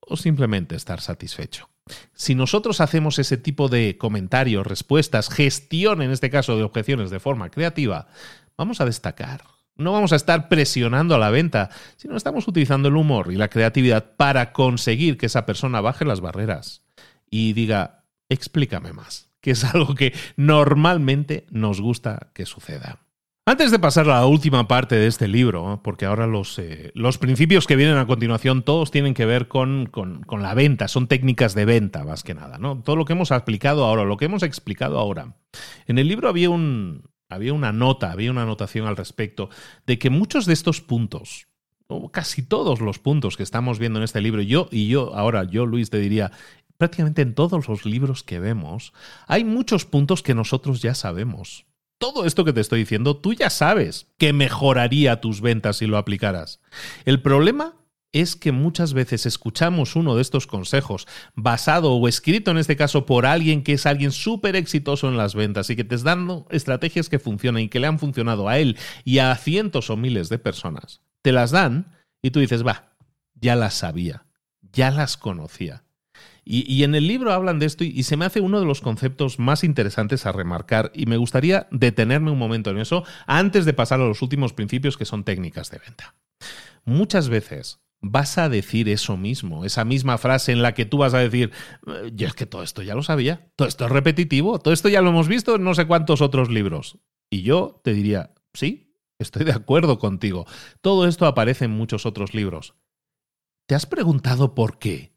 o 0.00 0.16
simplemente 0.16 0.76
estar 0.76 1.02
satisfecho? 1.02 1.68
Si 2.14 2.34
nosotros 2.34 2.80
hacemos 2.80 3.18
ese 3.18 3.36
tipo 3.36 3.68
de 3.68 3.98
comentarios, 3.98 4.66
respuestas, 4.66 5.28
gestión 5.28 6.00
en 6.00 6.10
este 6.10 6.30
caso 6.30 6.56
de 6.56 6.62
objeciones 6.62 7.10
de 7.10 7.20
forma 7.20 7.50
creativa, 7.50 8.08
vamos 8.56 8.80
a 8.80 8.86
destacar 8.86 9.42
no 9.76 9.92
vamos 9.92 10.12
a 10.12 10.16
estar 10.16 10.48
presionando 10.48 11.14
a 11.14 11.18
la 11.18 11.30
venta, 11.30 11.70
sino 11.96 12.16
estamos 12.16 12.48
utilizando 12.48 12.88
el 12.88 12.96
humor 12.96 13.32
y 13.32 13.36
la 13.36 13.48
creatividad 13.48 14.16
para 14.16 14.52
conseguir 14.52 15.16
que 15.18 15.26
esa 15.26 15.46
persona 15.46 15.80
baje 15.80 16.04
las 16.04 16.20
barreras 16.20 16.82
y 17.30 17.52
diga, 17.52 18.04
explícame 18.28 18.92
más, 18.92 19.28
que 19.40 19.52
es 19.52 19.64
algo 19.74 19.94
que 19.94 20.14
normalmente 20.36 21.46
nos 21.50 21.80
gusta 21.80 22.30
que 22.34 22.46
suceda. 22.46 23.00
Antes 23.48 23.70
de 23.70 23.78
pasar 23.78 24.10
a 24.10 24.14
la 24.14 24.26
última 24.26 24.66
parte 24.66 24.96
de 24.96 25.06
este 25.06 25.28
libro, 25.28 25.80
porque 25.84 26.04
ahora 26.04 26.26
los, 26.26 26.58
eh, 26.58 26.90
los 26.94 27.16
principios 27.18 27.68
que 27.68 27.76
vienen 27.76 27.96
a 27.96 28.06
continuación 28.08 28.64
todos 28.64 28.90
tienen 28.90 29.14
que 29.14 29.24
ver 29.24 29.46
con, 29.46 29.86
con, 29.86 30.24
con, 30.24 30.42
la 30.42 30.52
venta, 30.54 30.88
son 30.88 31.06
técnicas 31.06 31.54
de 31.54 31.64
venta 31.64 32.04
más 32.04 32.24
que 32.24 32.34
nada, 32.34 32.58
¿no? 32.58 32.82
Todo 32.82 32.96
lo 32.96 33.04
que 33.04 33.12
hemos 33.12 33.30
aplicado 33.30 33.84
ahora, 33.84 34.02
lo 34.02 34.16
que 34.16 34.24
hemos 34.24 34.42
explicado 34.42 34.98
ahora. 34.98 35.36
En 35.86 35.98
el 35.98 36.08
libro 36.08 36.28
había 36.28 36.50
un, 36.50 37.04
había 37.28 37.52
una 37.52 37.72
nota, 37.72 38.12
había 38.12 38.30
una 38.30 38.42
anotación 38.42 38.86
al 38.86 38.96
respecto 38.96 39.50
de 39.86 39.98
que 39.98 40.10
muchos 40.10 40.46
de 40.46 40.52
estos 40.52 40.80
puntos, 40.80 41.48
o 41.88 42.10
casi 42.10 42.42
todos 42.42 42.80
los 42.80 42.98
puntos 42.98 43.36
que 43.36 43.42
estamos 43.42 43.78
viendo 43.78 43.98
en 43.98 44.04
este 44.04 44.20
libro, 44.20 44.42
yo 44.42 44.68
y 44.70 44.88
yo, 44.88 45.14
ahora 45.14 45.44
yo 45.44 45.66
Luis 45.66 45.90
te 45.90 45.98
diría, 45.98 46.32
prácticamente 46.78 47.22
en 47.22 47.34
todos 47.34 47.68
los 47.68 47.84
libros 47.84 48.22
que 48.22 48.38
vemos, 48.38 48.92
hay 49.26 49.44
muchos 49.44 49.84
puntos 49.84 50.22
que 50.22 50.34
nosotros 50.34 50.82
ya 50.82 50.94
sabemos. 50.94 51.66
Todo 51.98 52.26
esto 52.26 52.44
que 52.44 52.52
te 52.52 52.60
estoy 52.60 52.80
diciendo, 52.80 53.16
tú 53.16 53.32
ya 53.32 53.48
sabes 53.48 54.08
que 54.18 54.34
mejoraría 54.34 55.20
tus 55.20 55.40
ventas 55.40 55.78
si 55.78 55.86
lo 55.86 55.96
aplicaras. 55.96 56.60
El 57.06 57.22
problema 57.22 57.74
es 58.20 58.34
que 58.34 58.52
muchas 58.52 58.94
veces 58.94 59.26
escuchamos 59.26 59.94
uno 59.94 60.16
de 60.16 60.22
estos 60.22 60.46
consejos 60.46 61.06
basado 61.34 61.92
o 61.92 62.08
escrito 62.08 62.50
en 62.50 62.58
este 62.58 62.76
caso 62.76 63.04
por 63.04 63.26
alguien 63.26 63.62
que 63.62 63.74
es 63.74 63.84
alguien 63.84 64.10
súper 64.10 64.56
exitoso 64.56 65.08
en 65.08 65.16
las 65.16 65.34
ventas 65.34 65.68
y 65.68 65.76
que 65.76 65.84
te 65.84 65.94
está 65.94 66.10
dando 66.10 66.46
estrategias 66.50 67.08
que 67.08 67.18
funcionan 67.18 67.62
y 67.62 67.68
que 67.68 67.80
le 67.80 67.88
han 67.88 67.98
funcionado 67.98 68.48
a 68.48 68.58
él 68.58 68.78
y 69.04 69.18
a 69.18 69.34
cientos 69.36 69.90
o 69.90 69.96
miles 69.96 70.28
de 70.28 70.38
personas. 70.38 71.02
Te 71.20 71.32
las 71.32 71.50
dan 71.50 71.92
y 72.22 72.30
tú 72.30 72.40
dices, 72.40 72.66
va, 72.66 72.96
ya 73.34 73.54
las 73.54 73.74
sabía, 73.74 74.26
ya 74.72 74.90
las 74.90 75.16
conocía. 75.16 75.82
Y, 76.48 76.84
en 76.84 76.94
el 76.94 77.08
libro 77.08 77.32
hablan 77.32 77.58
de 77.58 77.66
esto 77.66 77.82
y, 77.82 78.04
se 78.04 78.16
me 78.16 78.24
hace 78.24 78.40
uno 78.40 78.60
de 78.60 78.66
los 78.66 78.80
conceptos 78.80 79.40
más 79.40 79.64
interesantes 79.64 80.26
a 80.26 80.32
remarcar 80.32 80.92
y 80.94 81.06
me 81.06 81.16
gustaría 81.16 81.66
detenerme 81.72 82.30
un 82.30 82.38
momento 82.38 82.70
en 82.70 82.78
eso 82.78 83.02
antes 83.26 83.64
de 83.64 83.72
pasar 83.72 84.00
a 84.00 84.06
los 84.06 84.22
últimos 84.22 84.52
principios 84.52 84.96
que 84.96 85.04
son 85.04 85.24
técnicas 85.24 85.72
de 85.72 85.80
venta. 85.80 86.14
Muchas 86.84 87.28
veces 87.28 87.80
vas 88.00 88.38
a 88.38 88.48
decir 88.48 88.88
eso 88.88 89.16
mismo, 89.16 89.64
esa 89.64 89.84
misma 89.84 90.18
frase 90.18 90.52
en 90.52 90.62
la 90.62 90.74
que 90.74 90.86
tú 90.86 90.98
vas 90.98 91.14
a 91.14 91.18
decir, 91.18 91.52
eh, 91.86 92.12
yo 92.14 92.26
es 92.26 92.34
que 92.34 92.46
todo 92.46 92.62
esto 92.62 92.82
ya 92.82 92.94
lo 92.94 93.02
sabía, 93.02 93.50
todo 93.56 93.68
esto 93.68 93.86
es 93.86 93.90
repetitivo, 93.90 94.58
todo 94.58 94.72
esto 94.72 94.88
ya 94.88 95.02
lo 95.02 95.10
hemos 95.10 95.28
visto 95.28 95.56
en 95.56 95.64
no 95.64 95.74
sé 95.74 95.86
cuántos 95.86 96.20
otros 96.20 96.50
libros. 96.50 96.98
Y 97.30 97.42
yo 97.42 97.80
te 97.82 97.92
diría, 97.92 98.34
sí, 98.54 98.94
estoy 99.18 99.44
de 99.44 99.52
acuerdo 99.52 99.98
contigo, 99.98 100.46
todo 100.80 101.06
esto 101.06 101.26
aparece 101.26 101.64
en 101.64 101.72
muchos 101.72 102.06
otros 102.06 102.34
libros. 102.34 102.74
¿Te 103.66 103.74
has 103.74 103.86
preguntado 103.86 104.54
por 104.54 104.78
qué? 104.78 105.16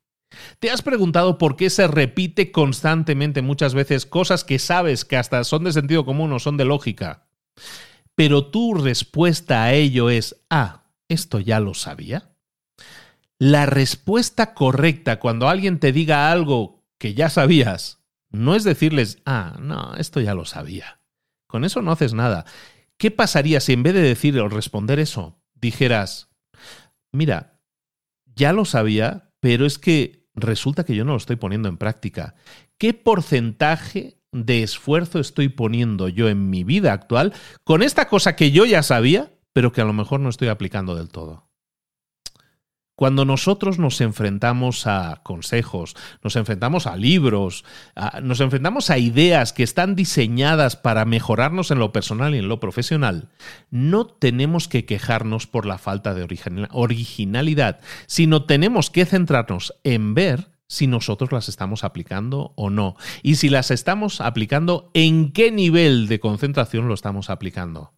¿Te 0.60 0.70
has 0.70 0.82
preguntado 0.82 1.38
por 1.38 1.56
qué 1.56 1.70
se 1.70 1.88
repite 1.88 2.52
constantemente 2.52 3.42
muchas 3.42 3.74
veces 3.74 4.06
cosas 4.06 4.44
que 4.44 4.60
sabes 4.60 5.06
que 5.06 5.18
hasta 5.18 5.44
son 5.44 5.64
de 5.64 5.74
sentido 5.74 6.06
común 6.06 6.32
o 6.34 6.40
son 6.40 6.58
de 6.58 6.66
lógica? 6.66 7.28
Pero 8.16 8.48
tu 8.48 8.74
respuesta 8.74 9.64
a 9.64 9.74
ello 9.74 10.10
es, 10.10 10.44
ah, 10.50 10.84
esto 11.08 11.40
ya 11.40 11.60
lo 11.60 11.74
sabía. 11.74 12.29
La 13.42 13.66
respuesta 13.66 14.54
correcta 14.54 15.22
cuando 15.22 15.48
alguien 15.48 15.80
te 15.80 15.94
diga 15.94 16.30
algo 16.30 16.84
que 16.98 17.14
ya 17.14 17.30
sabías, 17.30 18.04
no 18.30 18.54
es 18.54 18.66
decirles, 18.66 19.22
ah, 19.26 19.56
no, 19.62 19.96
esto 19.96 20.20
ya 20.20 20.34
lo 20.34 20.44
sabía. 20.44 21.00
Con 21.48 21.64
eso 21.64 21.82
no 21.82 21.94
haces 21.94 22.14
nada. 22.14 22.44
¿Qué 22.98 23.12
pasaría 23.12 23.62
si 23.62 23.72
en 23.72 23.84
vez 23.84 23.94
de 23.94 24.02
decir 24.02 24.38
o 24.38 24.50
responder 24.50 25.00
eso, 25.00 25.42
dijeras, 25.54 26.30
mira, 27.14 27.62
ya 28.26 28.52
lo 28.52 28.66
sabía, 28.66 29.32
pero 29.40 29.66
es 29.66 29.80
que 29.80 30.28
resulta 30.36 30.84
que 30.84 30.96
yo 30.96 31.06
no 31.06 31.14
lo 31.14 31.18
estoy 31.18 31.38
poniendo 31.38 31.70
en 31.70 31.78
práctica? 31.78 32.36
¿Qué 32.78 32.94
porcentaje 32.94 34.20
de 34.34 34.64
esfuerzo 34.64 35.18
estoy 35.18 35.48
poniendo 35.48 36.10
yo 36.10 36.28
en 36.28 36.50
mi 36.50 36.66
vida 36.66 36.92
actual 36.92 37.34
con 37.64 37.84
esta 37.84 38.10
cosa 38.10 38.36
que 38.36 38.52
yo 38.52 38.66
ya 38.66 38.84
sabía, 38.84 39.32
pero 39.54 39.72
que 39.72 39.80
a 39.80 39.86
lo 39.86 39.94
mejor 39.94 40.20
no 40.20 40.28
estoy 40.28 40.50
aplicando 40.50 40.94
del 40.94 41.08
todo? 41.08 41.49
Cuando 43.00 43.24
nosotros 43.24 43.80
nos 43.80 44.02
enfrentamos 44.02 44.86
a 44.86 45.22
consejos, 45.24 45.96
nos 46.22 46.36
enfrentamos 46.36 46.86
a 46.86 46.98
libros, 46.98 47.64
nos 48.22 48.42
enfrentamos 48.42 48.90
a 48.90 48.98
ideas 48.98 49.54
que 49.54 49.64
están 49.64 49.96
diseñadas 49.96 50.76
para 50.76 51.06
mejorarnos 51.06 51.72
en 51.72 51.80
lo 51.80 51.94
personal 51.94 52.36
y 52.36 52.40
en 52.40 52.50
lo 52.50 52.60
profesional, 52.60 53.30
no 53.72 54.06
tenemos 54.06 54.68
que 54.68 54.84
quejarnos 54.84 55.48
por 55.48 55.66
la 55.66 55.78
falta 55.78 56.14
de 56.14 56.28
originalidad, 56.72 57.80
sino 58.06 58.44
tenemos 58.44 58.90
que 58.90 59.06
centrarnos 59.06 59.76
en 59.86 60.14
ver 60.14 60.52
si 60.68 60.88
nosotros 60.88 61.32
las 61.32 61.48
estamos 61.48 61.86
aplicando 61.86 62.52
o 62.58 62.70
no. 62.70 62.98
Y 63.24 63.36
si 63.36 63.48
las 63.48 63.72
estamos 63.72 64.20
aplicando, 64.20 64.92
¿en 64.94 65.32
qué 65.32 65.52
nivel 65.52 66.10
de 66.10 66.20
concentración 66.20 66.90
lo 66.90 66.96
estamos 66.96 67.30
aplicando? 67.30 67.94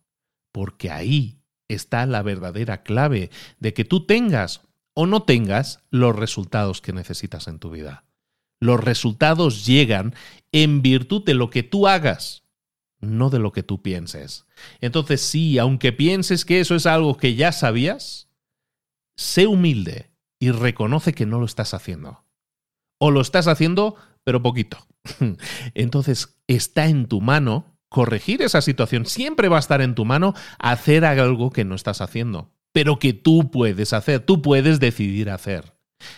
Porque 0.51 0.91
ahí 0.91 1.41
está 1.69 2.05
la 2.05 2.21
verdadera 2.21 2.83
clave 2.83 3.31
de 3.59 3.73
que 3.73 3.83
tú 3.83 4.05
tengas 4.05 4.61
o 4.93 5.05
no 5.05 5.23
tengas 5.23 5.83
los 5.89 6.15
resultados 6.15 6.81
que 6.81 6.93
necesitas 6.93 7.47
en 7.47 7.59
tu 7.59 7.69
vida. 7.69 8.05
Los 8.59 8.79
resultados 8.79 9.65
llegan 9.65 10.13
en 10.51 10.81
virtud 10.81 11.23
de 11.23 11.33
lo 11.33 11.49
que 11.49 11.63
tú 11.63 11.87
hagas, 11.87 12.43
no 12.99 13.29
de 13.29 13.39
lo 13.39 13.51
que 13.51 13.63
tú 13.63 13.81
pienses. 13.81 14.45
Entonces 14.81 15.21
sí, 15.21 15.57
aunque 15.57 15.91
pienses 15.91 16.45
que 16.45 16.59
eso 16.59 16.75
es 16.75 16.85
algo 16.85 17.17
que 17.17 17.35
ya 17.35 17.51
sabías, 17.51 18.29
sé 19.15 19.47
humilde 19.47 20.11
y 20.39 20.51
reconoce 20.51 21.13
que 21.13 21.25
no 21.25 21.39
lo 21.39 21.45
estás 21.45 21.73
haciendo. 21.73 22.23
O 22.99 23.09
lo 23.09 23.21
estás 23.21 23.47
haciendo, 23.47 23.95
pero 24.23 24.43
poquito. 24.43 24.77
Entonces 25.73 26.37
está 26.45 26.85
en 26.85 27.07
tu 27.07 27.21
mano 27.21 27.79
corregir 27.89 28.43
esa 28.43 28.61
situación. 28.61 29.07
Siempre 29.07 29.49
va 29.49 29.57
a 29.57 29.61
estar 29.61 29.81
en 29.81 29.95
tu 29.95 30.05
mano 30.05 30.35
hacer 30.59 31.03
algo 31.03 31.49
que 31.49 31.65
no 31.65 31.73
estás 31.73 32.01
haciendo 32.01 32.51
pero 32.71 32.99
que 32.99 33.13
tú 33.13 33.51
puedes 33.51 33.93
hacer, 33.93 34.21
tú 34.21 34.41
puedes 34.41 34.79
decidir 34.79 35.29
hacer. 35.29 35.73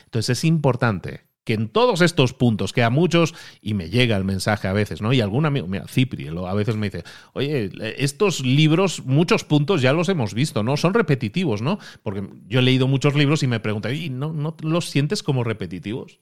Entonces 0.06 0.38
es 0.38 0.43
importante 0.43 1.22
que 1.43 1.54
en 1.54 1.68
todos 1.68 2.01
estos 2.01 2.34
puntos, 2.34 2.72
que 2.72 2.84
a 2.84 2.89
muchos, 2.89 3.34
y 3.62 3.74
me 3.74 3.89
llega 3.89 4.16
el 4.16 4.24
mensaje 4.24 4.68
a 4.68 4.74
veces, 4.74 5.01
¿no? 5.01 5.12
Y 5.12 5.20
algún 5.20 5.45
amigo, 5.45 5.68
mira, 5.68 5.86
Cipri, 5.88 6.28
a 6.28 6.54
veces 6.54 6.78
me 6.78 6.89
dice, 6.89 7.04
oye, 7.34 7.70
estos 7.97 8.39
libros, 8.45 9.04
muchos 9.06 9.43
puntos 9.43 9.82
ya 9.82 9.91
los 9.91 10.08
hemos 10.08 10.34
visto, 10.34 10.64
¿no? 10.64 10.78
Son 10.78 10.93
repetitivos, 10.93 11.62
¿no? 11.62 11.80
Porque 12.01 12.24
yo 12.47 12.60
he 12.60 12.64
leído 12.64 12.88
muchos 12.88 13.16
libros 13.16 13.43
y 13.43 13.47
me 13.47 13.60
preguntan, 13.60 13.93
¿y 13.93 14.10
no, 14.10 14.32
no 14.32 14.56
los 14.62 14.89
sientes 14.89 15.22
como 15.22 15.43
repetitivos? 15.43 16.20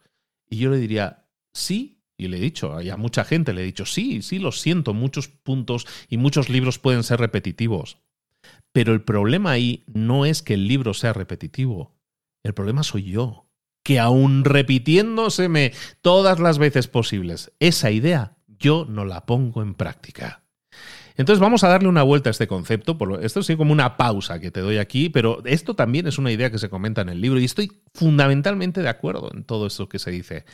Y 0.49 0.57
yo 0.57 0.71
le 0.71 0.77
diría, 0.77 1.27
sí, 1.53 1.99
y 2.17 2.27
le 2.27 2.37
he 2.37 2.41
dicho, 2.41 2.77
a 2.77 2.97
mucha 2.97 3.23
gente 3.23 3.53
le 3.53 3.61
he 3.61 3.65
dicho, 3.65 3.85
sí, 3.85 4.21
sí, 4.21 4.39
los 4.39 4.59
siento, 4.59 4.93
muchos 4.93 5.27
puntos 5.27 5.85
y 6.09 6.17
muchos 6.17 6.49
libros 6.49 6.79
pueden 6.79 7.03
ser 7.03 7.19
repetitivos. 7.19 7.97
Pero 8.73 8.93
el 8.93 9.01
problema 9.01 9.51
ahí 9.51 9.83
no 9.87 10.25
es 10.25 10.41
que 10.41 10.53
el 10.53 10.67
libro 10.67 10.93
sea 10.93 11.13
repetitivo. 11.13 11.95
El 12.43 12.53
problema 12.53 12.83
soy 12.83 13.03
yo, 13.03 13.47
que 13.83 13.99
aún 13.99 14.45
repitiéndoseme 14.45 15.73
todas 16.01 16.39
las 16.39 16.57
veces 16.57 16.87
posibles 16.87 17.51
esa 17.59 17.91
idea, 17.91 18.37
yo 18.47 18.85
no 18.87 19.05
la 19.05 19.25
pongo 19.25 19.61
en 19.61 19.73
práctica. 19.73 20.43
Entonces 21.17 21.39
vamos 21.39 21.63
a 21.63 21.67
darle 21.67 21.89
una 21.89 22.03
vuelta 22.03 22.29
a 22.29 22.31
este 22.31 22.47
concepto. 22.47 22.97
Esto 23.21 23.41
es 23.41 23.55
como 23.57 23.73
una 23.73 23.97
pausa 23.97 24.39
que 24.39 24.49
te 24.49 24.61
doy 24.61 24.77
aquí, 24.77 25.09
pero 25.09 25.41
esto 25.45 25.75
también 25.75 26.07
es 26.07 26.17
una 26.17 26.31
idea 26.31 26.49
que 26.49 26.57
se 26.57 26.69
comenta 26.69 27.01
en 27.01 27.09
el 27.09 27.21
libro 27.21 27.39
y 27.39 27.45
estoy 27.45 27.71
fundamentalmente 27.93 28.81
de 28.81 28.89
acuerdo 28.89 29.29
en 29.33 29.43
todo 29.43 29.67
esto 29.67 29.89
que 29.89 29.99
se 29.99 30.11
dice. 30.11 30.45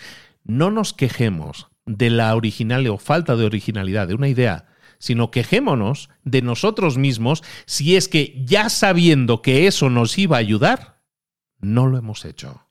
No 0.43 0.71
nos 0.71 0.93
quejemos 0.93 1.67
de 1.85 2.09
la 2.09 2.35
original 2.35 2.87
o 2.87 2.97
falta 2.97 3.35
de 3.35 3.45
originalidad 3.45 4.07
de 4.07 4.15
una 4.15 4.27
idea 4.27 4.65
sino 4.99 5.31
quejémonos 5.31 6.09
de 6.23 6.41
nosotros 6.41 6.97
mismos 6.97 7.43
si 7.65 7.95
es 7.95 8.07
que 8.07 8.43
ya 8.45 8.69
sabiendo 8.69 9.41
que 9.41 9.67
eso 9.67 9.89
nos 9.89 10.17
iba 10.17 10.37
a 10.37 10.39
ayudar, 10.39 11.01
no 11.59 11.87
lo 11.87 11.97
hemos 11.97 12.25
hecho. 12.25 12.67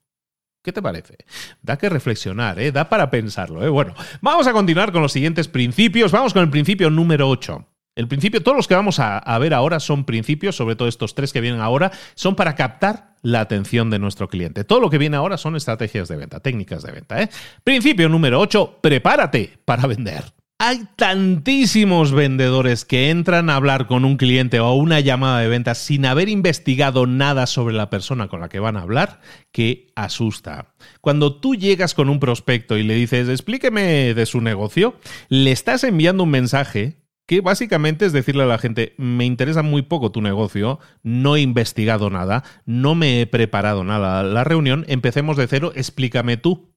¿Qué 0.63 0.73
te 0.73 0.83
parece? 0.83 1.19
Da 1.63 1.79
que 1.79 1.89
reflexionar, 1.89 2.59
¿eh? 2.59 2.73
da 2.73 2.89
para 2.89 3.09
pensarlo. 3.09 3.65
¿eh? 3.65 3.69
Bueno, 3.69 3.95
vamos 4.21 4.49
a 4.49 4.53
continuar 4.53 4.91
con 4.91 5.01
los 5.01 5.13
siguientes 5.13 5.47
principios. 5.47 6.11
Vamos 6.11 6.33
con 6.33 6.43
el 6.43 6.51
principio 6.51 6.91
número 6.91 7.29
8. 7.29 7.65
El 7.97 8.09
principio, 8.09 8.43
todos 8.43 8.57
los 8.57 8.69
que 8.69 8.75
vamos 8.75 8.99
a, 8.99 9.39
ver 9.39 9.55
ahora 9.55 9.81
son 9.81 10.05
principios, 10.05 10.55
sobre 10.55 10.77
todo 10.77 10.87
estos 10.87 11.15
tres 11.15 11.33
que 11.33 11.41
vienen 11.41 11.63
ahora, 11.63 11.93
son 12.15 12.37
para 12.37 12.55
captar 12.55 13.15
la 13.23 13.41
atención 13.41 13.89
de 13.89 13.99
nuestro 13.99 14.29
cliente. 14.29 14.65
Todo 14.65 14.81
lo 14.81 14.91
que 14.91 14.99
viene 14.99 15.17
ahora 15.17 15.39
son 15.39 15.57
estrategias 15.57 16.07
de 16.09 16.17
venta, 16.17 16.41
técnicas 16.41 16.83
de 16.83 16.93
venta. 16.93 17.23
¿eh? 17.23 17.31
Principio 17.65 18.11
número 18.11 18.39
8, 18.39 18.81
prepárate 18.83 19.59
para 19.65 19.87
vender. 19.87 20.36
Hay 20.59 20.89
tantísimos 20.97 22.13
vendedores 22.13 22.87
que 22.87 23.11
entran 23.11 23.51
a 23.51 23.57
hablar 23.57 23.87
con 23.87 24.07
un 24.07 24.17
cliente 24.17 24.59
o 24.59 24.65
a 24.65 24.75
una 24.75 25.01
llamada 25.01 25.41
de 25.41 25.49
ventas 25.49 25.77
sin 25.77 26.07
haber 26.07 26.31
investigado 26.31 27.07
nada 27.07 27.47
sobre 27.47 27.75
la 27.75 27.91
persona 27.91 28.29
con 28.29 28.41
la 28.41 28.49
que 28.49 28.59
van 28.59 28.79
a 28.79 28.81
hablar 28.81 29.21
que 29.53 29.93
asusta. 29.97 30.75
Cuando 31.03 31.41
tú 31.41 31.57
llegas 31.57 31.93
con 31.93 32.09
un 32.09 32.21
prospecto 32.21 32.79
y 32.79 32.85
le 32.85 32.95
dices, 32.95 33.29
explíqueme 33.29 34.15
de 34.15 34.25
su 34.25 34.41
negocio, 34.41 34.97
le 35.29 35.53
estás 35.53 35.85
enviando 35.85 36.23
un 36.23 36.31
mensaje 36.31 37.03
que 37.27 37.43
básicamente 37.43 38.07
es 38.07 38.15
decirle 38.15 38.45
a 38.45 38.47
la 38.47 38.57
gente, 38.57 38.95
me 38.97 39.27
interesa 39.27 39.63
muy 39.63 39.83
poco 39.83 40.11
tu 40.11 40.23
negocio, 40.23 40.79
no 41.03 41.37
he 41.37 41.43
investigado 41.43 42.09
nada, 42.09 42.45
no 42.65 42.95
me 42.95 43.21
he 43.21 43.27
preparado 43.27 43.85
nada 43.85 44.23
la 44.23 44.45
reunión, 44.45 44.87
empecemos 44.89 45.37
de 45.37 45.49
cero, 45.49 45.73
explícame 45.75 46.39
tú. 46.39 46.76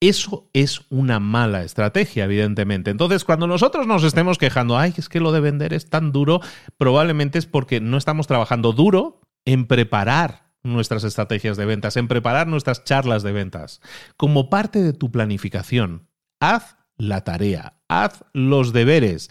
Eso 0.00 0.50
es 0.52 0.82
una 0.90 1.20
mala 1.20 1.62
estrategia, 1.62 2.24
evidentemente. 2.24 2.90
Entonces, 2.90 3.24
cuando 3.24 3.46
nosotros 3.46 3.86
nos 3.86 4.04
estemos 4.04 4.36
quejando, 4.36 4.76
ay, 4.76 4.92
es 4.96 5.08
que 5.08 5.20
lo 5.20 5.32
de 5.32 5.40
vender 5.40 5.72
es 5.72 5.88
tan 5.88 6.12
duro, 6.12 6.40
probablemente 6.76 7.38
es 7.38 7.46
porque 7.46 7.80
no 7.80 7.96
estamos 7.96 8.26
trabajando 8.26 8.72
duro 8.72 9.22
en 9.46 9.66
preparar 9.66 10.52
nuestras 10.62 11.04
estrategias 11.04 11.56
de 11.56 11.64
ventas, 11.64 11.96
en 11.96 12.08
preparar 12.08 12.46
nuestras 12.46 12.84
charlas 12.84 13.22
de 13.22 13.32
ventas. 13.32 13.80
Como 14.16 14.50
parte 14.50 14.82
de 14.82 14.92
tu 14.92 15.10
planificación, 15.10 16.08
haz 16.40 16.76
la 16.98 17.24
tarea, 17.24 17.78
haz 17.88 18.24
los 18.32 18.72
deberes. 18.72 19.30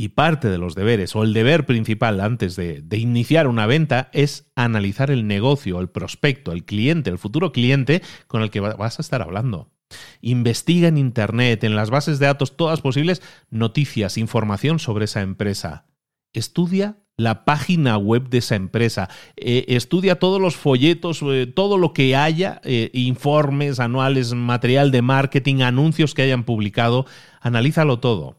Y 0.00 0.10
parte 0.10 0.48
de 0.48 0.58
los 0.58 0.76
deberes, 0.76 1.16
o 1.16 1.24
el 1.24 1.32
deber 1.32 1.66
principal 1.66 2.20
antes 2.20 2.54
de, 2.54 2.84
iniciar 2.92 3.48
una 3.48 3.66
venta, 3.66 4.10
es 4.12 4.48
analizar 4.54 5.10
el 5.10 5.26
negocio, 5.26 5.80
el 5.80 5.88
prospecto, 5.88 6.52
el 6.52 6.64
cliente, 6.64 7.10
el 7.10 7.18
futuro 7.18 7.50
cliente 7.50 8.00
con 8.28 8.42
el 8.42 8.50
que 8.50 8.60
vas 8.60 9.00
a 9.00 9.02
estar 9.02 9.22
hablando. 9.22 9.72
Investiga 10.20 10.86
en 10.86 10.98
Internet, 10.98 11.64
en 11.64 11.74
las 11.74 11.90
bases 11.90 12.20
de 12.20 12.26
datos 12.26 12.56
todas 12.56 12.80
posibles, 12.80 13.22
noticias, 13.50 14.18
información 14.18 14.78
sobre 14.78 15.06
esa 15.06 15.22
empresa. 15.22 15.86
Estudia 16.32 16.98
la 17.16 17.44
página 17.44 17.98
web 17.98 18.28
de 18.28 18.38
esa 18.38 18.54
empresa. 18.54 19.10
Eh, 19.36 19.64
estudia 19.66 20.20
todos 20.20 20.40
los 20.40 20.54
folletos, 20.54 21.20
eh, 21.22 21.48
todo 21.52 21.76
lo 21.76 21.92
que 21.92 22.14
haya, 22.14 22.60
eh, 22.62 22.90
informes 22.92 23.80
anuales, 23.80 24.32
material 24.32 24.92
de 24.92 25.02
marketing, 25.02 25.62
anuncios 25.62 26.14
que 26.14 26.22
hayan 26.22 26.44
publicado. 26.44 27.04
Analízalo 27.40 27.98
todo. 27.98 28.37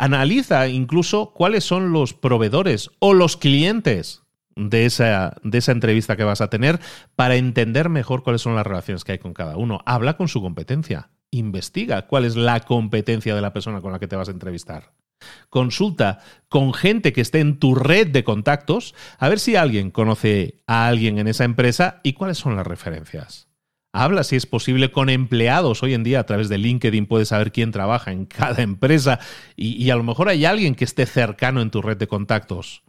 Analiza 0.00 0.66
incluso 0.68 1.34
cuáles 1.34 1.62
son 1.62 1.92
los 1.92 2.14
proveedores 2.14 2.90
o 3.00 3.12
los 3.12 3.36
clientes 3.36 4.22
de 4.56 4.86
esa, 4.86 5.36
de 5.42 5.58
esa 5.58 5.72
entrevista 5.72 6.16
que 6.16 6.24
vas 6.24 6.40
a 6.40 6.48
tener 6.48 6.80
para 7.16 7.36
entender 7.36 7.90
mejor 7.90 8.22
cuáles 8.22 8.40
son 8.40 8.54
las 8.54 8.66
relaciones 8.66 9.04
que 9.04 9.12
hay 9.12 9.18
con 9.18 9.34
cada 9.34 9.58
uno. 9.58 9.82
Habla 9.84 10.16
con 10.16 10.28
su 10.28 10.40
competencia. 10.40 11.10
Investiga 11.30 12.06
cuál 12.06 12.24
es 12.24 12.34
la 12.34 12.60
competencia 12.60 13.34
de 13.34 13.42
la 13.42 13.52
persona 13.52 13.82
con 13.82 13.92
la 13.92 13.98
que 13.98 14.08
te 14.08 14.16
vas 14.16 14.28
a 14.28 14.32
entrevistar. 14.32 14.94
Consulta 15.50 16.20
con 16.48 16.72
gente 16.72 17.12
que 17.12 17.20
esté 17.20 17.40
en 17.40 17.58
tu 17.58 17.74
red 17.74 18.08
de 18.08 18.24
contactos 18.24 18.94
a 19.18 19.28
ver 19.28 19.38
si 19.38 19.54
alguien 19.54 19.90
conoce 19.90 20.62
a 20.66 20.88
alguien 20.88 21.18
en 21.18 21.28
esa 21.28 21.44
empresa 21.44 22.00
y 22.02 22.14
cuáles 22.14 22.38
son 22.38 22.56
las 22.56 22.66
referencias. 22.66 23.49
Habla 23.92 24.22
si 24.22 24.36
es 24.36 24.46
posible 24.46 24.92
con 24.92 25.10
empleados. 25.10 25.82
Hoy 25.82 25.94
en 25.94 26.04
día 26.04 26.20
a 26.20 26.26
través 26.26 26.48
de 26.48 26.58
LinkedIn 26.58 27.06
puedes 27.06 27.28
saber 27.28 27.50
quién 27.50 27.72
trabaja 27.72 28.12
en 28.12 28.24
cada 28.24 28.62
empresa 28.62 29.18
y, 29.56 29.90
a 29.90 29.96
lo 29.96 30.04
mejor 30.04 30.28
hay 30.28 30.44
alguien 30.44 30.74
que 30.74 30.84
esté 30.84 31.06
cercano 31.06 31.60
en 31.60 31.70
tu 31.70 31.82
red 31.82 31.96
de 31.96 32.06
contactos. 32.06 32.82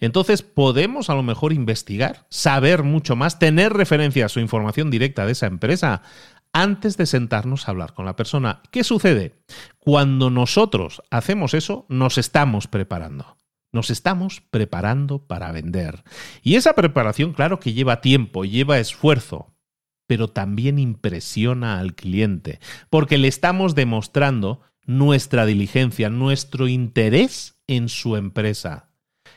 Entonces 0.00 0.42
podemos 0.42 1.08
a 1.08 1.14
lo 1.14 1.22
mejor 1.22 1.52
investigar, 1.52 2.26
saber 2.30 2.82
mucho 2.82 3.16
más, 3.16 3.38
tener 3.38 3.72
referencias 3.72 4.36
o 4.36 4.40
información 4.40 4.90
directa 4.90 5.24
de 5.24 5.32
esa 5.32 5.46
empresa 5.46 6.02
antes 6.52 6.96
de 6.96 7.06
sentarnos 7.06 7.66
a 7.66 7.70
hablar 7.70 7.92
con 7.92 8.06
la 8.06 8.16
persona. 8.16 8.62
¿Qué 8.70 8.84
sucede? 8.84 9.34
Cuando 9.78 10.30
nosotros 10.30 11.02
hacemos 11.10 11.54
eso, 11.54 11.86
nos 11.88 12.18
estamos 12.18 12.66
preparando. 12.66 13.36
Nos 13.72 13.90
estamos 13.90 14.42
preparando 14.50 15.26
para 15.26 15.52
vender. 15.52 16.02
Y 16.42 16.54
esa 16.56 16.74
preparación, 16.74 17.32
claro 17.32 17.60
que 17.60 17.74
lleva 17.74 18.00
tiempo, 18.00 18.44
lleva 18.44 18.78
esfuerzo, 18.78 19.55
pero 20.06 20.28
también 20.28 20.78
impresiona 20.78 21.78
al 21.78 21.94
cliente, 21.94 22.60
porque 22.90 23.18
le 23.18 23.28
estamos 23.28 23.74
demostrando 23.74 24.60
nuestra 24.86 25.46
diligencia, 25.46 26.10
nuestro 26.10 26.68
interés 26.68 27.56
en 27.66 27.88
su 27.88 28.16
empresa. 28.16 28.90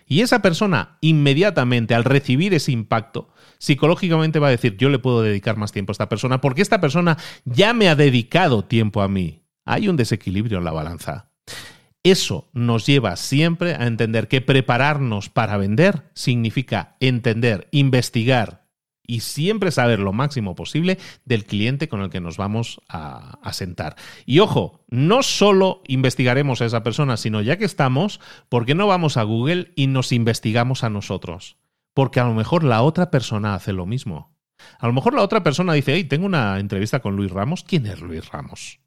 Y 0.05 0.21
esa 0.21 0.41
persona 0.41 0.97
inmediatamente 1.01 1.93
al 1.93 2.03
recibir 2.03 2.53
ese 2.53 2.71
impacto, 2.71 3.29
psicológicamente 3.59 4.39
va 4.39 4.47
a 4.47 4.51
decir, 4.51 4.75
yo 4.77 4.89
le 4.89 4.99
puedo 4.99 5.21
dedicar 5.21 5.57
más 5.57 5.71
tiempo 5.71 5.91
a 5.91 5.93
esta 5.93 6.09
persona 6.09 6.41
porque 6.41 6.61
esta 6.61 6.81
persona 6.81 7.17
ya 7.45 7.73
me 7.73 7.89
ha 7.89 7.95
dedicado 7.95 8.63
tiempo 8.65 9.01
a 9.01 9.07
mí. 9.07 9.43
Hay 9.65 9.87
un 9.87 9.97
desequilibrio 9.97 10.57
en 10.57 10.63
la 10.63 10.71
balanza. 10.71 11.29
Eso 12.03 12.49
nos 12.53 12.85
lleva 12.85 13.15
siempre 13.17 13.75
a 13.75 13.85
entender 13.85 14.27
que 14.27 14.41
prepararnos 14.41 15.29
para 15.29 15.57
vender 15.57 16.09
significa 16.13 16.95
entender, 16.99 17.67
investigar 17.71 18.68
y 19.09 19.21
siempre 19.21 19.71
saber 19.71 19.99
lo 19.99 20.13
máximo 20.13 20.53
posible 20.53 20.99
del 21.25 21.45
cliente 21.45 21.89
con 21.89 22.01
el 22.01 22.11
que 22.11 22.21
nos 22.21 22.37
vamos 22.37 22.79
a, 22.87 23.39
sentar. 23.53 23.95
Y 24.27 24.37
ojo, 24.37 24.85
no 24.87 25.23
solo 25.23 25.81
investigaremos 25.87 26.61
a 26.61 26.65
esa 26.65 26.83
persona, 26.83 27.17
sino 27.17 27.41
ya 27.41 27.57
que 27.57 27.65
estamos, 27.65 28.19
¿por 28.49 28.67
qué 28.67 28.75
no 28.75 28.85
vamos 28.85 29.17
a 29.17 29.23
Google 29.23 29.71
y 29.75 29.87
nos 29.87 30.11
investigamos 30.11 30.83
a 30.83 30.91
nosotros? 30.91 31.57
Porque 31.95 32.19
a 32.19 32.25
lo 32.25 32.35
mejor 32.35 32.63
la 32.63 32.83
otra 32.83 33.09
persona 33.09 33.55
hace 33.55 33.73
lo 33.73 33.87
mismo. 33.87 34.37
A 34.77 34.85
lo 34.85 34.93
mejor 34.93 35.15
la 35.15 35.23
otra 35.23 35.41
persona 35.43 35.73
dice, 35.73 35.95
hey, 35.95 36.03
tengo 36.03 36.27
una 36.27 36.59
entrevista 36.59 36.99
con 36.99 37.15
Luis 37.15 37.31
Ramos. 37.31 37.63
¿Quién 37.63 37.87
es 37.87 38.01
Luis 38.01 38.29
Ramos? 38.29 38.79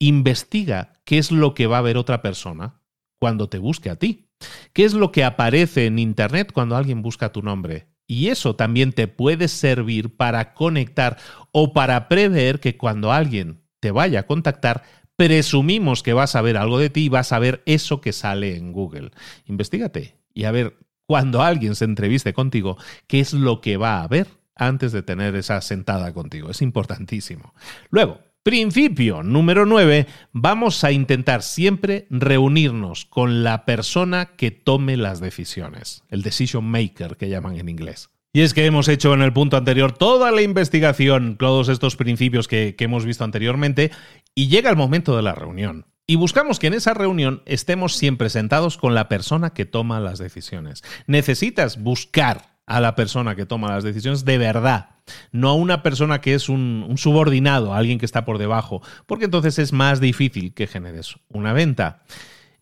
Investiga 0.00 0.94
qué 1.04 1.18
es 1.18 1.30
lo 1.30 1.54
que 1.54 1.68
va 1.68 1.78
a 1.78 1.82
ver 1.82 1.98
otra 1.98 2.20
persona 2.20 2.80
cuando 3.20 3.48
te 3.48 3.58
busque 3.58 3.90
a 3.90 3.96
ti. 3.96 4.28
¿Qué 4.72 4.84
es 4.84 4.92
lo 4.92 5.12
que 5.12 5.22
aparece 5.22 5.86
en 5.86 6.00
Internet 6.00 6.50
cuando 6.52 6.74
alguien 6.74 7.00
busca 7.00 7.30
tu 7.30 7.42
nombre? 7.42 7.86
Y 8.06 8.28
eso 8.28 8.54
también 8.56 8.92
te 8.92 9.08
puede 9.08 9.48
servir 9.48 10.16
para 10.16 10.54
conectar 10.54 11.18
o 11.52 11.72
para 11.72 12.08
prever 12.08 12.60
que 12.60 12.76
cuando 12.76 13.12
alguien 13.12 13.62
te 13.80 13.90
vaya 13.90 14.20
a 14.20 14.26
contactar, 14.26 14.82
presumimos 15.16 16.02
que 16.02 16.12
vas 16.12 16.36
a 16.36 16.42
ver 16.42 16.56
algo 16.56 16.78
de 16.78 16.90
ti 16.90 17.04
y 17.04 17.08
vas 17.08 17.32
a 17.32 17.38
ver 17.38 17.62
eso 17.66 18.00
que 18.00 18.12
sale 18.12 18.56
en 18.56 18.72
Google. 18.72 19.10
Investígate 19.46 20.16
y 20.34 20.44
a 20.44 20.50
ver, 20.50 20.76
cuando 21.06 21.42
alguien 21.42 21.74
se 21.74 21.84
entreviste 21.84 22.32
contigo, 22.32 22.76
qué 23.06 23.20
es 23.20 23.32
lo 23.32 23.60
que 23.60 23.76
va 23.76 24.02
a 24.02 24.08
ver 24.08 24.26
antes 24.54 24.92
de 24.92 25.02
tener 25.02 25.34
esa 25.36 25.60
sentada 25.60 26.12
contigo. 26.12 26.50
Es 26.50 26.62
importantísimo. 26.62 27.54
Luego, 27.90 28.20
Principio 28.46 29.24
número 29.24 29.66
9, 29.66 30.06
vamos 30.30 30.84
a 30.84 30.92
intentar 30.92 31.42
siempre 31.42 32.06
reunirnos 32.10 33.04
con 33.04 33.42
la 33.42 33.64
persona 33.64 34.36
que 34.36 34.52
tome 34.52 34.96
las 34.96 35.18
decisiones, 35.18 36.04
el 36.10 36.22
decision 36.22 36.64
maker 36.64 37.16
que 37.16 37.28
llaman 37.28 37.56
en 37.56 37.68
inglés. 37.68 38.08
Y 38.32 38.42
es 38.42 38.54
que 38.54 38.64
hemos 38.64 38.86
hecho 38.86 39.12
en 39.14 39.22
el 39.22 39.32
punto 39.32 39.56
anterior 39.56 39.90
toda 39.90 40.30
la 40.30 40.42
investigación, 40.42 41.38
todos 41.38 41.68
estos 41.68 41.96
principios 41.96 42.46
que, 42.46 42.76
que 42.76 42.84
hemos 42.84 43.04
visto 43.04 43.24
anteriormente, 43.24 43.90
y 44.32 44.46
llega 44.46 44.70
el 44.70 44.76
momento 44.76 45.16
de 45.16 45.24
la 45.24 45.34
reunión. 45.34 45.86
Y 46.06 46.14
buscamos 46.14 46.60
que 46.60 46.68
en 46.68 46.74
esa 46.74 46.94
reunión 46.94 47.42
estemos 47.46 47.96
siempre 47.96 48.30
sentados 48.30 48.76
con 48.76 48.94
la 48.94 49.08
persona 49.08 49.54
que 49.54 49.64
toma 49.64 49.98
las 49.98 50.20
decisiones. 50.20 50.84
Necesitas 51.08 51.82
buscar 51.82 52.60
a 52.64 52.80
la 52.80 52.94
persona 52.94 53.34
que 53.34 53.44
toma 53.44 53.72
las 53.72 53.82
decisiones 53.82 54.24
de 54.24 54.38
verdad, 54.38 54.90
no 55.32 55.50
a 55.50 55.54
una 55.54 55.82
persona 55.82 56.20
que 56.20 56.34
es 56.34 56.48
un, 56.48 56.94
subordinado, 56.96 57.72
a 57.72 57.78
alguien 57.78 57.98
que 57.98 58.06
está 58.06 58.24
por 58.24 58.38
debajo, 58.38 58.82
porque 59.06 59.26
entonces 59.26 59.58
es 59.58 59.72
más 59.72 60.00
difícil 60.00 60.54
que 60.54 60.66
generes 60.66 61.16
una 61.28 61.52
venta. 61.52 62.02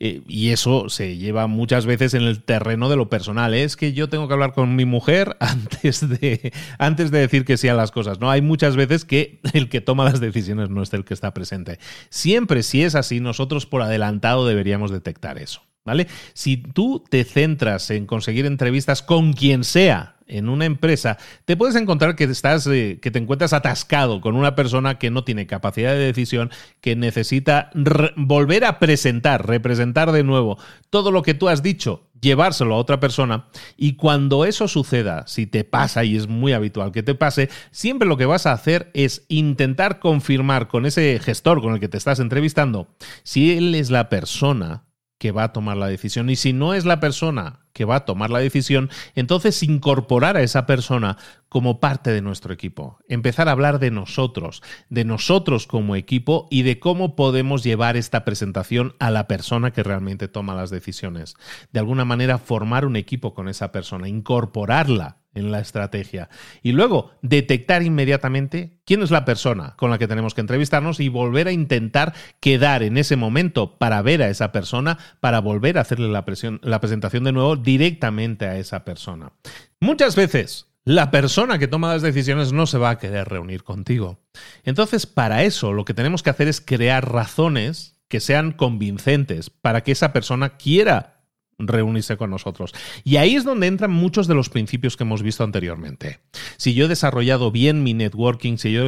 Eh, 0.01 0.23
y 0.27 0.51
eso 0.51 0.89
se 0.89 1.17
lleva 1.17 1.47
muchas 1.47 1.87
veces 1.87 2.15
en 2.15 2.23
el 2.23 2.43
terreno 2.43 2.89
de 2.89 2.97
lo 2.97 3.09
personal. 3.09 3.55
Es 3.55 3.77
que 3.77 3.93
yo 3.93 4.09
tengo 4.09 4.27
que 4.27 4.35
hablar 4.35 4.53
con 4.53 4.75
mi 4.75 4.85
mujer 4.85 5.37
antes 5.41 6.09
de, 6.09 6.53
antes 6.79 7.11
de 7.11 7.21
decir 7.21 7.45
que 7.45 7.57
sí 7.57 7.69
a 7.69 7.75
las 7.75 7.93
cosas. 7.93 8.21
¿no? 8.21 8.31
Hay 8.31 8.43
muchas 8.43 8.75
veces 8.77 9.05
que 9.05 9.41
el 9.53 9.69
que 9.69 9.81
toma 9.81 10.05
las 10.05 10.21
decisiones 10.21 10.69
no 10.69 10.83
es 10.83 10.93
el 10.93 11.05
que 11.05 11.15
está 11.15 11.33
presente. 11.33 11.79
Siempre, 12.11 12.63
si 12.65 12.83
es 12.83 12.97
así, 12.97 13.21
nosotros 13.21 13.67
por 13.67 13.83
adelantado 13.83 14.47
deberíamos 14.47 14.91
detectar 14.91 15.39
eso. 15.39 15.63
¿vale? 15.85 16.09
Si 16.33 16.57
tú 16.57 17.05
te 17.09 17.25
centras 17.25 17.91
en 17.91 18.07
conseguir 18.07 18.47
entrevistas 18.47 19.03
con 19.03 19.33
quien 19.33 19.65
sea 19.65 20.14
en 20.27 20.49
una 20.49 20.64
empresa, 20.64 21.18
te 21.45 21.57
puedes 21.57 21.77
encontrar 21.77 22.16
que 22.16 22.25
estás 22.25 22.66
eh, 22.66 22.99
que 23.01 23.11
te 23.11 23.18
encuentras 23.18 23.53
atascado 23.53 24.20
con 24.20 24.37
una 24.37 24.55
persona 24.55 24.99
que 24.99 25.11
no 25.11 25.25
tiene 25.25 25.47
capacidad 25.47 25.93
de 25.93 25.99
decisión, 25.99 26.51
que 26.81 26.97
necesita 26.97 27.70
volver 28.16 28.64
a 28.64 28.79
presentar, 28.79 29.47
representar 29.47 30.12
de 30.12 30.25
nuevo 30.25 30.59
todo 30.91 31.11
lo 31.11 31.22
que 31.22 31.35
tú 31.35 31.49
has 31.49 31.62
dicho, 31.62 32.09
llevárselo 32.20 32.75
a 32.75 32.79
otra 32.79 33.01
persona. 33.01 33.47
Y 33.77 33.95
cuando 33.95 34.45
eso 34.45 34.68
suceda, 34.68 35.27
si 35.27 35.47
te 35.47 35.64
pasa 35.64 36.05
y 36.05 36.16
es 36.16 36.27
muy 36.27 36.53
habitual 36.53 36.93
que 36.93 37.03
te 37.03 37.14
pase, 37.14 37.51
siempre 37.70 38.09
lo 38.09 38.16
que 38.16 38.27
vas 38.27 38.47
a 38.47 38.53
hacer 38.53 38.91
es 38.95 39.25
intentar 39.29 39.99
confirmar 39.99 40.68
con 40.68 40.87
ese 40.87 41.20
gestor 41.22 41.61
con 41.61 41.75
el 41.75 41.81
que 41.81 41.89
te 41.89 41.99
estás 41.99 42.20
entrevistando 42.20 42.89
si 43.22 43.57
él 43.57 43.75
es 43.75 43.91
la 43.91 44.09
persona 44.09 44.85
que 45.25 45.33
va 45.33 45.45
a 45.45 45.53
tomar 45.55 45.79
la 45.79 45.87
decisión. 45.87 46.29
Y 46.29 46.37
si 46.37 46.53
no 46.53 46.75
es 46.75 46.85
la 46.85 47.01
persona 47.01 47.61
que 47.72 47.87
va 47.87 47.97
a 47.97 48.05
tomar 48.05 48.29
la 48.29 48.41
decisión, 48.41 48.91
entonces 49.14 49.62
incorporar 49.62 50.37
a 50.37 50.43
esa 50.43 50.66
persona 50.66 51.16
como 51.49 51.81
parte 51.81 52.11
de 52.11 52.20
nuestro 52.20 52.53
equipo. 52.53 52.99
Empezar 53.09 53.49
a 53.49 53.53
hablar 53.53 53.79
de 53.79 53.91
nosotros, 53.91 54.62
de 54.91 55.07
nosotros 55.07 55.66
como 55.66 55.97
equipo 55.97 56.47
y 56.51 56.61
de 56.61 56.79
cómo 56.79 57.16
podemos 57.16 57.64
llevar 57.64 57.97
esta 57.97 58.22
presentación 58.22 58.97
a 58.99 59.11
la 59.11 59.27
persona 59.27 59.70
que 59.70 59.83
realmente 59.83 60.29
toma 60.29 60.55
las 60.55 60.68
decisiones. 60.68 61.37
De 61.72 61.81
alguna 61.81 62.05
manera 62.05 62.37
formar 62.37 62.85
un 62.85 62.97
equipo 62.97 63.33
con 63.33 63.49
esa 63.49 63.72
persona, 63.72 64.11
incorporarla 64.11 65.24
en 65.35 65.51
la 65.53 65.61
estrategia. 65.61 66.28
Y 66.62 66.72
luego, 66.72 67.12
detectar 67.22 67.82
inmediatamente 67.82 68.78
quién 68.85 69.03
es 69.03 69.11
la 69.11 69.24
persona 69.24 69.74
con 69.76 69.91
la 69.91 69.99
que 69.99 70.09
tenemos 70.09 70.35
que 70.35 70.41
entrevistarnos 70.41 71.01
y 71.01 71.09
volver 71.09 71.49
a 71.49 71.53
intentar 71.53 72.14
quedar 72.41 72.82
en 72.82 72.97
ese 72.97 73.16
momento 73.16 73.78
para 73.78 74.03
ver 74.03 74.22
a 74.22 74.28
esa 74.28 74.53
persona, 74.53 74.99
para 75.20 75.41
volver 75.41 75.78
a 75.78 75.82
hacerle 75.82 76.09
la, 76.09 76.24
la 76.62 76.80
presentación 76.80 77.24
de 77.24 77.32
nuevo 77.32 77.57
directamente 77.57 78.47
a 78.47 78.59
esa 78.59 78.85
persona. 78.85 79.32
Muchas 79.80 80.16
veces 80.16 80.68
la 80.85 81.11
persona 81.11 81.59
que 81.59 81.68
toma 81.68 81.93
las 81.93 82.03
decisiones 82.03 82.53
no 82.53 82.66
se 82.66 82.78
va 82.78 82.91
a 82.91 82.99
querer 82.99 83.28
reunir 83.28 83.64
contigo. 83.64 84.20
Entonces, 84.64 85.07
para 85.07 85.43
eso 85.43 85.72
lo 85.72 85.85
que 85.85 85.95
tenemos 85.95 86.22
que 86.22 86.30
hacer 86.30 86.47
es 86.47 86.61
crear 86.61 87.11
razones 87.11 87.95
que 88.09 88.20
sean 88.20 88.53
convincentes 88.53 89.49
para 89.49 89.82
que 89.82 89.93
esa 89.93 90.12
persona 90.12 90.57
quiera 90.57 91.14
reunirse 91.59 92.17
con 92.17 92.31
nosotros. 92.31 92.73
Y 93.05 93.17
ahí 93.17 93.35
es 93.35 93.45
donde 93.45 93.67
entran 93.67 93.91
muchos 93.91 94.27
de 94.27 94.35
los 94.35 94.49
principios 94.49 94.97
que 94.97 95.05
hemos 95.05 95.23
visto 95.23 95.45
anteriormente. 95.45 96.21
Si 96.57 96.75
yo 96.75 96.87
he 96.87 96.89
desarrollado 96.89 97.51
bien 97.51 97.83
mi 97.83 97.95
networking, 97.95 98.59
si 98.59 98.73
yo 98.73 98.83
he 98.83 98.85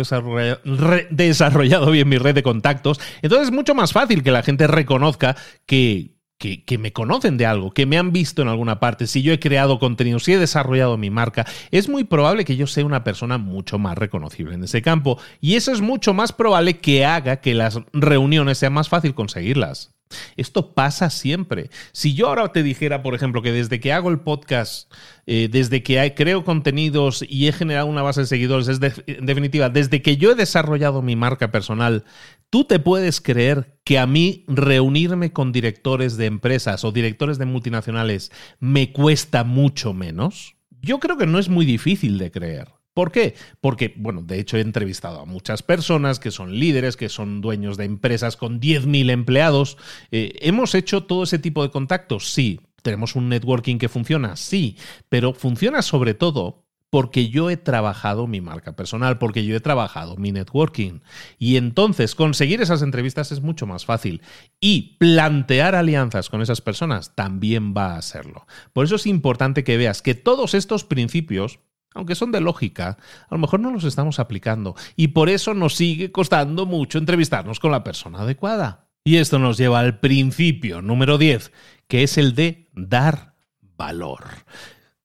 desarrollado, 1.11 1.91
bien 1.91 2.09
mi 2.09 2.19
red 2.19 2.35
de 2.35 2.43
contactos, 2.43 3.01
entonces 3.23 3.49
es 3.49 3.55
mucho 3.55 3.75
más 3.75 3.93
fácil 3.93 4.23
que 4.23 4.31
la 4.31 4.43
gente 4.43 4.67
reconozca 4.67 5.37
que 5.67 6.17
que, 6.39 6.79
me 6.79 6.93
conocen 6.93 7.39
de 7.39 7.47
algo, 7.47 7.73
que 7.73 7.87
me 7.87 7.99
han 7.99 8.12
visto 8.12 8.43
en 8.43 8.49
alguna 8.49 8.79
parte, 8.79 9.07
si 9.07 9.23
yo 9.23 9.33
he 9.33 9.41
creado 9.41 9.79
contenido, 9.79 10.19
si 10.19 10.33
he 10.33 10.39
desarrollado 10.39 10.99
mi 10.99 11.11
marca, 11.11 11.47
es 11.71 11.89
muy 11.89 12.05
probable 12.05 12.45
que 12.45 12.57
yo 12.57 12.67
sea 12.67 12.85
una 12.85 13.05
persona 13.05 13.39
mucho 13.39 13.79
más 13.79 13.97
reconocible 13.97 14.55
en 14.55 14.64
ese 14.64 14.83
campo. 14.83 15.19
Y 15.41 15.55
eso 15.55 15.73
es 15.73 15.81
mucho 15.81 16.12
más 16.14 16.33
probable 16.33 16.79
que 16.79 17.05
haga 17.07 17.37
que 17.41 17.55
las 17.55 17.81
reuniones 17.93 18.59
sea 18.59 18.71
más 18.71 18.89
fácil 18.89 19.14
conseguirlas. 19.14 19.95
Esto 20.37 20.75
pasa 20.75 21.11
siempre. 21.11 21.71
Si 21.93 22.15
yo 22.15 22.29
ahora 22.29 22.53
te 22.53 22.63
dijera, 22.63 23.03
por 23.03 23.15
ejemplo, 23.15 23.43
que 23.43 23.53
desde 23.53 23.81
que 23.81 23.93
hago 23.93 24.11
el 24.11 24.21
podcast, 24.21 24.93
eh, 25.27 25.49
desde 25.51 25.83
que 25.83 26.15
creo 26.17 26.45
contenidos 26.45 27.25
y 27.29 27.49
he 27.49 27.53
generado 27.53 27.87
una 27.87 28.03
base 28.03 28.21
de 28.21 28.27
seguidores, 28.27 28.69
es 28.69 28.81
en 29.07 29.27
definitiva, 29.27 29.69
desde 29.69 30.03
que 30.03 30.17
yo 30.17 30.33
he 30.33 30.35
desarrollado 30.35 31.03
mi 31.03 31.17
marca 31.17 31.51
personal, 31.51 32.05
tú 32.51 32.65
te 32.65 32.79
puedes 32.79 33.21
creer 33.21 33.79
que 33.85 33.99
a 33.99 34.07
mí 34.07 34.45
reunirme 34.47 35.33
con 35.33 35.53
directores 35.53 36.17
de 36.17 36.27
empresas 36.27 36.85
o 36.85 36.93
directores 36.93 37.39
de 37.39 37.47
multinacionales 37.47 38.31
me 38.61 38.93
cuesta 38.93 39.45
mucho 39.45 39.93
menos. 39.93 40.57
Yo 40.81 41.01
creo 41.01 41.17
que 41.17 41.27
no 41.27 41.39
es 41.39 41.49
muy 41.49 41.67
difícil 41.67 42.19
de 42.19 42.31
creer. 42.31 42.76
¿Por 42.97 43.12
qué? 43.12 43.34
Porque, 43.61 43.92
bueno, 43.99 44.22
de 44.22 44.40
hecho 44.40 44.57
he 44.57 44.62
entrevistado 44.62 45.20
a 45.20 45.26
muchas 45.26 45.62
personas 45.62 46.18
que 46.18 46.30
son 46.30 46.59
líderes, 46.59 46.97
que 46.97 47.11
son 47.11 47.42
dueños 47.42 47.76
de 47.76 47.84
empresas 47.84 48.38
con 48.38 48.59
10.000 48.59 49.11
empleados. 49.11 49.76
Eh, 50.11 50.38
¿Hemos 50.40 50.74
hecho 50.74 51.05
todo 51.05 51.24
ese 51.24 51.38
tipo 51.38 51.62
de 51.62 51.70
contactos? 51.70 52.32
Sí. 52.32 52.59
¿Tenemos 52.80 53.14
un 53.14 53.28
networking 53.28 53.76
que 53.76 53.90
funciona? 53.90 54.34
Sí. 54.36 54.78
Pero 55.11 55.34
funciona 55.34 55.82
sobre 55.82 56.14
todo 56.14 56.64
porque 56.88 57.28
yo 57.28 57.51
he 57.51 57.59
trabajado 57.59 58.26
mi 58.26 58.40
marca 58.40 58.76
personal, 58.76 59.18
porque 59.18 59.44
yo 59.44 59.55
he 59.55 59.61
trabajado 59.61 60.16
mi 60.16 60.32
networking. 60.32 61.01
Y 61.38 61.57
entonces 61.57 62.14
conseguir 62.14 62.62
esas 62.62 62.80
entrevistas 62.80 63.30
es 63.30 63.42
mucho 63.42 63.66
más 63.66 63.84
fácil. 63.84 64.22
Y 64.59 64.97
plantear 64.97 65.74
alianzas 65.74 66.30
con 66.30 66.40
esas 66.40 66.62
personas 66.62 67.14
también 67.14 67.74
va 67.76 67.99
a 67.99 68.01
serlo. 68.01 68.47
Por 68.72 68.86
eso 68.86 68.97
es 68.97 69.07
importante 69.07 69.64
que 69.64 69.76
veas 69.76 70.01
que 70.01 70.14
todos 70.14 70.55
estos 70.55 70.84
principios 70.84 71.59
aunque 71.97 72.14
son 72.14 72.30
de 72.30 72.40
lógica, 72.40 72.99
a 73.28 73.34
lo 73.34 73.38
mejor 73.38 73.61
no 73.61 73.72
los 73.72 73.84
estamos 73.84 74.20
aplicando 74.20 74.76
y 74.94 75.09
por 75.09 75.28
eso 75.28 75.55
nos 75.55 75.74
sigue 75.74 76.12
costando 76.12 76.66
mucho 76.66 76.99
entrevistarnos 76.99 77.59
con 77.59 77.72
la 77.72 77.82
persona 77.82 78.20
adecuada. 78.20 78.86
Y 79.05 79.16
esto 79.16 79.38
nos 79.38 79.57
lleva 79.57 79.80
al 79.80 79.99
principio 79.99 80.82
número 80.82 81.16
10, 81.16 81.53
que 81.88 82.03
es 82.03 82.18
el 82.18 82.34
de 82.34 82.68
dar 82.74 83.34
valor. 83.76 84.24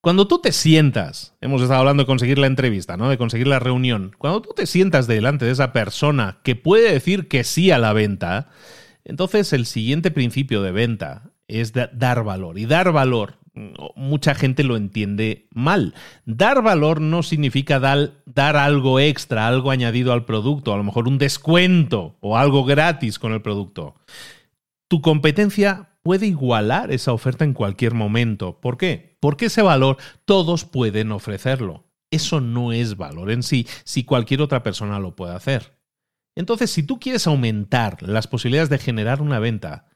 Cuando 0.00 0.26
tú 0.26 0.40
te 0.40 0.50
sientas, 0.50 1.36
hemos 1.40 1.62
estado 1.62 1.78
hablando 1.78 2.02
de 2.02 2.08
conseguir 2.08 2.38
la 2.38 2.48
entrevista, 2.48 2.96
¿no? 2.96 3.08
De 3.08 3.18
conseguir 3.18 3.46
la 3.46 3.60
reunión. 3.60 4.14
Cuando 4.18 4.42
tú 4.42 4.50
te 4.54 4.66
sientas 4.66 5.06
delante 5.06 5.44
de 5.44 5.52
esa 5.52 5.72
persona 5.72 6.40
que 6.42 6.56
puede 6.56 6.92
decir 6.92 7.28
que 7.28 7.44
sí 7.44 7.70
a 7.70 7.78
la 7.78 7.92
venta, 7.92 8.48
entonces 9.04 9.52
el 9.52 9.64
siguiente 9.64 10.10
principio 10.10 10.60
de 10.60 10.72
venta 10.72 11.30
es 11.46 11.72
dar 11.72 12.24
valor. 12.24 12.58
Y 12.58 12.66
dar 12.66 12.90
valor 12.90 13.38
mucha 13.54 14.34
gente 14.34 14.64
lo 14.64 14.76
entiende 14.76 15.48
mal. 15.50 15.94
Dar 16.24 16.62
valor 16.62 17.00
no 17.00 17.22
significa 17.22 17.78
dar, 17.80 18.22
dar, 18.24 18.56
algo 18.56 19.00
extra, 19.00 19.46
algo 19.46 19.70
añadido 19.70 20.12
al 20.12 20.24
producto, 20.24 20.72
a 20.72 20.76
lo 20.76 20.84
mejor 20.84 21.08
un 21.08 21.18
descuento 21.18 22.16
o 22.20 22.36
algo 22.36 22.64
gratis 22.64 23.18
con 23.18 23.32
el 23.32 23.42
producto. 23.42 23.94
Tu 24.88 25.00
competencia 25.00 25.90
puede 26.02 26.26
igualar 26.26 26.90
esa 26.90 27.12
oferta 27.12 27.44
en 27.44 27.54
cualquier 27.54 27.94
momento. 27.94 28.60
¿Por 28.60 28.76
qué? 28.76 29.16
Porque 29.20 29.46
ese 29.46 29.62
valor 29.62 29.98
todos 30.24 30.64
pueden 30.64 31.12
ofrecerlo. 31.12 31.84
eso 32.10 32.42
no 32.42 32.72
es 32.72 32.98
valor 32.98 33.30
en 33.30 33.42
sí 33.42 33.66
si 33.84 34.04
cualquier 34.04 34.42
otra 34.42 34.62
persona 34.62 34.98
lo 34.98 35.16
puede 35.16 35.34
hacer. 35.34 35.78
Entonces, 36.34 36.70
si 36.70 36.82
tú 36.82 36.98
quieres 36.98 37.26
aumentar 37.26 38.02
las 38.02 38.26
posibilidades 38.26 38.68
de 38.68 38.78
generar 38.78 39.22
una 39.22 39.38
venta, 39.38 39.86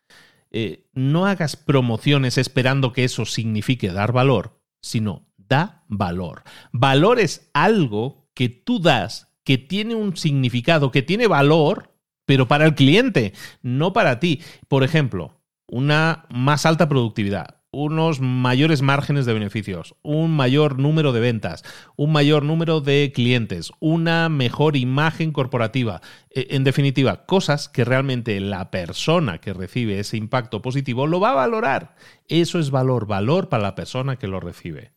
eh, 0.51 0.87
no 0.93 1.27
hagas 1.27 1.57
promociones 1.57 2.39
esperando 2.39 2.93
que 2.93 3.05
eso 3.05 3.25
signifique 3.25 3.93
dar 3.93 4.13
valor, 4.13 4.61
sino 4.81 5.27
da 5.37 5.85
valor. 5.89 6.43
Valor 6.73 7.21
es 7.21 7.51
algo 7.55 8.29
que 8.35 8.49
tú 8.49 8.81
das, 8.81 9.35
que 9.45 9.59
tiene 9.59 9.95
un 9.95 10.17
significado, 10.17 10.91
que 10.91 11.03
tiene 11.03 11.27
valor, 11.27 11.95
pero 12.25 12.49
para 12.49 12.67
el 12.67 12.75
cliente, 12.75 13.33
no 13.63 13.93
para 13.93 14.19
ti. 14.21 14.43
Por 14.69 14.83
ejemplo, 14.83 15.41
una 15.67 16.27
más 16.31 16.67
alta 16.67 16.89
productividad 16.89 17.56
unos 17.73 18.21
mayores 18.21 18.83
márgenes 18.83 19.27
de 19.27 19.35
beneficios, 19.35 19.95
un 20.03 20.35
mayor 20.35 20.79
número 20.79 21.13
de 21.13 21.21
ventas, 21.21 21.65
un 21.97 22.13
mayor 22.13 22.43
número 22.43 22.81
de 22.81 23.13
clientes, 23.15 23.73
una 23.81 24.29
mejor 24.29 24.77
imagen 24.77 25.33
corporativa. 25.33 26.01
E, 26.31 26.49
en 26.51 26.65
definitiva, 26.65 27.27
cosas 27.27 27.69
que 27.69 27.85
realmente 27.85 28.41
la 28.41 28.71
persona 28.71 29.39
que 29.39 29.53
recibe 29.53 29.99
ese 29.99 30.17
impacto 30.17 30.63
positivo 30.63 31.07
lo 31.07 31.21
va 31.21 31.31
a 31.31 31.35
valorar. 31.35 31.97
Eso 32.29 32.59
es 32.59 32.71
valor, 32.71 33.07
valor 33.07 33.49
para 33.49 33.63
la 33.63 33.75
persona 33.75 34.17
que 34.17 34.29
lo 34.29 34.41
recibe. 34.41 34.93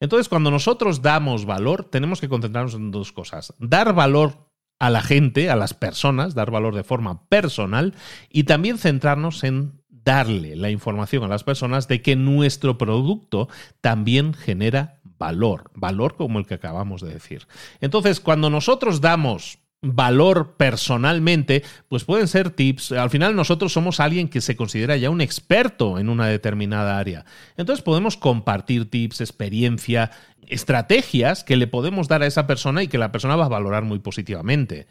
Entonces, 0.00 0.28
cuando 0.28 0.50
nosotros 0.50 1.02
damos 1.02 1.46
valor, 1.46 1.84
tenemos 1.84 2.20
que 2.20 2.28
concentrarnos 2.28 2.74
en 2.74 2.90
dos 2.90 3.12
cosas. 3.12 3.54
Dar 3.58 3.94
valor 3.94 4.50
a 4.78 4.90
la 4.90 5.00
gente, 5.00 5.50
a 5.50 5.56
las 5.56 5.74
personas, 5.74 6.34
dar 6.34 6.50
valor 6.50 6.74
de 6.74 6.84
forma 6.84 7.28
personal 7.28 7.94
y 8.28 8.44
también 8.44 8.78
centrarnos 8.78 9.42
en 9.42 9.80
darle 10.06 10.54
la 10.54 10.70
información 10.70 11.24
a 11.24 11.28
las 11.28 11.44
personas 11.44 11.88
de 11.88 12.00
que 12.00 12.14
nuestro 12.16 12.78
producto 12.78 13.48
también 13.82 14.32
genera 14.32 15.00
valor, 15.18 15.70
valor 15.74 16.14
como 16.16 16.38
el 16.38 16.46
que 16.46 16.54
acabamos 16.54 17.02
de 17.02 17.12
decir. 17.12 17.46
Entonces, 17.80 18.20
cuando 18.20 18.48
nosotros 18.48 19.00
damos 19.00 19.58
valor 19.82 20.54
personalmente, 20.56 21.64
pues 21.88 22.04
pueden 22.04 22.28
ser 22.28 22.50
tips. 22.50 22.92
Al 22.92 23.10
final 23.10 23.34
nosotros 23.34 23.72
somos 23.72 23.98
alguien 23.98 24.28
que 24.28 24.40
se 24.40 24.56
considera 24.56 24.96
ya 24.96 25.10
un 25.10 25.20
experto 25.20 25.98
en 25.98 26.08
una 26.08 26.28
determinada 26.28 26.98
área. 26.98 27.24
Entonces 27.56 27.82
podemos 27.82 28.16
compartir 28.16 28.88
tips, 28.88 29.20
experiencia, 29.20 30.12
estrategias 30.46 31.42
que 31.42 31.56
le 31.56 31.66
podemos 31.66 32.06
dar 32.06 32.22
a 32.22 32.26
esa 32.26 32.46
persona 32.46 32.82
y 32.82 32.88
que 32.88 32.98
la 32.98 33.10
persona 33.10 33.36
va 33.36 33.46
a 33.46 33.50
valorar 33.50 33.82
muy 33.82 33.98
positivamente. 33.98 34.86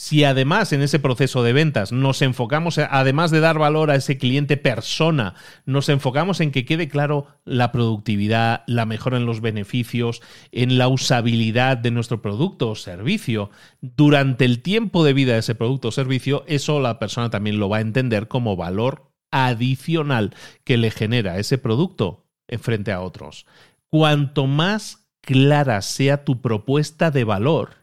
Si 0.00 0.22
además 0.22 0.72
en 0.72 0.82
ese 0.82 1.00
proceso 1.00 1.42
de 1.42 1.52
ventas 1.52 1.90
nos 1.90 2.22
enfocamos, 2.22 2.78
además 2.78 3.32
de 3.32 3.40
dar 3.40 3.58
valor 3.58 3.90
a 3.90 3.96
ese 3.96 4.16
cliente 4.16 4.56
persona, 4.56 5.34
nos 5.66 5.88
enfocamos 5.88 6.38
en 6.38 6.52
que 6.52 6.64
quede 6.64 6.88
claro 6.88 7.26
la 7.44 7.72
productividad, 7.72 8.62
la 8.68 8.86
mejora 8.86 9.16
en 9.16 9.26
los 9.26 9.40
beneficios, 9.40 10.22
en 10.52 10.78
la 10.78 10.86
usabilidad 10.86 11.78
de 11.78 11.90
nuestro 11.90 12.22
producto 12.22 12.70
o 12.70 12.74
servicio, 12.76 13.50
durante 13.80 14.44
el 14.44 14.62
tiempo 14.62 15.02
de 15.02 15.14
vida 15.14 15.32
de 15.32 15.40
ese 15.40 15.56
producto 15.56 15.88
o 15.88 15.92
servicio, 15.92 16.44
eso 16.46 16.78
la 16.78 17.00
persona 17.00 17.28
también 17.28 17.58
lo 17.58 17.68
va 17.68 17.78
a 17.78 17.80
entender 17.80 18.28
como 18.28 18.54
valor 18.54 19.10
adicional 19.32 20.32
que 20.62 20.76
le 20.76 20.92
genera 20.92 21.40
ese 21.40 21.58
producto 21.58 22.24
en 22.46 22.60
frente 22.60 22.92
a 22.92 23.00
otros. 23.00 23.46
Cuanto 23.90 24.46
más 24.46 25.08
clara 25.22 25.82
sea 25.82 26.24
tu 26.24 26.40
propuesta 26.40 27.10
de 27.10 27.24
valor, 27.24 27.77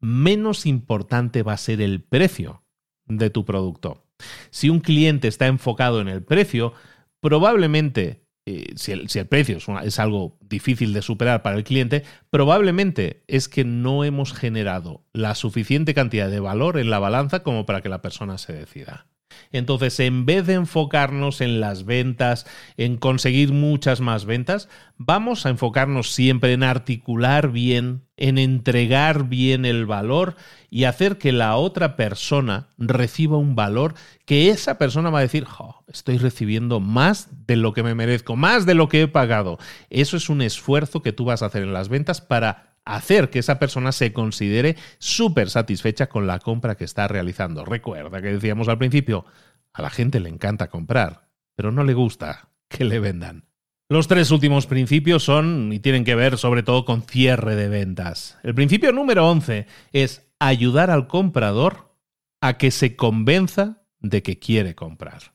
menos 0.00 0.66
importante 0.66 1.42
va 1.42 1.54
a 1.54 1.58
ser 1.58 1.80
el 1.80 2.02
precio 2.02 2.62
de 3.06 3.30
tu 3.30 3.44
producto. 3.44 4.04
Si 4.50 4.68
un 4.68 4.80
cliente 4.80 5.28
está 5.28 5.46
enfocado 5.46 6.00
en 6.00 6.08
el 6.08 6.22
precio, 6.22 6.72
probablemente, 7.20 8.24
eh, 8.46 8.72
si, 8.76 8.92
el, 8.92 9.26
precio 9.28 9.58
es 9.82 9.98
algo 9.98 10.38
difícil 10.40 10.92
de 10.92 11.02
superar 11.02 11.42
para 11.42 11.56
el 11.56 11.64
cliente, 11.64 12.04
probablemente 12.30 13.22
es 13.26 13.48
que 13.48 13.64
no 13.64 14.04
hemos 14.04 14.32
generado 14.32 15.04
la 15.12 15.34
suficiente 15.34 15.94
cantidad 15.94 16.30
de 16.30 16.40
valor 16.40 16.78
en 16.78 16.90
la 16.90 16.98
balanza 16.98 17.42
como 17.42 17.66
para 17.66 17.80
que 17.80 17.88
la 17.88 18.02
persona 18.02 18.38
se 18.38 18.52
decida. 18.52 19.06
Entonces, 19.52 19.98
en 20.00 20.26
vez 20.26 20.46
de 20.46 20.54
enfocarnos 20.54 21.40
en 21.40 21.60
las 21.60 21.84
ventas, 21.84 22.46
en 22.76 22.96
conseguir 22.96 23.52
muchas 23.52 24.00
más 24.00 24.24
ventas, 24.24 24.68
vamos 24.96 25.46
a 25.46 25.50
enfocarnos 25.50 26.12
siempre 26.12 26.52
en 26.52 26.62
articular 26.62 27.50
bien, 27.50 28.02
en 28.16 28.38
entregar 28.38 29.28
bien 29.28 29.64
el 29.64 29.86
valor 29.86 30.36
y 30.70 30.84
hacer 30.84 31.18
que 31.18 31.32
la 31.32 31.56
otra 31.56 31.96
persona 31.96 32.68
reciba 32.78 33.38
un 33.38 33.54
valor 33.54 33.94
que 34.26 34.50
esa 34.50 34.76
persona 34.76 35.10
va 35.10 35.20
a 35.20 35.22
decir, 35.22 35.46
estoy 35.88 36.18
recibiendo 36.18 36.80
más 36.80 37.28
de 37.46 37.56
lo 37.56 37.72
que 37.72 37.82
me 37.82 37.94
merezco, 37.94 38.36
más 38.36 38.66
de 38.66 38.74
lo 38.74 38.88
que 38.88 39.02
he 39.02 39.08
pagado. 39.08 39.58
Eso 39.88 40.16
es 40.16 40.28
un 40.28 40.42
esfuerzo 40.42 41.00
que 41.00 41.12
tú 41.12 41.24
vas 41.24 41.42
a 41.42 41.46
hacer 41.46 41.62
en 41.62 41.72
las 41.72 41.88
ventas 41.88 42.20
para 42.20 42.67
hacer 42.88 43.28
que 43.28 43.40
esa 43.40 43.58
persona 43.58 43.92
se 43.92 44.12
considere 44.12 44.76
súper 44.98 45.50
satisfecha 45.50 46.08
con 46.08 46.26
la 46.26 46.38
compra 46.38 46.76
que 46.76 46.84
está 46.84 47.06
realizando. 47.06 47.64
Recuerda 47.64 48.22
que 48.22 48.32
decíamos 48.32 48.68
al 48.68 48.78
principio, 48.78 49.26
a 49.74 49.82
la 49.82 49.90
gente 49.90 50.20
le 50.20 50.30
encanta 50.30 50.68
comprar, 50.68 51.28
pero 51.54 51.70
no 51.70 51.84
le 51.84 51.92
gusta 51.92 52.48
que 52.68 52.84
le 52.84 52.98
vendan. 52.98 53.44
Los 53.90 54.08
tres 54.08 54.30
últimos 54.30 54.66
principios 54.66 55.22
son 55.22 55.70
y 55.72 55.80
tienen 55.80 56.04
que 56.04 56.14
ver 56.14 56.38
sobre 56.38 56.62
todo 56.62 56.86
con 56.86 57.02
cierre 57.02 57.56
de 57.56 57.68
ventas. 57.68 58.38
El 58.42 58.54
principio 58.54 58.90
número 58.92 59.28
11 59.28 59.66
es 59.92 60.26
ayudar 60.38 60.90
al 60.90 61.08
comprador 61.08 61.94
a 62.40 62.56
que 62.56 62.70
se 62.70 62.96
convenza 62.96 63.82
de 64.00 64.22
que 64.22 64.38
quiere 64.38 64.74
comprar. 64.74 65.34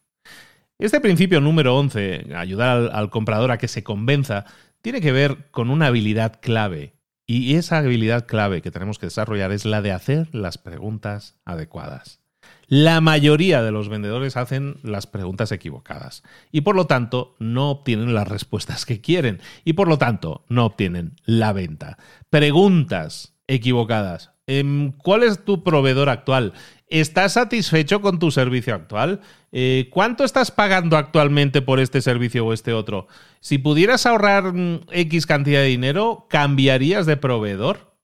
Este 0.79 0.99
principio 0.99 1.39
número 1.39 1.77
11, 1.77 2.33
ayudar 2.35 2.77
al, 2.77 2.91
al 2.93 3.09
comprador 3.11 3.51
a 3.51 3.57
que 3.57 3.67
se 3.67 3.83
convenza, 3.83 4.45
tiene 4.81 5.01
que 5.01 5.11
ver 5.11 5.51
con 5.51 5.69
una 5.69 5.87
habilidad 5.87 6.39
clave 6.41 6.93
y 7.41 7.55
esa 7.55 7.79
habilidad 7.79 8.27
clave 8.27 8.61
que 8.61 8.69
tenemos 8.69 8.99
que 8.99 9.07
desarrollar 9.07 9.51
es 9.51 9.65
la 9.65 9.81
de 9.81 9.91
hacer 9.91 10.29
las 10.35 10.59
preguntas 10.59 11.35
adecuadas. 11.45 12.19
La 12.67 13.01
mayoría 13.01 13.63
de 13.63 13.71
los 13.71 13.89
vendedores 13.89 14.37
hacen 14.37 14.77
las 14.83 15.07
preguntas 15.07 15.51
equivocadas 15.51 16.23
y 16.51 16.61
por 16.61 16.75
lo 16.75 16.85
tanto 16.85 17.35
no 17.39 17.71
obtienen 17.71 18.13
las 18.13 18.27
respuestas 18.27 18.85
que 18.85 19.01
quieren 19.01 19.41
y 19.65 19.73
por 19.73 19.87
lo 19.87 19.97
tanto 19.97 20.45
no 20.47 20.65
obtienen 20.65 21.15
la 21.25 21.53
venta. 21.53 21.97
Preguntas 22.29 23.33
equivocadas. 23.47 24.31
Em, 24.45 24.91
¿Cuál 24.91 25.23
es 25.23 25.43
tu 25.43 25.63
proveedor 25.63 26.09
actual? 26.09 26.53
¿Estás 26.93 27.33
satisfecho 27.33 28.01
con 28.01 28.19
tu 28.19 28.29
servicio 28.29 28.75
actual? 28.75 29.19
Eh, 29.51 29.89
¿Cuánto 29.89 30.23
estás 30.23 30.51
pagando 30.51 30.95
actualmente 30.95 31.63
por 31.63 31.79
este 31.79 32.03
servicio 32.03 32.45
o 32.45 32.53
este 32.53 32.71
otro? 32.71 33.07
Si 33.39 33.57
pudieras 33.57 34.05
ahorrar 34.05 34.53
mm, 34.53 34.81
X 34.91 35.25
cantidad 35.25 35.61
de 35.61 35.69
dinero, 35.69 36.27
¿cambiarías 36.29 37.07
de 37.07 37.17
proveedor? 37.17 37.97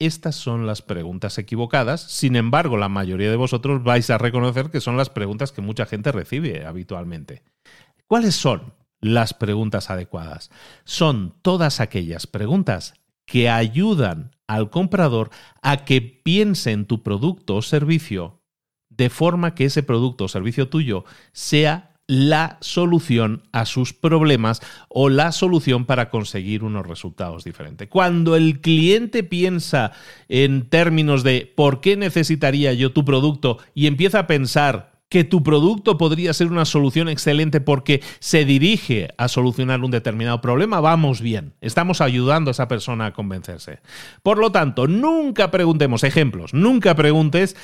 Estas 0.00 0.34
son 0.34 0.66
las 0.66 0.82
preguntas 0.82 1.38
equivocadas. 1.38 2.00
Sin 2.10 2.34
embargo, 2.34 2.76
la 2.76 2.88
mayoría 2.88 3.30
de 3.30 3.36
vosotros 3.36 3.84
vais 3.84 4.10
a 4.10 4.18
reconocer 4.18 4.68
que 4.70 4.80
son 4.80 4.96
las 4.96 5.10
preguntas 5.10 5.52
que 5.52 5.62
mucha 5.62 5.86
gente 5.86 6.10
recibe 6.10 6.66
habitualmente. 6.66 7.44
¿Cuáles 8.08 8.34
son 8.34 8.74
las 9.00 9.32
preguntas 9.32 9.90
adecuadas? 9.90 10.50
Son 10.82 11.36
todas 11.40 11.78
aquellas 11.78 12.26
preguntas 12.26 12.94
que 13.26 13.48
ayudan 13.48 14.33
al 14.46 14.70
comprador 14.70 15.30
a 15.62 15.84
que 15.84 16.00
piense 16.00 16.72
en 16.72 16.86
tu 16.86 17.02
producto 17.02 17.56
o 17.56 17.62
servicio 17.62 18.40
de 18.90 19.10
forma 19.10 19.54
que 19.54 19.64
ese 19.64 19.82
producto 19.82 20.24
o 20.24 20.28
servicio 20.28 20.68
tuyo 20.68 21.04
sea 21.32 21.94
la 22.06 22.58
solución 22.60 23.44
a 23.52 23.64
sus 23.64 23.94
problemas 23.94 24.60
o 24.88 25.08
la 25.08 25.32
solución 25.32 25.86
para 25.86 26.10
conseguir 26.10 26.62
unos 26.62 26.86
resultados 26.86 27.44
diferentes. 27.44 27.88
Cuando 27.88 28.36
el 28.36 28.60
cliente 28.60 29.24
piensa 29.24 29.92
en 30.28 30.68
términos 30.68 31.22
de 31.22 31.50
por 31.56 31.80
qué 31.80 31.96
necesitaría 31.96 32.74
yo 32.74 32.92
tu 32.92 33.04
producto 33.04 33.58
y 33.74 33.86
empieza 33.86 34.20
a 34.20 34.26
pensar 34.26 34.93
que 35.14 35.22
tu 35.22 35.44
producto 35.44 35.96
podría 35.96 36.34
ser 36.34 36.48
una 36.48 36.64
solución 36.64 37.08
excelente 37.08 37.60
porque 37.60 38.02
se 38.18 38.44
dirige 38.44 39.10
a 39.16 39.28
solucionar 39.28 39.84
un 39.84 39.92
determinado 39.92 40.40
problema, 40.40 40.80
vamos 40.80 41.20
bien. 41.20 41.54
Estamos 41.60 42.00
ayudando 42.00 42.50
a 42.50 42.50
esa 42.50 42.66
persona 42.66 43.06
a 43.06 43.12
convencerse. 43.12 43.78
Por 44.24 44.38
lo 44.38 44.50
tanto, 44.50 44.88
nunca 44.88 45.52
preguntemos 45.52 46.02
ejemplos, 46.02 46.52
nunca 46.52 46.96
preguntes 46.96 47.54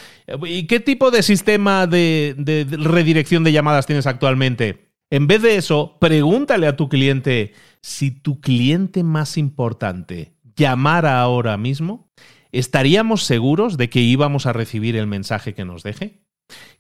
¿y 0.46 0.68
qué 0.68 0.78
tipo 0.78 1.11
de 1.11 1.24
sistema 1.24 1.88
de, 1.88 2.36
de 2.38 2.64
redirección 2.70 3.42
de 3.42 3.51
llamadas 3.51 3.84
tienes 3.84 4.07
actualmente? 4.07 4.92
En 5.11 5.26
vez 5.26 5.42
de 5.42 5.57
eso, 5.57 5.96
pregúntale 6.01 6.68
a 6.68 6.76
tu 6.76 6.88
cliente 6.88 7.53
si 7.82 8.12
tu 8.12 8.40
cliente 8.40 9.03
más 9.03 9.36
importante 9.36 10.34
llamara 10.55 11.20
ahora 11.20 11.57
mismo, 11.57 12.12
¿estaríamos 12.53 13.24
seguros 13.24 13.76
de 13.76 13.90
que 13.90 13.98
íbamos 13.98 14.46
a 14.46 14.53
recibir 14.53 14.94
el 14.94 15.09
mensaje 15.09 15.53
que 15.53 15.64
nos 15.64 15.82
deje? 15.82 16.20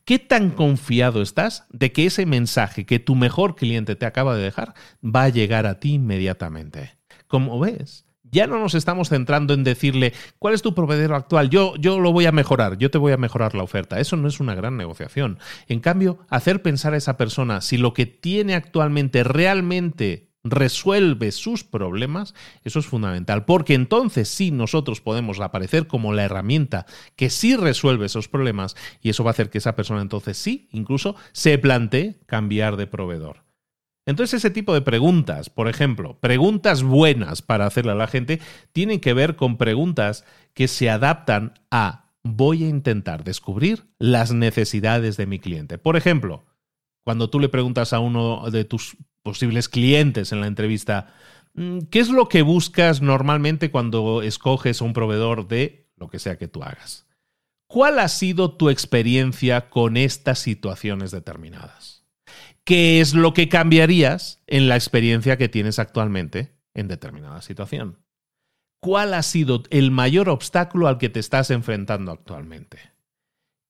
¿Qué 0.04 0.18
tan 0.18 0.50
confiado 0.50 1.22
estás 1.22 1.66
de 1.70 1.92
que 1.92 2.06
ese 2.06 2.26
mensaje 2.26 2.86
que 2.86 2.98
tu 2.98 3.14
mejor 3.14 3.54
cliente 3.54 3.96
te 3.96 4.06
acaba 4.06 4.36
de 4.36 4.42
dejar 4.42 4.74
va 5.04 5.24
a 5.24 5.28
llegar 5.28 5.66
a 5.66 5.78
ti 5.78 5.94
inmediatamente? 5.94 6.98
Como 7.28 7.60
ves, 7.60 8.06
ya 8.30 8.46
no 8.46 8.58
nos 8.58 8.74
estamos 8.74 9.08
centrando 9.08 9.54
en 9.54 9.64
decirle 9.64 10.12
cuál 10.38 10.54
es 10.54 10.62
tu 10.62 10.74
proveedor 10.74 11.14
actual, 11.14 11.50
yo, 11.50 11.74
yo 11.76 12.00
lo 12.00 12.12
voy 12.12 12.26
a 12.26 12.32
mejorar, 12.32 12.78
yo 12.78 12.90
te 12.90 12.98
voy 12.98 13.12
a 13.12 13.16
mejorar 13.16 13.54
la 13.54 13.62
oferta. 13.62 14.00
Eso 14.00 14.16
no 14.16 14.28
es 14.28 14.40
una 14.40 14.54
gran 14.54 14.76
negociación. 14.76 15.38
En 15.66 15.80
cambio, 15.80 16.18
hacer 16.28 16.62
pensar 16.62 16.94
a 16.94 16.96
esa 16.96 17.16
persona 17.16 17.60
si 17.60 17.76
lo 17.76 17.92
que 17.92 18.06
tiene 18.06 18.54
actualmente 18.54 19.24
realmente 19.24 20.29
resuelve 20.42 21.32
sus 21.32 21.64
problemas, 21.64 22.34
eso 22.64 22.78
es 22.78 22.86
fundamental, 22.86 23.44
porque 23.44 23.74
entonces 23.74 24.28
sí 24.28 24.50
nosotros 24.50 25.00
podemos 25.00 25.38
aparecer 25.40 25.86
como 25.86 26.12
la 26.12 26.24
herramienta 26.24 26.86
que 27.16 27.30
sí 27.30 27.56
resuelve 27.56 28.06
esos 28.06 28.28
problemas 28.28 28.76
y 29.02 29.10
eso 29.10 29.24
va 29.24 29.30
a 29.30 29.32
hacer 29.32 29.50
que 29.50 29.58
esa 29.58 29.76
persona 29.76 30.02
entonces 30.02 30.38
sí, 30.38 30.68
incluso 30.72 31.16
se 31.32 31.58
plantee 31.58 32.16
cambiar 32.26 32.76
de 32.76 32.86
proveedor. 32.86 33.44
Entonces 34.06 34.38
ese 34.38 34.50
tipo 34.50 34.72
de 34.72 34.80
preguntas, 34.80 35.50
por 35.50 35.68
ejemplo, 35.68 36.18
preguntas 36.20 36.82
buenas 36.82 37.42
para 37.42 37.66
hacerle 37.66 37.92
a 37.92 37.96
la 37.96 38.06
gente, 38.06 38.40
tienen 38.72 38.98
que 38.98 39.12
ver 39.12 39.36
con 39.36 39.56
preguntas 39.58 40.24
que 40.54 40.68
se 40.68 40.88
adaptan 40.90 41.54
a 41.70 42.06
voy 42.22 42.64
a 42.64 42.68
intentar 42.68 43.24
descubrir 43.24 43.84
las 43.98 44.32
necesidades 44.32 45.16
de 45.16 45.26
mi 45.26 45.38
cliente. 45.38 45.78
Por 45.78 45.96
ejemplo, 45.96 46.44
cuando 47.04 47.30
tú 47.30 47.40
le 47.40 47.48
preguntas 47.48 47.92
a 47.92 48.00
uno 48.00 48.50
de 48.50 48.64
tus 48.64 48.96
posibles 49.22 49.68
clientes 49.68 50.32
en 50.32 50.40
la 50.40 50.46
entrevista, 50.46 51.14
mm, 51.54 51.80
¿qué 51.90 52.00
es 52.00 52.10
lo 52.10 52.28
que 52.28 52.42
buscas 52.42 53.02
normalmente 53.02 53.70
cuando 53.70 54.22
escoges 54.22 54.80
a 54.80 54.84
un 54.84 54.92
proveedor 54.92 55.48
de 55.48 55.90
lo 55.96 56.08
que 56.08 56.18
sea 56.18 56.38
que 56.38 56.48
tú 56.48 56.62
hagas? 56.62 57.06
¿Cuál 57.66 58.00
ha 58.00 58.08
sido 58.08 58.56
tu 58.56 58.68
experiencia 58.68 59.70
con 59.70 59.96
estas 59.96 60.40
situaciones 60.40 61.12
determinadas? 61.12 62.04
¿Qué 62.64 63.00
es 63.00 63.14
lo 63.14 63.32
que 63.32 63.48
cambiarías 63.48 64.42
en 64.46 64.68
la 64.68 64.76
experiencia 64.76 65.36
que 65.36 65.48
tienes 65.48 65.78
actualmente 65.78 66.56
en 66.74 66.88
determinada 66.88 67.42
situación? 67.42 67.98
¿Cuál 68.80 69.14
ha 69.14 69.22
sido 69.22 69.62
el 69.70 69.90
mayor 69.90 70.28
obstáculo 70.28 70.88
al 70.88 70.98
que 70.98 71.10
te 71.10 71.20
estás 71.20 71.50
enfrentando 71.50 72.12
actualmente? 72.12 72.78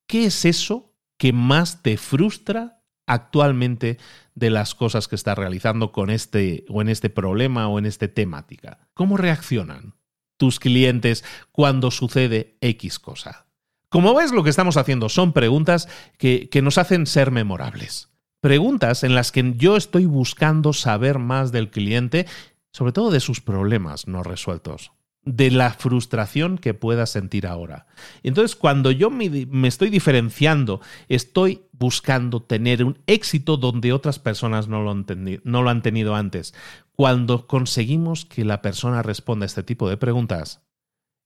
¿Qué 0.06 0.26
es 0.26 0.44
eso 0.44 0.94
que 1.18 1.32
más 1.32 1.82
te 1.82 1.96
frustra 1.96 2.79
actualmente 3.12 3.98
de 4.34 4.50
las 4.50 4.74
cosas 4.74 5.08
que 5.08 5.16
estás 5.16 5.36
realizando 5.36 5.92
con 5.92 6.10
este 6.10 6.64
o 6.68 6.80
en 6.80 6.88
este 6.88 7.10
problema 7.10 7.68
o 7.68 7.78
en 7.78 7.86
esta 7.86 8.08
temática. 8.08 8.78
¿Cómo 8.94 9.16
reaccionan 9.16 9.94
tus 10.36 10.60
clientes 10.60 11.24
cuando 11.50 11.90
sucede 11.90 12.56
X 12.60 12.98
cosa? 12.98 13.46
Como 13.88 14.14
ves, 14.14 14.30
lo 14.30 14.44
que 14.44 14.50
estamos 14.50 14.76
haciendo 14.76 15.08
son 15.08 15.32
preguntas 15.32 15.88
que, 16.16 16.48
que 16.48 16.62
nos 16.62 16.78
hacen 16.78 17.06
ser 17.06 17.32
memorables. 17.32 18.10
Preguntas 18.40 19.02
en 19.02 19.14
las 19.14 19.32
que 19.32 19.54
yo 19.56 19.76
estoy 19.76 20.06
buscando 20.06 20.72
saber 20.72 21.18
más 21.18 21.50
del 21.50 21.70
cliente, 21.70 22.26
sobre 22.72 22.92
todo 22.92 23.10
de 23.10 23.20
sus 23.20 23.40
problemas 23.40 24.06
no 24.06 24.22
resueltos 24.22 24.92
de 25.24 25.50
la 25.50 25.70
frustración 25.70 26.56
que 26.56 26.72
pueda 26.72 27.06
sentir 27.06 27.46
ahora. 27.46 27.86
Entonces, 28.22 28.56
cuando 28.56 28.90
yo 28.90 29.10
me, 29.10 29.28
estoy 29.68 29.90
diferenciando, 29.90 30.80
estoy 31.08 31.62
buscando 31.72 32.42
tener 32.42 32.84
un 32.84 32.98
éxito 33.06 33.56
donde 33.56 33.92
otras 33.92 34.18
personas 34.18 34.68
no 34.68 34.82
lo, 34.82 34.90
han 34.90 35.06
no 35.44 35.62
lo 35.62 35.70
han 35.70 35.82
tenido 35.82 36.14
antes. 36.14 36.54
Cuando 36.92 37.46
conseguimos 37.46 38.24
que 38.24 38.44
la 38.44 38.62
persona 38.62 39.02
responda 39.02 39.44
a 39.44 39.46
este 39.48 39.62
tipo 39.62 39.88
de 39.88 39.96
preguntas, 39.96 40.62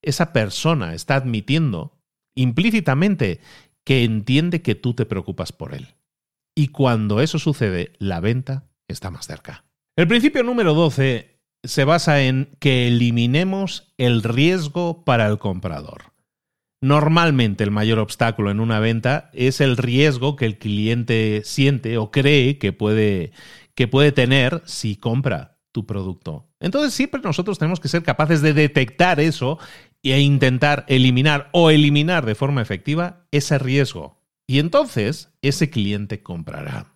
esa 0.03 0.33
persona 0.33 0.95
está 0.95 1.15
admitiendo 1.17 1.99
implícitamente 2.35 3.41
que 3.85 4.03
entiende 4.03 4.63
que 4.63 4.75
tú 4.75 4.95
te 4.95 5.07
preocupas 5.07 5.53
por 5.53 5.75
él. 5.75 5.95
Y 6.55 6.69
cuando 6.69 7.21
eso 7.21 7.39
sucede, 7.39 7.93
la 7.99 8.21
venta 8.21 8.69
está 8.89 9.11
más 9.11 9.27
cerca. 9.27 9.65
El 9.97 10.09
principio 10.09 10.43
número 10.43 10.75
12 10.75 11.34
se 11.65 11.85
basa 11.85 12.23
en 12.23 12.57
que 12.59 12.89
eliminemos 12.89 13.93
el 13.99 14.23
riesgo 14.23 15.05
para 15.05 15.27
el 15.27 15.39
comprador. 15.39 16.13
Normalmente 16.81 17.65
el 17.65 17.71
mayor 17.71 17.99
obstáculo 17.99 18.51
en 18.51 18.61
una 18.61 18.79
venta 18.79 19.31
es 19.33 19.61
el 19.63 19.79
riesgo 19.79 20.37
que 20.37 20.45
el 20.45 20.59
cliente 20.59 21.43
siente 21.45 21.97
o 21.97 22.11
cree 22.11 22.59
que 22.59 22.73
puede, 22.73 23.33
que 23.75 23.89
puede 23.89 24.13
tener 24.13 24.63
si 24.67 24.97
compra 24.97 25.57
tu 25.73 25.87
producto. 25.87 26.51
Entonces 26.61 26.93
siempre 26.93 27.21
nosotros 27.23 27.59
tenemos 27.59 27.81
que 27.81 27.89
ser 27.89 28.03
capaces 28.03 28.43
de 28.43 28.53
detectar 28.53 29.19
eso 29.19 29.59
e 30.03 30.21
intentar 30.21 30.85
eliminar 30.87 31.49
o 31.53 31.71
eliminar 31.71 32.27
de 32.27 32.35
forma 32.35 32.61
efectiva 32.61 33.27
ese 33.31 33.59
riesgo. 33.59 34.21
Y 34.47 34.59
entonces 34.59 35.31
ese 35.41 35.71
cliente 35.71 36.23
comprará. 36.23 36.95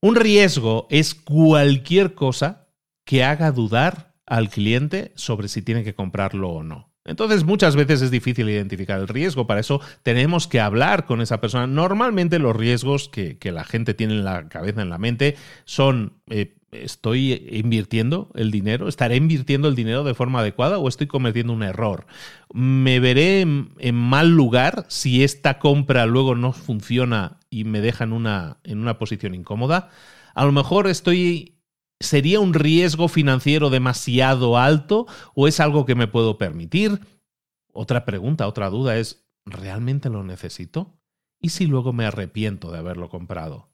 Un 0.00 0.16
riesgo 0.16 0.86
es 0.90 1.14
cualquier 1.14 2.14
cosa 2.14 2.65
que 3.06 3.24
haga 3.24 3.52
dudar 3.52 4.12
al 4.26 4.50
cliente 4.50 5.12
sobre 5.14 5.48
si 5.48 5.62
tiene 5.62 5.84
que 5.84 5.94
comprarlo 5.94 6.50
o 6.50 6.62
no. 6.62 6.90
Entonces 7.04 7.44
muchas 7.44 7.76
veces 7.76 8.02
es 8.02 8.10
difícil 8.10 8.48
identificar 8.50 8.98
el 8.98 9.06
riesgo, 9.06 9.46
para 9.46 9.60
eso 9.60 9.80
tenemos 10.02 10.48
que 10.48 10.58
hablar 10.58 11.06
con 11.06 11.20
esa 11.20 11.40
persona. 11.40 11.68
Normalmente 11.68 12.40
los 12.40 12.54
riesgos 12.54 13.08
que, 13.08 13.38
la 13.44 13.62
gente 13.64 13.94
tiene 13.94 14.14
en 14.14 14.24
la 14.24 14.48
cabeza, 14.48 14.82
en 14.82 14.90
la 14.90 14.98
mente, 14.98 15.36
son 15.64 16.14
eh, 16.28 16.56
¿estoy 16.72 17.48
invirtiendo 17.52 18.32
el 18.34 18.50
dinero? 18.50 18.88
¿Estaré 18.88 19.14
invirtiendo 19.14 19.68
el 19.68 19.76
dinero 19.76 20.02
de 20.02 20.14
forma 20.14 20.40
adecuada 20.40 20.78
o 20.78 20.88
estoy 20.88 21.06
cometiendo 21.06 21.52
un 21.52 21.62
error? 21.62 22.08
¿Me 22.52 22.98
veré 22.98 23.40
en, 23.40 23.70
en 23.78 23.94
mal 23.94 24.30
lugar 24.30 24.84
si 24.88 25.22
esta 25.22 25.60
compra 25.60 26.06
luego 26.06 26.34
no 26.34 26.52
funciona 26.52 27.38
y 27.50 27.62
me 27.62 27.80
deja 27.80 28.02
en 28.02 28.12
una, 28.12 28.58
en 28.64 28.80
una 28.80 28.98
posición 28.98 29.32
incómoda? 29.36 29.90
A 30.34 30.44
lo 30.44 30.50
mejor 30.50 30.88
estoy 30.88 31.55
¿Sería 32.00 32.40
un 32.40 32.52
riesgo 32.52 33.08
financiero 33.08 33.70
demasiado 33.70 34.58
alto 34.58 35.06
o 35.34 35.48
es 35.48 35.60
algo 35.60 35.86
que 35.86 35.94
me 35.94 36.08
puedo 36.08 36.36
permitir? 36.36 37.00
Otra 37.72 38.04
pregunta, 38.04 38.46
otra 38.46 38.68
duda 38.68 38.96
es, 38.96 39.26
¿realmente 39.46 40.10
lo 40.10 40.22
necesito? 40.22 40.98
¿Y 41.40 41.50
si 41.50 41.66
luego 41.66 41.92
me 41.92 42.06
arrepiento 42.06 42.70
de 42.70 42.78
haberlo 42.78 43.08
comprado? 43.08 43.70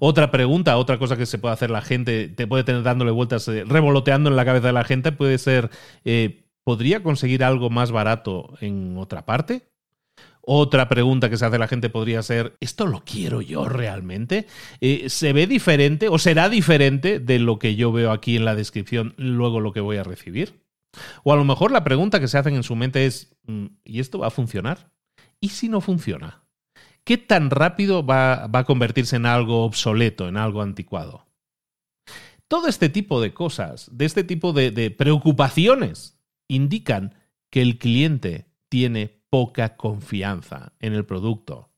Otra 0.00 0.30
pregunta, 0.30 0.76
otra 0.76 0.98
cosa 0.98 1.16
que 1.16 1.26
se 1.26 1.38
puede 1.38 1.54
hacer 1.54 1.70
la 1.70 1.82
gente, 1.82 2.28
te 2.28 2.46
puede 2.46 2.64
tener 2.64 2.82
dándole 2.82 3.10
vueltas, 3.10 3.46
eh, 3.48 3.64
revoloteando 3.64 4.28
en 4.28 4.36
la 4.36 4.44
cabeza 4.44 4.68
de 4.68 4.72
la 4.72 4.84
gente, 4.84 5.12
puede 5.12 5.38
ser, 5.38 5.70
eh, 6.04 6.50
¿podría 6.64 7.02
conseguir 7.02 7.44
algo 7.44 7.70
más 7.70 7.92
barato 7.92 8.54
en 8.60 8.98
otra 8.98 9.24
parte? 9.24 9.70
Otra 10.48 10.88
pregunta 10.88 11.28
que 11.28 11.36
se 11.36 11.44
hace 11.44 11.58
la 11.58 11.66
gente 11.66 11.90
podría 11.90 12.22
ser, 12.22 12.56
¿esto 12.60 12.86
lo 12.86 13.02
quiero 13.04 13.40
yo 13.40 13.68
realmente? 13.68 14.46
Eh, 14.80 15.10
¿Se 15.10 15.32
ve 15.32 15.48
diferente 15.48 16.08
o 16.08 16.20
será 16.20 16.48
diferente 16.48 17.18
de 17.18 17.40
lo 17.40 17.58
que 17.58 17.74
yo 17.74 17.90
veo 17.90 18.12
aquí 18.12 18.36
en 18.36 18.44
la 18.44 18.54
descripción 18.54 19.12
luego 19.16 19.58
lo 19.58 19.72
que 19.72 19.80
voy 19.80 19.96
a 19.96 20.04
recibir? 20.04 20.62
O 21.24 21.32
a 21.32 21.36
lo 21.36 21.44
mejor 21.44 21.72
la 21.72 21.82
pregunta 21.82 22.20
que 22.20 22.28
se 22.28 22.38
hacen 22.38 22.54
en 22.54 22.62
su 22.62 22.76
mente 22.76 23.06
es, 23.06 23.36
mm, 23.48 23.66
¿y 23.82 23.98
esto 23.98 24.20
va 24.20 24.28
a 24.28 24.30
funcionar? 24.30 24.92
¿Y 25.40 25.48
si 25.48 25.68
no 25.68 25.80
funciona? 25.80 26.44
¿Qué 27.02 27.18
tan 27.18 27.50
rápido 27.50 28.06
va, 28.06 28.44
a 28.44 28.64
convertirse 28.64 29.16
en 29.16 29.26
algo 29.26 29.64
obsoleto, 29.64 30.28
en 30.28 30.36
algo 30.36 30.62
anticuado? 30.62 31.26
Todo 32.46 32.68
este 32.68 32.88
tipo 32.88 33.20
de 33.20 33.34
cosas, 33.34 33.90
de 33.90 34.04
este 34.04 34.22
tipo 34.22 34.52
de 34.52 34.92
preocupaciones, 34.92 36.20
indican 36.46 37.16
que 37.50 37.62
el 37.62 37.78
cliente 37.78 38.46
tiene 38.68 39.15
poca 39.30 39.76
confianza 39.76 40.72
en 40.80 40.92
el 40.92 41.04
producto, 41.04 41.70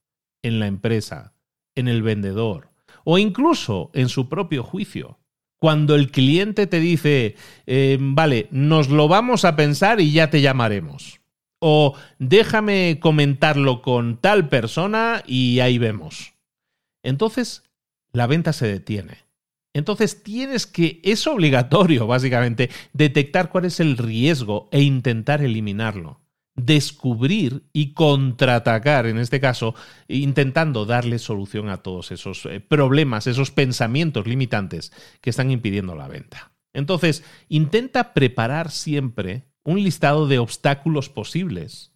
en 0.42 0.58
la 0.60 0.66
empresa, 0.66 1.34
en 1.74 1.88
el 1.88 2.02
vendedor 2.02 2.70
o 3.04 3.18
incluso 3.18 3.90
en 3.94 4.08
su 4.08 4.28
propio 4.28 4.62
juicio. 4.62 5.18
Cuando 5.58 5.94
el 5.94 6.10
cliente 6.10 6.66
te 6.66 6.78
dice, 6.78 7.36
em, 7.66 8.14
vale, 8.14 8.48
nos 8.50 8.90
lo 8.90 9.08
vamos 9.08 9.44
a 9.44 9.56
pensar 9.56 10.00
y 10.00 10.12
ya 10.12 10.30
te 10.30 10.40
llamaremos. 10.40 11.20
O 11.58 11.96
déjame 12.18 12.98
comentarlo 13.00 13.82
con 13.82 14.18
tal 14.18 14.48
persona 14.48 15.22
y 15.26 15.60
ahí 15.60 15.78
vemos. 15.78 16.34
Entonces, 17.02 17.64
la 18.12 18.26
venta 18.26 18.52
se 18.52 18.68
detiene. 18.68 19.24
Entonces 19.72 20.22
tienes 20.22 20.66
que, 20.66 21.00
es 21.02 21.26
obligatorio 21.26 22.06
básicamente, 22.06 22.70
detectar 22.92 23.48
cuál 23.48 23.64
es 23.64 23.80
el 23.80 23.96
riesgo 23.96 24.68
e 24.70 24.82
intentar 24.82 25.42
eliminarlo 25.42 26.20
descubrir 26.58 27.64
y 27.72 27.94
contraatacar, 27.94 29.06
en 29.06 29.18
este 29.18 29.40
caso, 29.40 29.74
intentando 30.08 30.84
darle 30.84 31.18
solución 31.18 31.68
a 31.68 31.78
todos 31.78 32.10
esos 32.10 32.44
eh, 32.46 32.60
problemas, 32.60 33.26
esos 33.26 33.50
pensamientos 33.50 34.26
limitantes 34.26 34.92
que 35.20 35.30
están 35.30 35.50
impidiendo 35.50 35.94
la 35.94 36.08
venta. 36.08 36.52
Entonces, 36.74 37.24
intenta 37.48 38.12
preparar 38.12 38.70
siempre 38.70 39.44
un 39.64 39.82
listado 39.82 40.26
de 40.26 40.38
obstáculos 40.38 41.08
posibles 41.08 41.92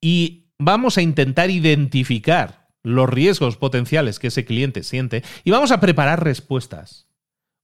y 0.00 0.50
vamos 0.58 0.98
a 0.98 1.02
intentar 1.02 1.50
identificar 1.50 2.68
los 2.82 3.08
riesgos 3.10 3.56
potenciales 3.56 4.18
que 4.18 4.28
ese 4.28 4.44
cliente 4.44 4.82
siente 4.82 5.24
y 5.42 5.50
vamos 5.50 5.72
a 5.72 5.80
preparar 5.80 6.22
respuestas 6.22 7.08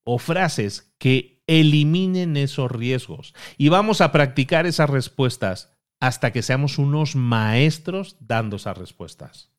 o 0.05 0.19
frases 0.19 0.93
que 0.99 1.43
eliminen 1.47 2.37
esos 2.37 2.71
riesgos 2.71 3.35
y 3.57 3.69
vamos 3.69 4.01
a 4.01 4.11
practicar 4.11 4.67
esas 4.67 4.91
respuestas 4.91 5.72
hasta 6.03 6.33
que 6.33 6.43
seamos 6.43 6.79
unos 6.79 7.15
maestros 7.15 8.17
dando 8.19 8.57
esas 8.57 8.77
respuestas. 8.77 9.51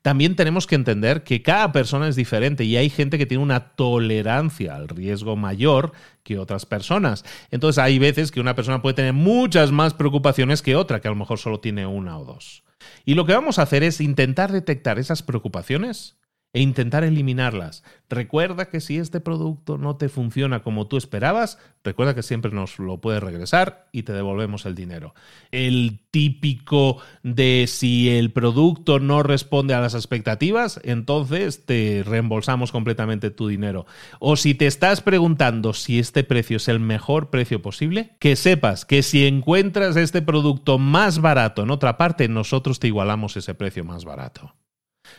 También 0.00 0.34
tenemos 0.34 0.66
que 0.66 0.76
entender 0.76 1.24
que 1.24 1.42
cada 1.42 1.72
persona 1.72 2.08
es 2.08 2.16
diferente 2.16 2.64
y 2.64 2.78
hay 2.78 2.88
gente 2.88 3.18
que 3.18 3.26
tiene 3.26 3.44
una 3.44 3.74
tolerancia 3.74 4.76
al 4.76 4.88
riesgo 4.88 5.36
mayor 5.36 5.92
que 6.22 6.38
otras 6.38 6.64
personas. 6.64 7.22
Entonces 7.50 7.84
hay 7.84 7.98
veces 7.98 8.32
que 8.32 8.40
una 8.40 8.54
persona 8.54 8.80
puede 8.80 8.94
tener 8.94 9.12
muchas 9.12 9.72
más 9.72 9.92
preocupaciones 9.92 10.62
que 10.62 10.74
otra, 10.74 11.02
que 11.02 11.08
a 11.08 11.10
lo 11.10 11.18
mejor 11.18 11.38
solo 11.38 11.60
tiene 11.60 11.84
una 11.84 12.18
o 12.18 12.24
dos. 12.24 12.64
Y 13.04 13.12
lo 13.12 13.26
que 13.26 13.34
vamos 13.34 13.58
a 13.58 13.62
hacer 13.62 13.82
es 13.82 14.00
intentar 14.00 14.52
detectar 14.52 14.98
esas 14.98 15.22
preocupaciones 15.22 16.16
e 16.54 16.62
intentar 16.62 17.02
eliminarlas. 17.02 17.82
Recuerda 18.08 18.66
que 18.66 18.80
si 18.80 18.96
este 18.96 19.20
producto 19.20 19.76
no 19.76 19.96
te 19.96 20.08
funciona 20.08 20.62
como 20.62 20.86
tú 20.86 20.96
esperabas, 20.96 21.58
recuerda 21.82 22.14
que 22.14 22.22
siempre 22.22 22.52
nos 22.52 22.78
lo 22.78 23.00
puedes 23.00 23.22
regresar 23.22 23.88
y 23.90 24.04
te 24.04 24.12
devolvemos 24.12 24.64
el 24.64 24.76
dinero. 24.76 25.14
El 25.50 25.98
típico 26.12 26.98
de 27.24 27.66
si 27.66 28.08
el 28.08 28.30
producto 28.30 29.00
no 29.00 29.24
responde 29.24 29.74
a 29.74 29.80
las 29.80 29.94
expectativas, 29.94 30.80
entonces 30.84 31.66
te 31.66 32.04
reembolsamos 32.06 32.70
completamente 32.70 33.30
tu 33.30 33.48
dinero. 33.48 33.84
O 34.20 34.36
si 34.36 34.54
te 34.54 34.68
estás 34.68 35.00
preguntando 35.00 35.72
si 35.72 35.98
este 35.98 36.22
precio 36.22 36.58
es 36.58 36.68
el 36.68 36.78
mejor 36.78 37.30
precio 37.30 37.62
posible, 37.62 38.14
que 38.20 38.36
sepas 38.36 38.84
que 38.84 39.02
si 39.02 39.26
encuentras 39.26 39.96
este 39.96 40.22
producto 40.22 40.78
más 40.78 41.18
barato 41.20 41.64
en 41.64 41.70
otra 41.70 41.96
parte, 41.96 42.28
nosotros 42.28 42.78
te 42.78 42.86
igualamos 42.86 43.36
ese 43.36 43.56
precio 43.56 43.84
más 43.84 44.04
barato. 44.04 44.54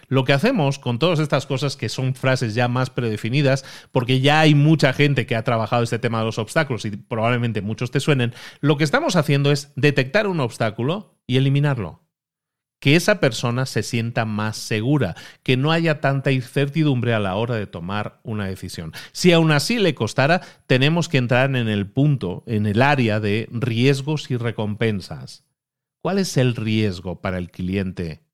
Lo 0.07 0.23
que 0.23 0.33
hacemos 0.33 0.79
con 0.79 0.99
todas 0.99 1.19
estas 1.19 1.45
cosas 1.45 1.75
que 1.77 1.89
son 1.89 2.15
frases 2.15 2.55
ya 2.55 2.67
más 2.67 2.89
predefinidas, 2.89 3.65
porque 3.91 4.21
ya 4.21 4.39
hay 4.39 4.55
mucha 4.55 4.93
gente 4.93 5.25
que 5.25 5.35
ha 5.35 5.43
trabajado 5.43 5.83
este 5.83 5.99
tema 5.99 6.19
de 6.19 6.25
los 6.25 6.39
obstáculos 6.39 6.85
y 6.85 6.91
probablemente 6.91 7.61
muchos 7.61 7.91
te 7.91 7.99
suenen, 7.99 8.33
lo 8.61 8.77
que 8.77 8.83
estamos 8.83 9.15
haciendo 9.15 9.51
es 9.51 9.71
detectar 9.75 10.27
un 10.27 10.39
obstáculo 10.39 11.19
y 11.27 11.37
eliminarlo. 11.37 12.01
Que 12.79 12.95
esa 12.95 13.19
persona 13.19 13.65
se 13.65 13.83
sienta 13.83 14.25
más 14.25 14.57
segura, 14.57 15.15
que 15.43 15.57
no 15.57 15.71
haya 15.71 16.01
tanta 16.01 16.31
incertidumbre 16.31 17.13
a 17.13 17.19
la 17.19 17.35
hora 17.35 17.55
de 17.55 17.67
tomar 17.67 18.19
una 18.23 18.45
decisión. 18.45 18.91
Si 19.11 19.31
aún 19.31 19.51
así 19.51 19.79
le 19.79 19.95
costara, 19.95 20.41
tenemos 20.67 21.09
que 21.09 21.17
entrar 21.17 21.55
en 21.55 21.67
el 21.67 21.87
punto, 21.87 22.43
en 22.45 22.65
el 22.67 22.81
área 22.81 23.19
de 23.19 23.47
riesgos 23.51 24.29
y 24.29 24.37
recompensas. 24.37 25.45
¿Cuál 26.01 26.19
es 26.19 26.37
el 26.37 26.55
riesgo 26.55 27.21
para 27.21 27.39
el 27.39 27.49
cliente 27.49 28.24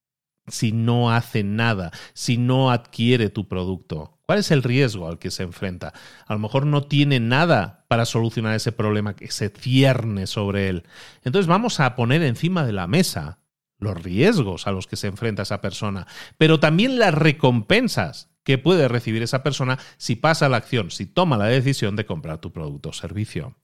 si 0.47 0.71
no 0.71 1.11
hace 1.11 1.43
nada, 1.43 1.91
si 2.13 2.37
no 2.37 2.71
adquiere 2.71 3.29
tu 3.29 3.47
producto? 3.47 4.19
¿Cuál 4.25 4.39
es 4.39 4.51
el 4.51 4.63
riesgo 4.63 5.07
al 5.07 5.19
que 5.19 5.31
se 5.31 5.43
enfrenta? 5.43 5.93
A 6.25 6.33
lo 6.33 6.39
mejor 6.39 6.65
no 6.65 6.83
tiene 6.83 7.19
nada 7.19 7.85
para 7.87 8.05
solucionar 8.05 8.55
ese 8.55 8.71
problema 8.71 9.15
que 9.15 9.29
se 9.29 9.49
cierne 9.49 10.25
sobre 10.27 10.69
él. 10.69 10.83
Entonces 11.23 11.47
vamos 11.47 11.79
a 11.79 11.95
poner 11.95 12.23
encima 12.23 12.65
de 12.65 12.71
la 12.71 12.87
mesa 12.87 13.39
los 13.77 14.01
riesgos 14.01 14.67
a 14.67 14.71
los 14.71 14.87
que 14.87 14.95
se 14.95 15.07
enfrenta 15.07 15.41
esa 15.41 15.59
persona, 15.59 16.07
pero 16.37 16.59
también 16.59 16.99
las 16.99 17.13
recompensas 17.13 18.29
que 18.43 18.57
puede 18.57 18.87
recibir 18.87 19.21
esa 19.23 19.43
persona 19.43 19.79
si 19.97 20.15
pasa 20.15 20.49
la 20.49 20.57
acción, 20.57 20.91
si 20.91 21.05
toma 21.05 21.37
la 21.37 21.45
decisión 21.45 21.95
de 21.95 22.05
comprar 22.05 22.39
tu 22.39 22.51
producto 22.51 22.89
o 22.89 22.93
servicio. 22.93 23.57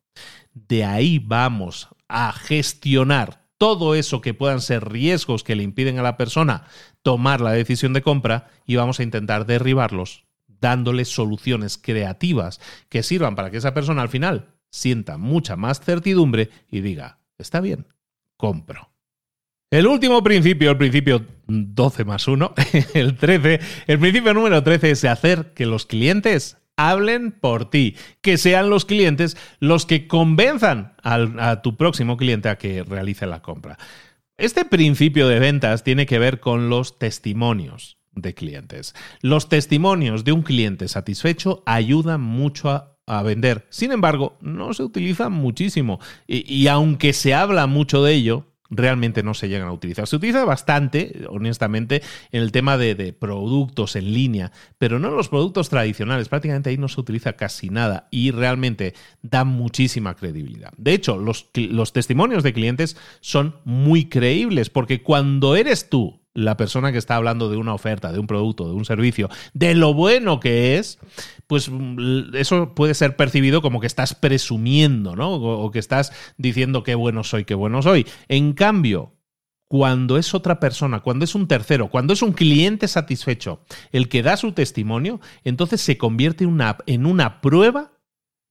De 0.53 0.83
ahí 0.83 1.19
vamos 1.19 1.87
a 2.07 2.31
gestionar 2.33 3.46
todo 3.57 3.95
eso 3.95 4.21
que 4.21 4.33
puedan 4.33 4.61
ser 4.61 4.89
riesgos 4.89 5.43
que 5.43 5.55
le 5.55 5.63
impiden 5.63 5.99
a 5.99 6.03
la 6.03 6.17
persona 6.17 6.65
tomar 7.01 7.41
la 7.41 7.51
decisión 7.51 7.93
de 7.93 8.01
compra 8.01 8.49
y 8.65 8.75
vamos 8.75 8.99
a 8.99 9.03
intentar 9.03 9.45
derribarlos 9.45 10.25
dándole 10.47 11.05
soluciones 11.05 11.77
creativas 11.77 12.59
que 12.89 13.03
sirvan 13.03 13.35
para 13.35 13.51
que 13.51 13.57
esa 13.57 13.73
persona 13.73 14.01
al 14.01 14.09
final 14.09 14.53
sienta 14.69 15.17
mucha 15.17 15.55
más 15.55 15.79
certidumbre 15.79 16.49
y 16.69 16.81
diga, 16.81 17.19
está 17.37 17.61
bien, 17.61 17.87
compro. 18.35 18.91
El 19.69 19.87
último 19.87 20.23
principio, 20.23 20.71
el 20.71 20.77
principio 20.77 21.25
12 21.47 22.05
más 22.05 22.27
1, 22.27 22.53
el 22.93 23.17
13, 23.17 23.59
el 23.87 23.99
principio 23.99 24.33
número 24.33 24.63
13 24.63 24.91
es 24.91 25.03
hacer 25.05 25.53
que 25.53 25.65
los 25.65 25.85
clientes 25.85 26.57
hablen 26.77 27.31
por 27.31 27.69
ti, 27.69 27.95
que 28.21 28.37
sean 28.37 28.69
los 28.69 28.85
clientes 28.85 29.35
los 29.59 29.85
que 29.85 30.07
convenzan 30.07 30.93
a 31.03 31.61
tu 31.61 31.75
próximo 31.75 32.15
cliente 32.15 32.49
a 32.49 32.57
que 32.57 32.83
realice 32.83 33.25
la 33.25 33.41
compra. 33.41 33.77
Este 34.37 34.65
principio 34.65 35.27
de 35.27 35.39
ventas 35.39 35.83
tiene 35.83 36.05
que 36.05 36.19
ver 36.19 36.39
con 36.39 36.69
los 36.69 36.99
testimonios 36.99 37.97
de 38.13 38.35
clientes. 38.35 38.93
Los 39.21 39.49
testimonios 39.49 40.23
de 40.23 40.31
un 40.31 40.43
cliente 40.43 40.87
satisfecho 40.87 41.63
ayudan 41.65 42.21
mucho 42.21 42.69
a, 42.69 42.93
vender. 43.23 43.65
Sin 43.69 43.93
embargo, 43.93 44.37
no 44.41 44.73
se 44.73 44.83
utilizan 44.83 45.31
muchísimo. 45.31 45.99
y 46.27 46.67
aunque 46.67 47.13
se 47.13 47.33
habla 47.33 47.65
mucho 47.65 48.03
de 48.03 48.13
ello, 48.13 48.45
realmente 48.69 49.23
no 49.23 49.33
se 49.33 49.49
llegan 49.49 49.67
a 49.67 49.71
utilizar. 49.71 50.07
Se 50.07 50.15
utiliza 50.15 50.45
bastante, 50.45 51.25
honestamente, 51.29 52.01
en 52.31 52.41
el 52.41 52.51
tema 52.51 52.77
de, 52.77 53.13
productos 53.13 53.95
en 53.95 54.13
línea, 54.13 54.51
pero 54.77 54.99
no 54.99 55.09
en 55.09 55.15
los 55.15 55.29
productos 55.29 55.69
tradicionales. 55.69 56.29
Prácticamente 56.29 56.69
ahí 56.69 56.77
no 56.77 56.87
se 56.87 56.99
utiliza 56.99 57.33
casi 57.33 57.69
nada 57.69 58.07
y 58.11 58.31
realmente 58.31 58.93
da 59.21 59.43
muchísima 59.43 60.15
credibilidad. 60.15 60.71
De 60.77 60.93
hecho, 60.93 61.17
los, 61.17 61.49
los 61.53 61.93
testimonios 61.93 62.43
de 62.43 62.53
clientes 62.53 62.97
son 63.21 63.55
muy 63.65 64.05
creíbles 64.05 64.69
porque 64.69 65.01
cuando 65.01 65.55
eres 65.55 65.89
tú 65.89 66.16
la 66.37 66.55
persona 66.55 66.91
que 66.91 66.99
está 66.99 67.15
hablando 67.15 67.49
de 67.49 67.57
una 67.57 67.73
oferta, 67.73 68.11
de 68.11 68.19
un 68.19 68.27
producto, 68.27 68.67
de 68.67 68.75
un 68.75 68.85
servicio, 68.85 69.27
de 69.55 69.73
lo 69.73 69.95
bueno 69.95 70.39
que 70.39 70.77
es, 70.77 70.99
pues 71.47 71.67
mm, 71.67 72.35
eso 72.35 72.75
puede 72.75 72.93
ser 72.93 73.15
percibido 73.15 73.63
como 73.63 73.79
que 73.79 73.87
estás 73.87 74.13
presumiendo, 74.13 75.15
¿no? 75.15 75.33
O, 75.33 75.71
que 75.71 75.79
estás 75.79 76.13
diciendo 76.37 76.83
qué 76.83 76.93
bueno 76.93 77.23
soy, 77.23 77.43
qué 77.43 77.55
bueno 77.55 77.81
soy. 77.81 78.05
En 78.27 78.53
cambio, 78.53 79.15
cuando 79.67 80.19
es 80.19 80.35
otra 80.35 80.59
persona, 80.59 80.99
cuando 80.99 81.25
es 81.25 81.33
un 81.33 81.47
tercero, 81.47 81.89
cuando 81.89 82.13
es 82.13 82.21
un 82.21 82.33
cliente 82.33 82.87
satisfecho 82.87 83.61
el 83.91 84.07
que 84.07 84.21
da 84.21 84.37
su 84.37 84.51
testimonio, 84.51 85.19
entonces 85.43 85.81
se 85.81 85.97
convierte 85.97 86.43
en 86.85 87.05
una 87.07 87.41
prueba 87.41 87.93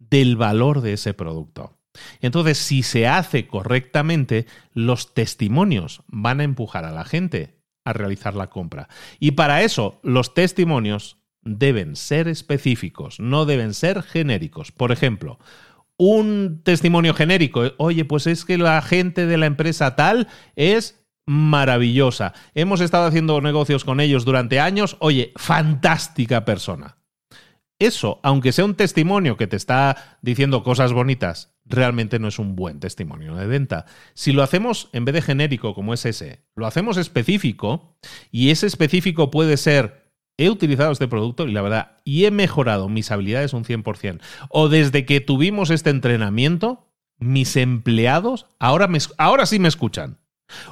del 0.01 0.35
valor 0.35 0.81
de 0.81 0.95
ese 0.95 1.15
producto. 1.15 1.79
Entonces, 2.21 2.59
si 2.59 2.83
se 2.83 3.07
hace 3.07 3.47
correctamente, 3.47 4.47
los 4.73 5.15
testimonios 5.15 6.03
van 6.09 6.41
a 6.41 6.45
empujar 6.45 6.85
a 6.85 6.91
la 6.91 7.05
gente 7.05 7.56
a 7.87 7.95
realizar 7.95 8.35
la 8.35 8.49
compra. 8.49 8.89
Y 9.19 9.31
para 9.31 9.63
eso 9.63 9.99
los 10.03 10.35
testimonios 10.35 11.19
deben 11.43 11.97
ser 11.97 12.29
específicos, 12.29 13.21
no 13.21 13.47
deben 13.47 13.73
ser 13.73 14.03
genéricos. 14.03 14.73
Por 14.73 14.93
ejemplo, 14.93 15.39
un 15.97 16.61
testimonio 16.65 17.15
genérico, 17.15 17.63
oye, 17.79 18.05
pues 18.05 18.27
es 18.27 18.45
que 18.45 18.59
la 18.59 18.83
gente 18.83 19.27
de 19.27 19.39
la 19.39 19.47
empresa 19.47 19.97
tal 19.97 20.29
es 20.57 21.07
maravillosa. 21.27 22.35
Hemos 22.55 22.81
estado 22.81 23.07
haciendo 23.07 23.41
negocios 23.41 23.85
con 23.85 24.01
ellos 24.01 24.25
durante 24.25 24.61
años, 24.61 24.97
oye, 25.01 25.33
fantástica 25.37 26.45
persona. 26.45 26.99
Eso, 27.79 28.21
aunque 28.23 28.53
sea 28.53 28.65
un 28.65 28.75
testimonio 28.75 29.37
que 29.37 29.47
te 29.47 29.57
está 29.57 30.19
diciendo 30.23 30.63
cosas 30.63 30.93
bonitas, 30.93 31.56
realmente 31.69 32.19
no 32.19 32.29
es 32.29 32.39
un 32.39 32.57
buen 32.57 32.81
testimonio 32.81 33.35
de 33.35 33.47
venta. 33.47 33.87
Si 34.15 34.33
lo 34.33 34.43
hacemos 34.43 34.89
en 34.93 35.05
vez 35.05 35.15
de 35.15 35.23
genérico 35.23 35.75
como 35.75 35.95
es 35.95 36.07
ese, 36.07 36.45
lo 36.55 36.67
hacemos 36.67 36.97
específico 36.97 37.97
y 38.31 38.51
ese 38.51 38.67
específico 38.67 39.31
puede 39.31 39.57
ser 39.57 40.07
he 40.39 40.51
utilizado 40.51 40.93
este 40.93 41.09
producto 41.09 41.49
y 41.49 41.53
la 41.53 41.63
verdad, 41.63 41.93
y 42.05 42.27
he 42.27 42.31
mejorado 42.31 42.89
mis 42.89 43.11
habilidades 43.11 43.53
un 43.53 43.65
100%. 43.65 44.21
O 44.51 44.69
desde 44.69 45.07
que 45.07 45.21
tuvimos 45.21 45.71
este 45.71 45.91
entrenamiento, 45.91 46.89
mis 47.19 47.57
empleados 47.57 48.47
ahora, 48.59 48.89
ahora 49.19 49.47
sí 49.47 49.59
me 49.59 49.69
escuchan. 49.69 50.19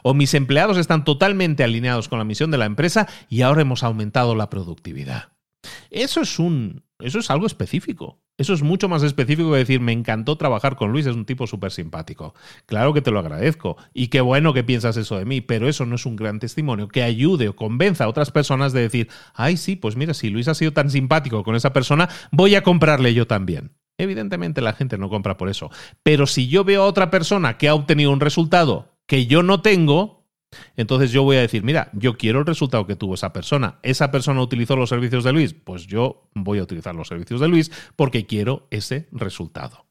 O 0.02 0.14
mis 0.14 0.34
empleados 0.34 0.76
están 0.76 1.04
totalmente 1.04 1.64
alineados 1.64 2.08
con 2.08 2.18
la 2.18 2.24
misión 2.24 2.50
de 2.50 2.58
la 2.58 2.66
empresa 2.66 3.08
y 3.28 3.42
ahora 3.42 3.62
hemos 3.62 3.82
aumentado 3.82 4.34
la 4.34 4.50
productividad. 4.50 5.32
Eso 5.90 6.20
es 6.20 6.38
un, 6.38 6.84
eso 7.00 7.18
es 7.18 7.30
algo 7.30 7.46
específico. 7.46 8.20
Eso 8.36 8.52
es 8.52 8.62
mucho 8.62 8.88
más 8.88 9.04
específico 9.04 9.52
que 9.52 9.58
decir, 9.58 9.80
me 9.80 9.92
encantó 9.92 10.36
trabajar 10.36 10.74
con 10.74 10.90
Luis, 10.90 11.06
es 11.06 11.14
un 11.14 11.24
tipo 11.24 11.46
súper 11.46 11.70
simpático. 11.70 12.34
Claro 12.66 12.92
que 12.92 13.00
te 13.00 13.12
lo 13.12 13.20
agradezco 13.20 13.76
y 13.92 14.08
qué 14.08 14.20
bueno 14.20 14.52
que 14.52 14.64
piensas 14.64 14.96
eso 14.96 15.16
de 15.16 15.24
mí, 15.24 15.40
pero 15.40 15.68
eso 15.68 15.86
no 15.86 15.94
es 15.94 16.04
un 16.04 16.16
gran 16.16 16.40
testimonio 16.40 16.88
que 16.88 17.04
ayude 17.04 17.48
o 17.48 17.54
convenza 17.54 18.04
a 18.04 18.08
otras 18.08 18.32
personas 18.32 18.72
de 18.72 18.80
decir, 18.80 19.08
ay, 19.34 19.56
sí, 19.56 19.76
pues 19.76 19.94
mira, 19.94 20.14
si 20.14 20.30
Luis 20.30 20.48
ha 20.48 20.54
sido 20.54 20.72
tan 20.72 20.90
simpático 20.90 21.44
con 21.44 21.54
esa 21.54 21.72
persona, 21.72 22.08
voy 22.32 22.56
a 22.56 22.64
comprarle 22.64 23.14
yo 23.14 23.28
también. 23.28 23.70
Evidentemente 23.98 24.60
la 24.60 24.72
gente 24.72 24.98
no 24.98 25.08
compra 25.08 25.36
por 25.36 25.48
eso, 25.48 25.70
pero 26.02 26.26
si 26.26 26.48
yo 26.48 26.64
veo 26.64 26.82
a 26.82 26.86
otra 26.86 27.12
persona 27.12 27.56
que 27.56 27.68
ha 27.68 27.74
obtenido 27.74 28.10
un 28.10 28.18
resultado 28.18 28.98
que 29.06 29.26
yo 29.26 29.44
no 29.44 29.62
tengo, 29.62 30.23
entonces 30.76 31.10
yo 31.12 31.22
voy 31.22 31.36
a 31.36 31.40
decir, 31.40 31.62
mira, 31.62 31.90
yo 31.92 32.16
quiero 32.16 32.40
el 32.40 32.46
resultado 32.46 32.86
que 32.86 32.96
tuvo 32.96 33.14
esa 33.14 33.32
persona. 33.32 33.78
¿Esa 33.82 34.10
persona 34.10 34.40
utilizó 34.42 34.76
los 34.76 34.88
servicios 34.88 35.24
de 35.24 35.32
Luis? 35.32 35.54
Pues 35.54 35.86
yo 35.86 36.28
voy 36.34 36.58
a 36.58 36.62
utilizar 36.62 36.94
los 36.94 37.08
servicios 37.08 37.40
de 37.40 37.48
Luis 37.48 37.70
porque 37.96 38.26
quiero 38.26 38.66
ese 38.70 39.08
resultado. 39.12 39.84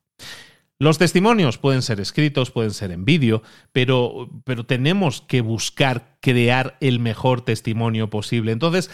Los 0.83 0.97
testimonios 0.97 1.57
pueden 1.57 1.81
ser 1.81 2.01
escritos, 2.01 2.51
pueden 2.51 2.71
ser 2.71 2.91
en 2.91 3.05
vídeo, 3.05 3.41
pero, 3.71 4.29
pero 4.43 4.65
tenemos 4.65 5.21
que 5.21 5.39
buscar 5.39 6.17
crear 6.19 6.77
el 6.81 6.99
mejor 6.99 7.39
testimonio 7.39 8.09
posible. 8.09 8.51
Entonces, 8.51 8.91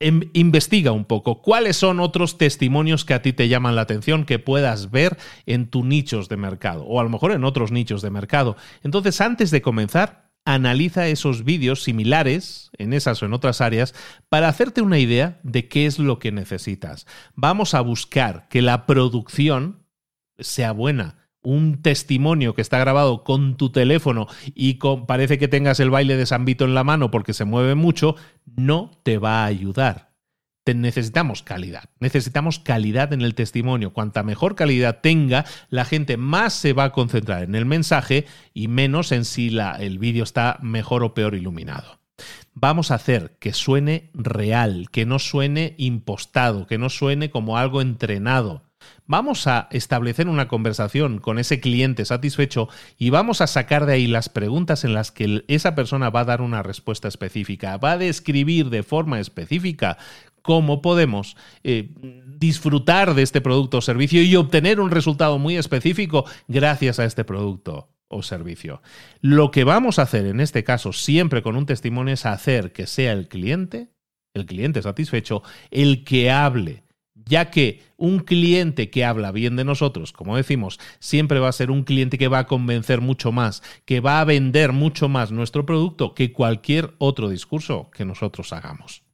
em, 0.00 0.22
investiga 0.32 0.90
un 0.90 1.04
poco 1.04 1.42
cuáles 1.42 1.76
son 1.76 2.00
otros 2.00 2.38
testimonios 2.38 3.04
que 3.04 3.14
a 3.14 3.22
ti 3.22 3.32
te 3.32 3.48
llaman 3.48 3.76
la 3.76 3.82
atención 3.82 4.24
que 4.24 4.40
puedas 4.40 4.90
ver 4.90 5.16
en 5.46 5.68
tus 5.68 5.84
nichos 5.84 6.28
de 6.28 6.38
mercado 6.38 6.82
o 6.84 6.98
a 6.98 7.04
lo 7.04 7.10
mejor 7.10 7.30
en 7.30 7.44
otros 7.44 7.70
nichos 7.70 8.02
de 8.02 8.10
mercado. 8.10 8.56
Entonces, 8.82 9.20
antes 9.20 9.52
de 9.52 9.62
comenzar, 9.62 10.25
analiza 10.46 11.08
esos 11.08 11.44
vídeos 11.44 11.82
similares 11.82 12.70
en 12.78 12.94
esas 12.94 13.22
o 13.22 13.26
en 13.26 13.34
otras 13.34 13.60
áreas 13.60 13.94
para 14.30 14.48
hacerte 14.48 14.80
una 14.80 14.98
idea 14.98 15.38
de 15.42 15.68
qué 15.68 15.84
es 15.84 15.98
lo 15.98 16.18
que 16.18 16.32
necesitas. 16.32 17.06
Vamos 17.34 17.74
a 17.74 17.80
buscar 17.82 18.48
que 18.48 18.62
la 18.62 18.86
producción 18.86 19.84
sea 20.38 20.72
buena. 20.72 21.18
Un 21.42 21.82
testimonio 21.82 22.54
que 22.54 22.62
está 22.62 22.78
grabado 22.78 23.22
con 23.22 23.56
tu 23.56 23.70
teléfono 23.70 24.26
y 24.54 24.78
parece 25.06 25.38
que 25.38 25.48
tengas 25.48 25.78
el 25.80 25.90
baile 25.90 26.16
de 26.16 26.26
San 26.26 26.44
Vito 26.44 26.64
en 26.64 26.74
la 26.74 26.82
mano 26.84 27.10
porque 27.10 27.34
se 27.34 27.44
mueve 27.44 27.74
mucho, 27.74 28.16
no 28.44 28.90
te 29.02 29.18
va 29.18 29.42
a 29.42 29.46
ayudar. 29.46 30.05
Necesitamos 30.74 31.42
calidad. 31.42 31.84
Necesitamos 32.00 32.58
calidad 32.58 33.12
en 33.12 33.22
el 33.22 33.34
testimonio. 33.34 33.92
Cuanta 33.92 34.22
mejor 34.22 34.54
calidad 34.54 35.00
tenga, 35.00 35.44
la 35.70 35.84
gente 35.84 36.16
más 36.16 36.54
se 36.54 36.72
va 36.72 36.84
a 36.84 36.92
concentrar 36.92 37.42
en 37.42 37.54
el 37.54 37.66
mensaje 37.66 38.26
y 38.52 38.68
menos 38.68 39.12
en 39.12 39.24
si 39.24 39.50
la, 39.50 39.72
el 39.72 39.98
vídeo 39.98 40.24
está 40.24 40.58
mejor 40.62 41.02
o 41.02 41.14
peor 41.14 41.34
iluminado. 41.34 42.00
Vamos 42.54 42.90
a 42.90 42.94
hacer 42.94 43.36
que 43.38 43.52
suene 43.52 44.10
real, 44.14 44.88
que 44.90 45.04
no 45.04 45.18
suene 45.18 45.74
impostado, 45.76 46.66
que 46.66 46.78
no 46.78 46.88
suene 46.88 47.30
como 47.30 47.58
algo 47.58 47.82
entrenado. 47.82 48.62
Vamos 49.04 49.46
a 49.46 49.68
establecer 49.70 50.28
una 50.28 50.48
conversación 50.48 51.18
con 51.18 51.38
ese 51.38 51.60
cliente 51.60 52.04
satisfecho 52.04 52.68
y 52.98 53.10
vamos 53.10 53.40
a 53.40 53.46
sacar 53.46 53.86
de 53.86 53.94
ahí 53.94 54.06
las 54.06 54.28
preguntas 54.28 54.84
en 54.84 54.94
las 54.94 55.12
que 55.12 55.44
esa 55.48 55.74
persona 55.74 56.10
va 56.10 56.20
a 56.20 56.24
dar 56.24 56.40
una 56.40 56.62
respuesta 56.62 57.08
específica, 57.08 57.76
va 57.76 57.92
a 57.92 57.98
describir 57.98 58.70
de 58.70 58.82
forma 58.82 59.20
específica 59.20 59.98
cómo 60.46 60.80
podemos 60.80 61.36
eh, 61.64 61.90
disfrutar 62.38 63.14
de 63.14 63.22
este 63.22 63.40
producto 63.40 63.78
o 63.78 63.80
servicio 63.80 64.22
y 64.22 64.36
obtener 64.36 64.78
un 64.78 64.92
resultado 64.92 65.40
muy 65.40 65.56
específico 65.56 66.24
gracias 66.46 67.00
a 67.00 67.04
este 67.04 67.24
producto 67.24 67.88
o 68.06 68.22
servicio. 68.22 68.80
Lo 69.20 69.50
que 69.50 69.64
vamos 69.64 69.98
a 69.98 70.02
hacer 70.02 70.24
en 70.24 70.38
este 70.38 70.62
caso, 70.62 70.92
siempre 70.92 71.42
con 71.42 71.56
un 71.56 71.66
testimonio, 71.66 72.14
es 72.14 72.26
hacer 72.26 72.72
que 72.72 72.86
sea 72.86 73.12
el 73.12 73.26
cliente, 73.26 73.88
el 74.34 74.46
cliente 74.46 74.80
satisfecho, 74.82 75.42
el 75.72 76.04
que 76.04 76.30
hable 76.30 76.84
ya 77.28 77.50
que 77.50 77.82
un 77.96 78.20
cliente 78.20 78.88
que 78.88 79.04
habla 79.04 79.32
bien 79.32 79.56
de 79.56 79.64
nosotros, 79.64 80.12
como 80.12 80.36
decimos, 80.36 80.78
siempre 81.00 81.40
va 81.40 81.48
a 81.48 81.52
ser 81.52 81.72
un 81.72 81.82
cliente 81.82 82.18
que 82.18 82.28
va 82.28 82.38
a 82.40 82.46
convencer 82.46 83.00
mucho 83.00 83.32
más, 83.32 83.64
que 83.84 83.98
va 83.98 84.20
a 84.20 84.24
vender 84.24 84.70
mucho 84.70 85.08
más 85.08 85.32
nuestro 85.32 85.66
producto 85.66 86.14
que 86.14 86.32
cualquier 86.32 86.94
otro 86.98 87.28
discurso 87.28 87.90
que 87.90 88.04
nosotros 88.04 88.52
hagamos. 88.52 89.05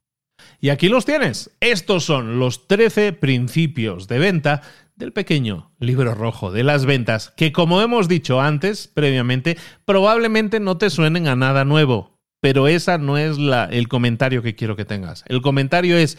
Y 0.63 0.69
aquí 0.69 0.87
los 0.87 1.03
tienes. 1.03 1.51
Estos 1.59 2.05
son 2.05 2.39
los 2.39 2.69
13 2.69 3.11
principios 3.11 4.07
de 4.07 4.17
venta 4.17 4.61
del 4.95 5.11
pequeño 5.11 5.73
libro 5.77 6.15
rojo 6.15 6.53
de 6.53 6.63
las 6.63 6.85
ventas, 6.85 7.33
que 7.35 7.51
como 7.51 7.81
hemos 7.81 8.07
dicho 8.07 8.39
antes, 8.39 8.87
previamente, 8.87 9.57
probablemente 9.83 10.61
no 10.61 10.77
te 10.77 10.89
suenen 10.89 11.27
a 11.27 11.35
nada 11.35 11.65
nuevo 11.65 12.13
pero 12.39 12.67
esa 12.67 12.97
no 12.97 13.17
es 13.17 13.37
la, 13.37 13.65
el 13.65 13.87
comentario 13.87 14.41
que 14.41 14.53
quiero 14.53 14.75
que 14.75 14.83
tengas. 14.83 15.23
El 15.27 15.41
comentario 15.41 15.95
es, 15.97 16.17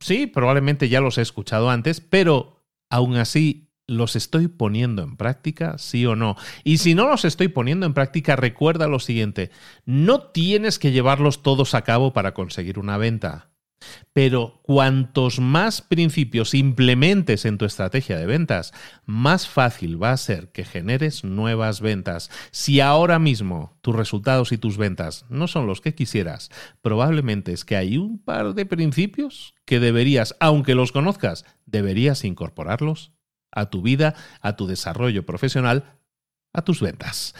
sí, 0.00 0.26
probablemente 0.26 0.88
ya 0.88 1.02
los 1.02 1.18
he 1.18 1.22
escuchado 1.22 1.68
antes, 1.68 2.00
pero 2.00 2.64
aún 2.88 3.16
así 3.16 3.74
los 3.86 4.16
estoy 4.16 4.48
poniendo 4.48 5.02
en 5.02 5.18
práctica, 5.18 5.76
sí 5.76 6.06
o 6.06 6.16
no. 6.16 6.36
Y 6.64 6.78
si 6.78 6.94
no 6.94 7.06
los 7.06 7.26
estoy 7.26 7.48
poniendo 7.48 7.84
en 7.84 7.92
práctica, 7.92 8.36
recuerda 8.36 8.88
lo 8.88 9.00
siguiente, 9.00 9.50
no 9.84 10.20
tienes 10.20 10.78
que 10.78 10.92
llevarlos 10.92 11.42
todos 11.42 11.74
a 11.74 11.82
cabo 11.82 12.14
para 12.14 12.32
conseguir 12.32 12.78
una 12.78 12.96
venta. 12.96 13.50
Pero 14.12 14.60
cuantos 14.62 15.38
más 15.38 15.82
principios 15.82 16.54
implementes 16.54 17.44
en 17.44 17.58
tu 17.58 17.64
estrategia 17.64 18.16
de 18.16 18.26
ventas, 18.26 18.72
más 19.04 19.48
fácil 19.48 20.02
va 20.02 20.12
a 20.12 20.16
ser 20.16 20.50
que 20.52 20.64
generes 20.64 21.24
nuevas 21.24 21.80
ventas. 21.80 22.30
Si 22.50 22.80
ahora 22.80 23.18
mismo 23.18 23.76
tus 23.82 23.94
resultados 23.94 24.52
y 24.52 24.58
tus 24.58 24.78
ventas 24.78 25.26
no 25.28 25.48
son 25.48 25.66
los 25.66 25.80
que 25.80 25.94
quisieras, 25.94 26.50
probablemente 26.80 27.52
es 27.52 27.64
que 27.64 27.76
hay 27.76 27.98
un 27.98 28.18
par 28.18 28.54
de 28.54 28.66
principios 28.66 29.54
que 29.64 29.80
deberías, 29.80 30.34
aunque 30.40 30.74
los 30.74 30.92
conozcas, 30.92 31.44
deberías 31.66 32.24
incorporarlos 32.24 33.12
a 33.52 33.70
tu 33.70 33.82
vida, 33.82 34.14
a 34.40 34.56
tu 34.56 34.66
desarrollo 34.66 35.26
profesional, 35.26 35.98
a 36.52 36.62
tus 36.62 36.80
ventas. 36.80 37.34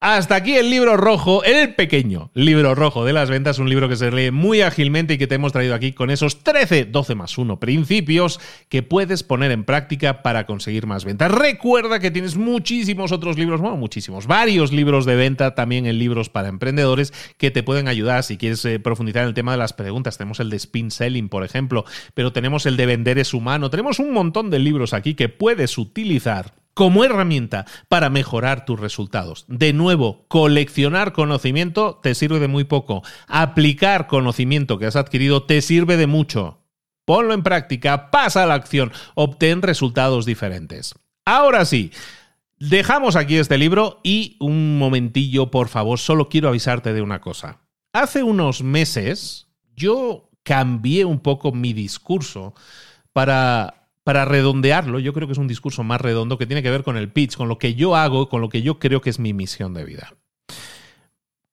Hasta 0.00 0.36
aquí 0.36 0.54
el 0.54 0.68
libro 0.68 0.98
rojo, 0.98 1.42
el 1.42 1.74
pequeño 1.74 2.30
libro 2.34 2.74
rojo 2.74 3.06
de 3.06 3.14
las 3.14 3.30
ventas, 3.30 3.58
un 3.58 3.70
libro 3.70 3.88
que 3.88 3.96
se 3.96 4.10
lee 4.10 4.30
muy 4.30 4.60
ágilmente 4.60 5.14
y 5.14 5.18
que 5.18 5.26
te 5.26 5.36
hemos 5.36 5.52
traído 5.52 5.74
aquí 5.74 5.94
con 5.94 6.10
esos 6.10 6.44
13, 6.44 6.84
12 6.84 7.14
más 7.14 7.38
1 7.38 7.58
principios 7.58 8.38
que 8.68 8.82
puedes 8.82 9.22
poner 9.22 9.52
en 9.52 9.64
práctica 9.64 10.22
para 10.22 10.44
conseguir 10.44 10.86
más 10.86 11.06
ventas. 11.06 11.32
Recuerda 11.32 11.98
que 11.98 12.10
tienes 12.10 12.36
muchísimos 12.36 13.10
otros 13.10 13.38
libros, 13.38 13.62
bueno, 13.62 13.78
muchísimos, 13.78 14.26
varios 14.26 14.70
libros 14.70 15.06
de 15.06 15.16
venta, 15.16 15.54
también 15.54 15.86
en 15.86 15.98
libros 15.98 16.28
para 16.28 16.48
emprendedores 16.48 17.14
que 17.38 17.50
te 17.50 17.62
pueden 17.62 17.88
ayudar 17.88 18.22
si 18.22 18.36
quieres 18.36 18.62
eh, 18.66 18.78
profundizar 18.78 19.22
en 19.22 19.28
el 19.28 19.34
tema 19.34 19.52
de 19.52 19.58
las 19.58 19.72
preguntas. 19.72 20.18
Tenemos 20.18 20.40
el 20.40 20.50
de 20.50 20.56
spin 20.56 20.90
selling, 20.90 21.30
por 21.30 21.42
ejemplo, 21.42 21.86
pero 22.12 22.34
tenemos 22.34 22.66
el 22.66 22.76
de 22.76 22.84
vender 22.84 23.18
es 23.18 23.32
humano. 23.32 23.70
Tenemos 23.70 23.98
un 23.98 24.12
montón 24.12 24.50
de 24.50 24.58
libros 24.58 24.92
aquí 24.92 25.14
que 25.14 25.30
puedes 25.30 25.78
utilizar 25.78 26.65
como 26.76 27.04
herramienta 27.04 27.64
para 27.88 28.10
mejorar 28.10 28.66
tus 28.66 28.78
resultados. 28.78 29.46
De 29.48 29.72
nuevo, 29.72 30.26
coleccionar 30.28 31.14
conocimiento 31.14 31.98
te 32.02 32.14
sirve 32.14 32.38
de 32.38 32.48
muy 32.48 32.64
poco. 32.64 33.02
Aplicar 33.28 34.06
conocimiento 34.06 34.78
que 34.78 34.84
has 34.84 34.94
adquirido 34.94 35.44
te 35.44 35.62
sirve 35.62 35.96
de 35.96 36.06
mucho. 36.06 36.60
Ponlo 37.06 37.32
en 37.32 37.42
práctica, 37.42 38.10
pasa 38.10 38.42
a 38.42 38.46
la 38.46 38.54
acción, 38.54 38.92
obtén 39.14 39.62
resultados 39.62 40.26
diferentes. 40.26 40.94
Ahora 41.24 41.64
sí, 41.64 41.92
dejamos 42.58 43.16
aquí 43.16 43.38
este 43.38 43.56
libro 43.56 44.00
y 44.02 44.36
un 44.38 44.78
momentillo, 44.78 45.50
por 45.50 45.68
favor, 45.68 45.98
solo 45.98 46.28
quiero 46.28 46.50
avisarte 46.50 46.92
de 46.92 47.00
una 47.00 47.22
cosa. 47.22 47.60
Hace 47.94 48.22
unos 48.22 48.62
meses 48.62 49.46
yo 49.74 50.28
cambié 50.42 51.06
un 51.06 51.20
poco 51.20 51.52
mi 51.52 51.72
discurso 51.72 52.52
para 53.14 53.85
para 54.06 54.24
redondearlo, 54.24 55.00
yo 55.00 55.12
creo 55.12 55.26
que 55.26 55.32
es 55.32 55.38
un 55.38 55.48
discurso 55.48 55.82
más 55.82 56.00
redondo 56.00 56.38
que 56.38 56.46
tiene 56.46 56.62
que 56.62 56.70
ver 56.70 56.84
con 56.84 56.96
el 56.96 57.10
pitch, 57.10 57.36
con 57.36 57.48
lo 57.48 57.58
que 57.58 57.74
yo 57.74 57.96
hago, 57.96 58.28
con 58.28 58.40
lo 58.40 58.48
que 58.48 58.62
yo 58.62 58.78
creo 58.78 59.00
que 59.00 59.10
es 59.10 59.18
mi 59.18 59.34
misión 59.34 59.74
de 59.74 59.84
vida. 59.84 60.14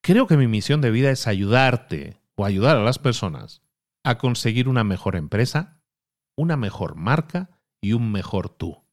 Creo 0.01 0.27
que 0.27 0.37
mi 0.37 0.45
misión 0.45 0.79
de 0.79 0.91
vida 0.91 1.09
es 1.09 1.25
ayudarte 1.25 2.21
o 2.35 2.45
ayudar 2.45 2.77
a 2.77 2.83
las 2.83 2.99
personas 2.99 3.63
a 4.03 4.19
conseguir 4.19 4.69
una 4.69 4.83
mejor 4.83 5.15
empresa, 5.15 5.81
una 6.35 6.55
mejor 6.55 6.93
marca 6.93 7.49
y 7.81 7.93
un 7.93 8.11
mejor 8.11 8.49
tú. 8.49 8.83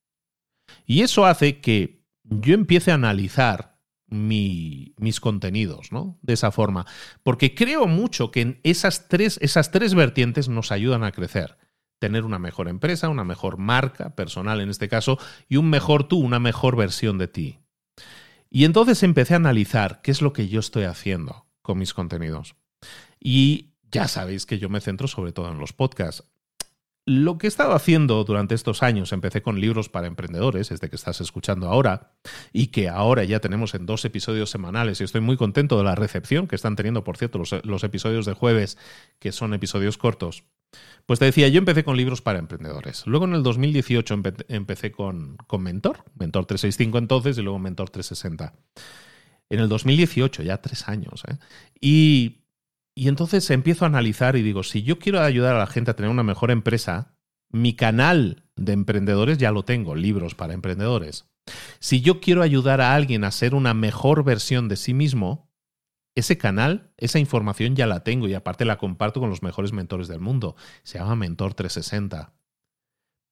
Y 0.86 1.02
eso 1.02 1.26
hace 1.26 1.60
que 1.60 2.06
yo 2.24 2.54
empiece 2.54 2.92
a 2.92 2.94
analizar 2.94 3.78
mis 4.06 5.20
contenidos, 5.20 5.92
¿no? 5.92 6.18
De 6.22 6.32
esa 6.32 6.50
forma. 6.50 6.86
Porque 7.22 7.54
creo 7.54 7.86
mucho 7.86 8.30
que 8.30 8.58
esas 8.62 9.06
tres, 9.08 9.38
esas 9.42 9.70
tres 9.70 9.94
vertientes 9.94 10.48
nos 10.48 10.72
ayudan 10.72 11.04
a 11.04 11.12
crecer 11.12 11.58
tener 12.00 12.24
una 12.24 12.40
mejor 12.40 12.66
empresa, 12.66 13.08
una 13.08 13.24
mejor 13.24 13.58
marca 13.58 14.16
personal 14.16 14.60
en 14.60 14.70
este 14.70 14.88
caso, 14.88 15.18
y 15.48 15.56
un 15.56 15.70
mejor 15.70 16.08
tú, 16.08 16.18
una 16.18 16.40
mejor 16.40 16.74
versión 16.74 17.18
de 17.18 17.28
ti. 17.28 17.58
Y 18.50 18.64
entonces 18.64 19.04
empecé 19.04 19.34
a 19.34 19.36
analizar 19.36 20.00
qué 20.02 20.10
es 20.10 20.22
lo 20.22 20.32
que 20.32 20.48
yo 20.48 20.58
estoy 20.58 20.84
haciendo 20.84 21.46
con 21.62 21.78
mis 21.78 21.94
contenidos. 21.94 22.56
Y 23.20 23.74
ya 23.92 24.08
sabéis 24.08 24.46
que 24.46 24.58
yo 24.58 24.68
me 24.68 24.80
centro 24.80 25.06
sobre 25.06 25.32
todo 25.32 25.52
en 25.52 25.58
los 25.58 25.72
podcasts. 25.72 26.24
Lo 27.06 27.38
que 27.38 27.46
he 27.46 27.48
estado 27.48 27.72
haciendo 27.74 28.24
durante 28.24 28.54
estos 28.54 28.82
años, 28.82 29.12
empecé 29.12 29.42
con 29.42 29.60
libros 29.60 29.88
para 29.88 30.06
emprendedores, 30.06 30.70
este 30.70 30.88
que 30.88 30.96
estás 30.96 31.20
escuchando 31.20 31.68
ahora, 31.68 32.12
y 32.52 32.68
que 32.68 32.88
ahora 32.88 33.24
ya 33.24 33.40
tenemos 33.40 33.74
en 33.74 33.86
dos 33.86 34.04
episodios 34.04 34.50
semanales, 34.50 35.00
y 35.00 35.04
estoy 35.04 35.20
muy 35.20 35.36
contento 35.36 35.76
de 35.78 35.84
la 35.84 35.94
recepción 35.94 36.46
que 36.46 36.56
están 36.56 36.76
teniendo, 36.76 37.04
por 37.04 37.16
cierto, 37.16 37.38
los, 37.38 37.54
los 37.64 37.84
episodios 37.84 38.26
de 38.26 38.32
jueves, 38.32 38.78
que 39.18 39.32
son 39.32 39.54
episodios 39.54 39.98
cortos. 39.98 40.44
Pues 41.06 41.18
te 41.18 41.24
decía, 41.24 41.48
yo 41.48 41.58
empecé 41.58 41.82
con 41.82 41.96
libros 41.96 42.22
para 42.22 42.38
emprendedores. 42.38 43.06
Luego 43.06 43.24
en 43.24 43.34
el 43.34 43.42
2018 43.42 44.22
empecé 44.48 44.92
con, 44.92 45.36
con 45.46 45.62
Mentor, 45.62 46.04
Mentor 46.18 46.46
365 46.46 46.98
entonces 46.98 47.38
y 47.38 47.42
luego 47.42 47.58
Mentor 47.58 47.90
360. 47.90 48.54
En 49.48 49.58
el 49.58 49.68
2018, 49.68 50.44
ya 50.44 50.58
tres 50.58 50.88
años. 50.88 51.24
¿eh? 51.28 51.36
Y, 51.80 52.44
y 52.94 53.08
entonces 53.08 53.50
empiezo 53.50 53.84
a 53.84 53.88
analizar 53.88 54.36
y 54.36 54.42
digo, 54.42 54.62
si 54.62 54.82
yo 54.82 54.98
quiero 54.98 55.20
ayudar 55.20 55.56
a 55.56 55.58
la 55.58 55.66
gente 55.66 55.90
a 55.90 55.96
tener 55.96 56.10
una 56.10 56.22
mejor 56.22 56.52
empresa, 56.52 57.16
mi 57.48 57.74
canal 57.74 58.44
de 58.54 58.72
emprendedores 58.72 59.38
ya 59.38 59.50
lo 59.50 59.64
tengo, 59.64 59.96
libros 59.96 60.36
para 60.36 60.54
emprendedores. 60.54 61.26
Si 61.80 62.00
yo 62.00 62.20
quiero 62.20 62.42
ayudar 62.42 62.80
a 62.80 62.94
alguien 62.94 63.24
a 63.24 63.32
ser 63.32 63.54
una 63.54 63.74
mejor 63.74 64.22
versión 64.22 64.68
de 64.68 64.76
sí 64.76 64.94
mismo, 64.94 65.49
ese 66.14 66.38
canal, 66.38 66.92
esa 66.96 67.18
información 67.18 67.76
ya 67.76 67.86
la 67.86 68.02
tengo 68.02 68.28
y 68.28 68.34
aparte 68.34 68.64
la 68.64 68.78
comparto 68.78 69.20
con 69.20 69.30
los 69.30 69.42
mejores 69.42 69.72
mentores 69.72 70.08
del 70.08 70.20
mundo. 70.20 70.56
Se 70.82 70.98
llama 70.98 71.16
Mentor 71.16 71.54
360. 71.54 72.32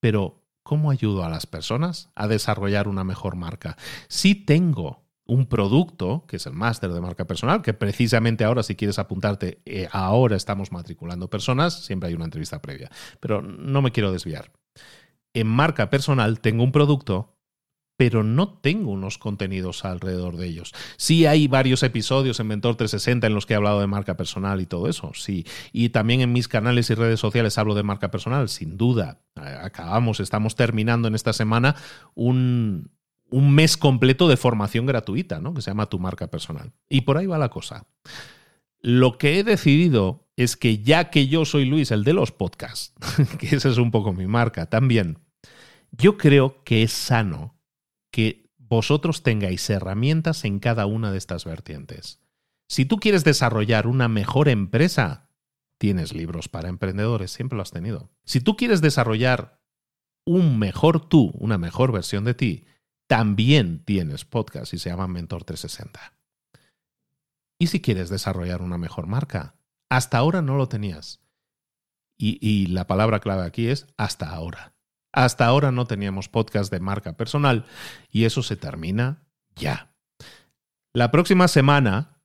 Pero, 0.01 0.45
¿cómo 0.63 0.91
ayudo 0.91 1.25
a 1.25 1.29
las 1.29 1.47
personas 1.47 2.11
a 2.15 2.29
desarrollar 2.29 2.89
una 2.89 3.05
mejor 3.05 3.37
marca? 3.37 3.77
Si 4.09 4.35
tengo 4.35 5.09
un 5.29 5.47
producto, 5.47 6.25
que 6.27 6.37
es 6.37 6.47
el 6.47 6.55
máster 6.55 6.91
de 6.91 7.01
marca 7.03 7.27
personal, 7.27 7.61
que 7.61 7.75
precisamente 7.75 8.45
ahora, 8.45 8.63
si 8.63 8.77
quieres 8.77 8.99
apuntarte, 8.99 9.61
eh, 9.67 9.89
ahora 9.93 10.37
estamos 10.37 10.73
matriculando 10.73 11.29
personas, 11.29 11.85
siempre 11.85 12.09
hay 12.09 12.15
una 12.15 12.25
entrevista 12.25 12.63
previa, 12.63 12.91
pero 13.21 13.43
no 13.43 13.83
me 13.83 13.93
quiero 13.93 14.11
desviar. 14.11 14.51
En 15.35 15.47
marca 15.47 15.91
personal 15.91 16.41
tengo 16.41 16.65
un 16.65 16.73
producto 16.73 17.38
pero 17.99 18.23
no 18.23 18.49
tengo 18.49 18.93
unos 18.93 19.19
contenidos 19.19 19.85
alrededor 19.85 20.37
de 20.37 20.47
ellos. 20.47 20.73
Sí 20.97 21.27
hay 21.27 21.49
varios 21.49 21.83
episodios 21.83 22.39
en 22.39 22.47
Mentor 22.47 22.77
360 22.77 23.27
en 23.27 23.35
los 23.35 23.45
que 23.45 23.55
he 23.55 23.57
hablado 23.57 23.81
de 23.81 23.89
marca 23.89 24.17
personal 24.17 24.61
y 24.61 24.67
todo 24.67 24.89
eso, 24.89 25.11
sí. 25.15 25.45
Y 25.73 25.89
también 25.89 26.21
en 26.21 26.33
mis 26.33 26.47
canales 26.47 26.89
y 26.91 26.95
redes 26.95 27.19
sociales 27.19 27.59
hablo 27.59 27.75
de 27.75 27.83
marca 27.83 28.13
personal, 28.13 28.49
sin 28.49 28.77
duda. 28.77 29.19
Acabamos, 29.35 30.21
estamos 30.21 30.55
terminando 30.55 31.09
en 31.09 31.17
esta 31.17 31.33
semana 31.33 31.75
un, 32.15 32.93
un 33.31 33.53
mes 33.53 33.77
completo 33.77 34.29
de 34.29 34.37
formación 34.37 34.87
gratuita, 34.87 35.41
¿no? 35.41 35.53
Que 35.53 35.61
se 35.61 35.73
llama 35.73 35.87
Tu 35.87 35.99
marca 35.99 36.29
personal. 36.29 36.71
Y 36.89 37.01
por 37.01 37.19
ahí 37.19 37.27
va 37.27 37.37
la 37.37 37.49
cosa. 37.49 37.89
Lo 38.81 39.19
que 39.19 39.41
he 39.41 39.43
decidido 39.43 40.29
es 40.37 40.57
que 40.57 40.85
ya 40.85 41.11
que 41.11 41.27
yo 41.27 41.45
soy 41.45 41.65
Luis, 41.65 41.91
el 41.91 42.05
de 42.05 42.13
los 42.13 42.31
podcasts, 42.31 42.95
que 43.41 43.57
esa 43.57 43.71
es 43.71 43.79
un 43.79 43.91
poco 43.91 44.13
mi 44.13 44.29
marca 44.29 44.67
también, 44.67 45.19
yo 45.91 46.17
creo 46.17 46.63
que 46.63 46.85
es 46.85 46.93
sano 46.93 47.58
que 48.11 48.51
vosotros 48.57 49.23
tengáis 49.23 49.69
herramientas 49.71 50.45
en 50.45 50.59
cada 50.59 50.87
una 50.87 51.11
de 51.11 51.19
estas 51.19 51.45
vertientes. 51.45 52.21
Si 52.69 52.85
tú 52.85 52.97
quieres 52.99 53.25
desarrollar 53.25 53.87
una 53.87 54.09
mejor 54.09 54.49
empresa, 54.49 55.31
tienes 55.79 56.13
libros 56.13 56.49
para 56.49 56.69
emprendedores, 56.69 57.31
siempre 57.31 57.57
lo 57.57 57.63
has 57.63 57.71
tenido. 57.71 58.11
Si 58.25 58.41
tú 58.41 58.57
quieres 58.57 58.81
desarrollar 58.81 59.63
un 60.27 60.59
mejor 60.59 61.09
tú, 61.09 61.33
una 61.39 61.57
mejor 61.57 61.93
versión 61.93 62.25
de 62.25 62.35
ti, 62.35 62.67
también 63.07 63.83
tienes 63.85 64.27
podcast 64.27 64.75
y 64.75 64.79
se 64.79 64.91
llama 64.91 65.09
Mentor 65.09 65.45
360. 65.45 66.13
¿Y 67.59 67.69
si 67.69 67.81
quieres 67.81 68.11
desarrollar 68.11 68.61
una 68.61 68.77
mejor 68.77 69.07
marca? 69.07 69.57
Hasta 69.89 70.19
ahora 70.19 70.43
no 70.43 70.57
lo 70.57 70.69
tenías. 70.69 71.21
Y, 72.19 72.39
y, 72.47 72.67
la 72.67 72.87
palabra 72.87 73.21
clave 73.21 73.47
aquí 73.47 73.69
es 73.69 73.87
hasta 73.97 74.31
ahora. 74.31 74.75
Hasta 75.13 75.47
ahora 75.47 75.73
no 75.73 75.87
teníamos 75.87 76.29
podcast 76.29 76.71
de 76.71 76.81
marca 76.81 77.17
personal 77.17 77.65
y 78.11 78.25
eso 78.25 78.43
se 78.43 78.57
termina 78.57 79.27
ya. 79.57 79.95
La 80.93 81.11
próxima 81.11 81.49
semana 81.49 82.23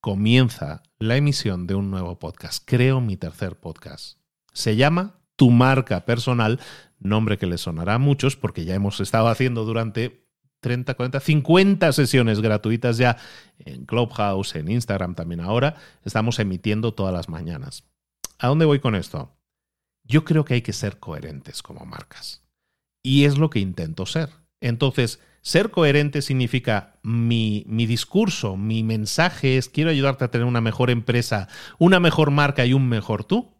comienza 0.00 0.82
la 0.98 1.16
emisión 1.16 1.66
de 1.66 1.74
un 1.74 1.90
nuevo 1.90 2.18
podcast. 2.18 2.62
Creo 2.66 3.00
mi 3.00 3.16
tercer 3.16 3.58
podcast. 3.58 4.18
Se 4.52 4.76
llama 4.76 5.20
Tu 5.36 5.50
marca 5.50 6.04
personal, 6.06 6.60
nombre 6.98 7.38
que 7.38 7.46
le 7.46 7.58
sonará 7.58 7.94
a 7.94 7.98
muchos 7.98 8.36
porque 8.36 8.64
ya 8.64 8.74
hemos 8.74 9.00
estado 9.00 9.28
haciendo 9.28 9.64
durante 9.64 10.26
30, 10.60 10.94
40, 10.94 11.20
50 11.20 11.92
sesiones 11.92 12.40
gratuitas 12.40 12.98
ya 12.98 13.16
en 13.58 13.84
Clubhouse, 13.86 14.54
en 14.56 14.70
Instagram 14.70 15.14
también 15.14 15.40
ahora. 15.40 15.76
Estamos 16.04 16.38
emitiendo 16.38 16.92
todas 16.94 17.12
las 17.12 17.28
mañanas. 17.28 17.84
¿A 18.38 18.48
dónde 18.48 18.64
voy 18.64 18.80
con 18.80 18.94
esto? 18.94 19.39
Yo 20.04 20.24
creo 20.24 20.44
que 20.44 20.54
hay 20.54 20.62
que 20.62 20.72
ser 20.72 20.98
coherentes 20.98 21.62
como 21.62 21.84
marcas. 21.84 22.42
Y 23.02 23.24
es 23.24 23.38
lo 23.38 23.50
que 23.50 23.60
intento 23.60 24.06
ser. 24.06 24.30
Entonces, 24.60 25.20
ser 25.42 25.70
coherente 25.70 26.22
significa 26.22 26.98
mi, 27.02 27.64
mi, 27.66 27.86
discurso, 27.86 28.56
mi 28.56 28.82
mensaje 28.82 29.56
es 29.56 29.68
quiero 29.68 29.90
ayudarte 29.90 30.24
a 30.24 30.30
tener 30.30 30.46
una 30.46 30.60
mejor 30.60 30.90
empresa, 30.90 31.48
una 31.78 31.98
mejor 31.98 32.30
marca 32.30 32.66
y 32.66 32.74
un 32.74 32.88
mejor 32.88 33.24
tú. 33.24 33.54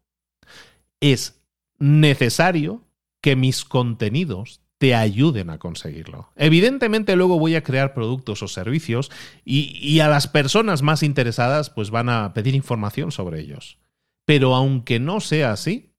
Es 1.01 1.43
necesario 1.79 2.85
que 3.23 3.37
mis 3.37 3.65
contenidos 3.65 4.61
te 4.79 4.95
ayuden 4.95 5.51
a 5.51 5.59
conseguirlo. 5.59 6.33
Evidentemente 6.37 7.17
luego 7.17 7.39
voy 7.39 7.55
a 7.55 7.63
crear 7.63 7.93
productos 7.93 8.43
o 8.43 8.49
servicios 8.49 9.11
y, 9.45 9.79
y, 9.79 10.01
a 10.01 10.09
las 10.09 10.27
personas 10.27 10.81
más 10.81 11.03
interesadas 11.03 11.69
pues 11.69 11.91
van 11.91 12.09
a 12.09 12.33
pedir 12.33 12.55
información 12.55 13.13
sobre 13.13 13.41
ellos. 13.41 13.79
Pero 14.25 14.55
aunque 14.55 14.99
no 14.99 15.21
sea 15.21 15.53
así, 15.53 15.90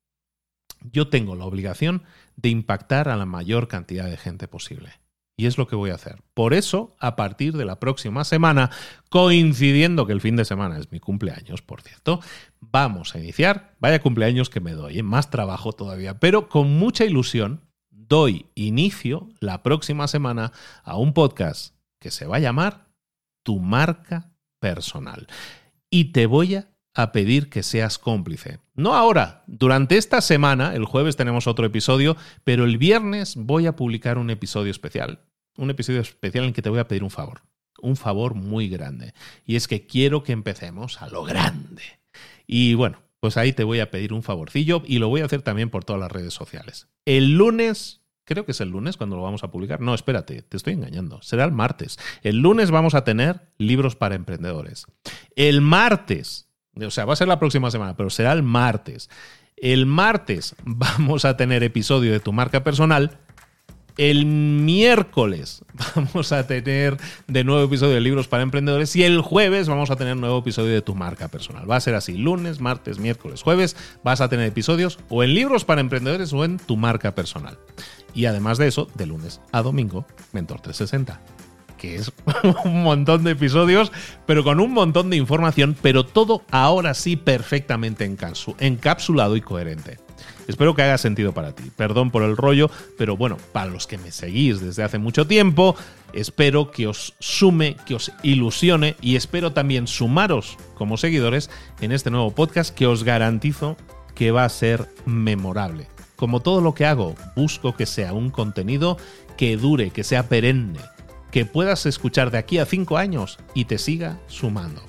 yo 0.82 1.10
tengo 1.10 1.36
la 1.36 1.46
obligación 1.46 2.04
de 2.36 2.50
impactar 2.50 3.10
a 3.10 3.16
la 3.16 3.26
mayor 3.26 3.68
cantidad 3.68 4.06
de 4.06 4.18
gente 4.18 4.48
posible. 4.48 4.92
Y 5.38 5.48
es 5.48 5.58
lo 5.58 5.68
que 5.68 5.76
voy 5.76 5.90
a 5.90 5.96
hacer. 5.96 6.22
Por 6.34 6.54
eso, 6.54 6.96
a 7.00 7.16
partir 7.16 7.58
de 7.58 7.66
la 7.66 7.80
próxima 7.80 8.24
semana, 8.24 8.70
coincidiendo 9.10 10.06
que 10.06 10.14
el 10.14 10.22
fin 10.22 10.36
de 10.36 10.46
semana 10.46 10.78
es 10.78 10.92
mi 10.92 11.00
cumpleaños, 11.00 11.62
por 11.62 11.82
cierto, 11.82 12.20
vamos 12.60 13.16
a 13.16 13.20
iniciar, 13.20 13.76
vaya 13.80 14.02
cumpleaños 14.02 14.50
que 14.50 14.60
me 14.60 14.74
doy, 14.74 15.00
¿eh? 15.00 15.04
más 15.04 15.30
trabajo 15.30 15.72
todavía, 15.72 16.20
pero 16.20 16.48
con 16.48 16.78
mucha 16.78 17.06
ilusión 17.06 17.62
doy 17.90 18.48
inicio 18.56 19.30
la 19.40 19.64
próxima 19.64 20.08
semana 20.08 20.52
a 20.84 20.98
un 20.98 21.14
podcast 21.14 21.76
que 22.00 22.12
se 22.12 22.28
va 22.28 22.36
a 22.36 22.40
llamar 22.40 22.88
Tu 23.44 23.60
marca 23.60 24.32
personal. 24.60 25.28
Y 25.90 26.12
te 26.12 26.26
voy 26.26 26.56
a, 26.56 26.71
pedir 26.94 27.50
que 27.50 27.64
seas 27.64 27.98
cómplice. 27.98 28.60
No 28.76 28.96
ahora, 28.96 29.44
durante 29.48 29.98
esta 29.98 30.22
semana, 30.22 30.76
el 30.76 30.86
jueves 30.86 31.16
tenemos 31.16 31.48
otro 31.48 31.66
episodio, 31.66 32.18
pero 32.44 32.66
el 32.66 32.78
viernes 32.78 33.36
voy 33.36 33.66
a 33.66 33.76
publicar 33.76 34.18
un 34.18 34.30
episodio 34.30 34.72
especial. 34.72 35.22
Un 35.58 35.70
episodio 35.70 36.02
especial 36.02 36.46
en 36.46 36.54
que 36.54 36.62
te 36.62 36.70
voy 36.70 36.80
a 36.80 36.88
pedir 36.88 37.04
un 37.04 37.12
favor. 37.12 37.42
Un 37.82 37.96
favor 37.96 38.36
muy 38.36 38.70
grande. 38.70 39.14
Y 39.46 39.56
es 39.56 39.68
que 39.68 39.88
quiero 39.88 40.24
que 40.24 40.34
empecemos 40.34 41.02
a 41.02 41.08
lo 41.08 41.24
grande. 41.24 41.84
Y 42.46 42.74
bueno, 42.74 43.02
pues 43.20 43.38
ahí 43.38 43.54
te 43.54 43.64
voy 43.64 43.80
a 43.80 43.92
pedir 43.92 44.14
un 44.14 44.24
favorcillo 44.24 44.84
y 44.86 45.00
lo 45.00 45.08
voy 45.08 45.22
a 45.22 45.26
hacer 45.26 45.42
también 45.42 45.70
por 45.70 45.84
todas 45.84 46.00
las 46.00 46.12
redes 46.12 46.34
sociales. 46.34 46.88
El 47.06 47.38
lunes 47.38 48.02
creo 48.26 48.46
que 48.46 48.52
es 48.52 48.62
el 48.62 48.70
lunes 48.70 48.98
cuando 48.98 49.16
lo 49.16 49.24
vamos 49.24 49.44
a 49.44 49.52
publicar. 49.52 49.82
No, 49.82 49.94
espérate, 49.94 50.42
te 50.42 50.58
estoy 50.58 50.74
engañando. 50.74 51.22
Será 51.22 51.44
el 51.44 51.52
martes. 51.52 52.00
El 52.24 52.38
lunes 52.38 52.72
vamos 52.72 52.96
a 52.96 53.04
tener 53.04 53.42
libros 53.58 53.96
para 53.96 54.16
emprendedores. 54.16 54.86
El 55.36 55.62
martes, 55.62 56.50
o 56.80 56.92
sea, 56.92 57.06
va 57.06 57.14
a 57.14 57.18
ser 57.18 57.28
la 57.28 57.40
próxima 57.40 57.72
semana, 57.72 57.96
pero 57.96 58.10
será 58.10 58.32
el 58.34 58.44
martes. 58.44 59.10
El 59.58 59.86
martes 59.86 60.56
vamos 60.64 61.26
a 61.26 61.38
tener 61.38 61.64
episodio 61.64 62.12
de 62.12 62.20
tu 62.20 62.34
marca 62.34 62.64
personal 62.64 63.20
el 63.98 64.26
miércoles 64.26 65.64
vamos 65.96 66.32
a 66.32 66.48
tener 66.48 66.98
de 67.28 67.44
nuevo 67.44 67.64
episodio 67.64 67.96
de 67.96 68.02
Libros 68.02 68.28
para 68.28 68.44
Emprendedores 68.44 68.96
y 68.96 69.04
el 69.04 69.22
jueves 69.22 69.68
vamos 69.68 69.92
a 69.92 69.96
tener 69.96 70.18
nuevo 70.18 70.40
episodio 70.40 70.74
de 70.74 70.82
Tu 70.82 70.96
Marca 70.96 71.28
Personal. 71.28 71.70
Va 71.70 71.76
a 71.76 71.82
ser 71.82 71.96
así, 71.96 72.18
lunes, 72.18 72.60
martes, 72.60 73.00
miércoles, 73.00 73.42
jueves 73.42 73.76
vas 74.04 74.22
a 74.22 74.30
tener 74.30 74.48
episodios 74.48 75.00
o 75.10 75.24
en 75.24 75.34
Libros 75.34 75.66
para 75.66 75.82
Emprendedores 75.82 76.34
o 76.34 76.46
en 76.46 76.58
Tu 76.58 76.78
Marca 76.78 77.14
Personal. 77.14 77.58
Y 78.14 78.26
además 78.26 78.58
de 78.58 78.68
eso, 78.68 78.88
de 78.96 79.06
lunes 79.06 79.42
a 79.52 79.62
domingo, 79.62 80.06
Mentor 80.34 80.62
360 80.62 81.22
que 81.82 81.96
es 81.96 82.12
un 82.64 82.84
montón 82.84 83.24
de 83.24 83.32
episodios, 83.32 83.92
pero 84.28 84.44
con 84.44 84.60
un 84.60 84.72
montón 84.72 85.10
de 85.10 85.18
información, 85.18 85.76
pero 85.82 86.06
todo 86.06 86.44
ahora 86.52 86.94
sí 86.94 87.16
perfectamente 87.16 88.06
encapsulado 88.60 89.36
y 89.36 89.42
coherente. 89.42 89.98
Espero 90.48 90.76
que 90.76 90.84
haga 90.84 91.00
sentido 91.00 91.34
para 91.34 91.56
ti. 91.56 91.64
Perdón 91.76 92.12
por 92.12 92.22
el 92.22 92.38
rollo, 92.38 92.70
pero 93.00 93.18
bueno, 93.18 93.38
para 93.52 93.72
los 93.72 93.88
que 93.88 93.98
me 93.98 94.12
seguís 94.12 94.62
desde 94.62 94.84
hace 94.84 95.00
mucho 95.00 95.26
tiempo, 95.26 95.76
espero 96.14 96.70
que 96.70 96.86
os 96.86 97.16
sume, 97.20 97.76
que 97.88 97.96
os 97.96 98.12
ilusione 98.22 98.96
y 99.02 99.16
espero 99.16 99.52
también 99.52 99.88
sumaros 99.88 100.58
como 100.76 100.98
seguidores 100.98 101.50
en 101.80 101.92
este 101.92 102.12
nuevo 102.12 102.30
podcast 102.36 102.76
que 102.76 102.86
os 102.86 103.04
garantizo 103.04 103.76
que 104.14 104.30
va 104.30 104.46
a 104.46 104.50
ser 104.50 104.88
memorable. 105.06 105.88
Como 106.16 106.42
todo 106.42 106.62
lo 106.62 106.76
que 106.76 106.86
hago, 106.86 107.16
busco 107.36 107.76
que 107.76 107.88
sea 107.88 108.14
un 108.14 108.30
contenido 108.30 108.98
que 109.36 109.58
dure, 109.58 109.90
que 109.90 110.04
sea 110.04 110.30
perenne, 110.30 110.78
que 111.32 111.46
puedas 111.46 111.86
escuchar 111.86 112.32
de 112.32 112.38
aquí 112.38 112.58
a 112.58 112.66
cinco 112.66 112.98
años 112.98 113.40
y 113.54 113.66
te 113.66 113.78
siga 113.78 114.20
sumando. 114.28 114.84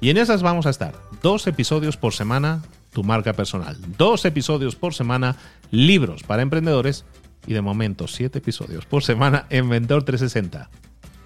Y 0.00 0.10
en 0.10 0.16
esas 0.16 0.42
vamos 0.42 0.66
a 0.66 0.70
estar, 0.70 0.94
dos 1.22 1.46
episodios 1.46 1.96
por 1.96 2.12
semana 2.12 2.62
tu 2.96 3.04
marca 3.04 3.34
personal. 3.34 3.76
Dos 3.98 4.24
episodios 4.24 4.74
por 4.74 4.94
semana, 4.94 5.36
libros 5.70 6.22
para 6.22 6.40
emprendedores 6.40 7.04
y 7.46 7.52
de 7.52 7.60
momento 7.60 8.08
siete 8.08 8.38
episodios 8.38 8.86
por 8.86 9.04
semana 9.04 9.44
en 9.50 9.68
Mentor 9.68 10.04
360. 10.04 10.70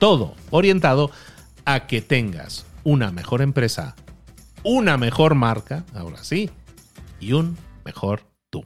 Todo 0.00 0.34
orientado 0.50 1.12
a 1.64 1.86
que 1.86 2.02
tengas 2.02 2.66
una 2.82 3.12
mejor 3.12 3.40
empresa, 3.40 3.94
una 4.64 4.96
mejor 4.96 5.36
marca, 5.36 5.84
ahora 5.94 6.24
sí, 6.24 6.50
y 7.20 7.34
un 7.34 7.56
mejor 7.84 8.24
tú. 8.50 8.64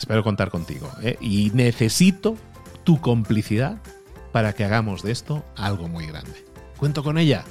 Espero 0.00 0.24
contar 0.24 0.50
contigo 0.50 0.90
¿eh? 1.00 1.18
y 1.20 1.52
necesito 1.54 2.36
tu 2.82 3.00
complicidad 3.00 3.78
para 4.38 4.52
que 4.52 4.62
hagamos 4.62 5.02
de 5.02 5.10
esto 5.10 5.44
algo 5.56 5.88
muy 5.88 6.06
grande. 6.06 6.44
Cuento 6.76 7.02
con 7.02 7.18
ella. 7.18 7.44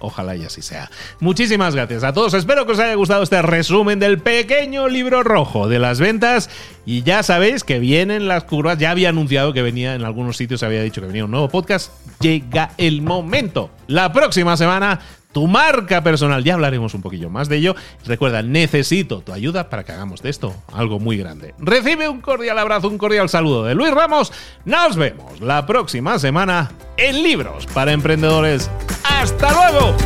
Ojalá 0.00 0.34
y 0.34 0.44
así 0.44 0.60
sea. 0.60 0.90
Muchísimas 1.20 1.76
gracias 1.76 2.02
a 2.02 2.12
todos. 2.12 2.34
Espero 2.34 2.66
que 2.66 2.72
os 2.72 2.80
haya 2.80 2.96
gustado 2.96 3.22
este 3.22 3.40
resumen 3.42 4.00
del 4.00 4.18
pequeño 4.18 4.88
libro 4.88 5.22
rojo 5.22 5.68
de 5.68 5.78
las 5.78 6.00
ventas. 6.00 6.50
Y 6.84 7.04
ya 7.04 7.22
sabéis 7.22 7.62
que 7.62 7.78
vienen 7.78 8.26
las 8.26 8.42
curvas. 8.42 8.78
Ya 8.78 8.90
había 8.90 9.10
anunciado 9.10 9.52
que 9.52 9.62
venía 9.62 9.94
en 9.94 10.04
algunos 10.04 10.36
sitios, 10.36 10.64
había 10.64 10.82
dicho 10.82 11.00
que 11.00 11.06
venía 11.06 11.24
un 11.24 11.30
nuevo 11.30 11.48
podcast. 11.48 11.92
Llega 12.18 12.72
el 12.76 13.02
momento. 13.02 13.70
La 13.86 14.12
próxima 14.12 14.56
semana 14.56 14.98
tu 15.32 15.46
marca 15.46 16.02
personal. 16.02 16.44
Ya 16.44 16.54
hablaremos 16.54 16.94
un 16.94 17.02
poquillo 17.02 17.30
más 17.30 17.48
de 17.48 17.56
ello. 17.56 17.74
Recuerda, 18.04 18.42
necesito 18.42 19.20
tu 19.20 19.32
ayuda 19.32 19.68
para 19.68 19.84
que 19.84 19.92
hagamos 19.92 20.22
de 20.22 20.30
esto 20.30 20.54
algo 20.72 20.98
muy 20.98 21.16
grande. 21.16 21.54
Recibe 21.58 22.08
un 22.08 22.20
cordial 22.20 22.58
abrazo, 22.58 22.88
un 22.88 22.98
cordial 22.98 23.28
saludo 23.28 23.64
de 23.64 23.74
Luis 23.74 23.92
Ramos. 23.92 24.32
Nos 24.64 24.96
vemos 24.96 25.40
la 25.40 25.66
próxima 25.66 26.18
semana 26.18 26.70
en 26.96 27.22
Libros 27.22 27.66
para 27.66 27.92
Emprendedores. 27.92 28.70
¡Hasta 29.04 29.52
luego! 29.52 29.96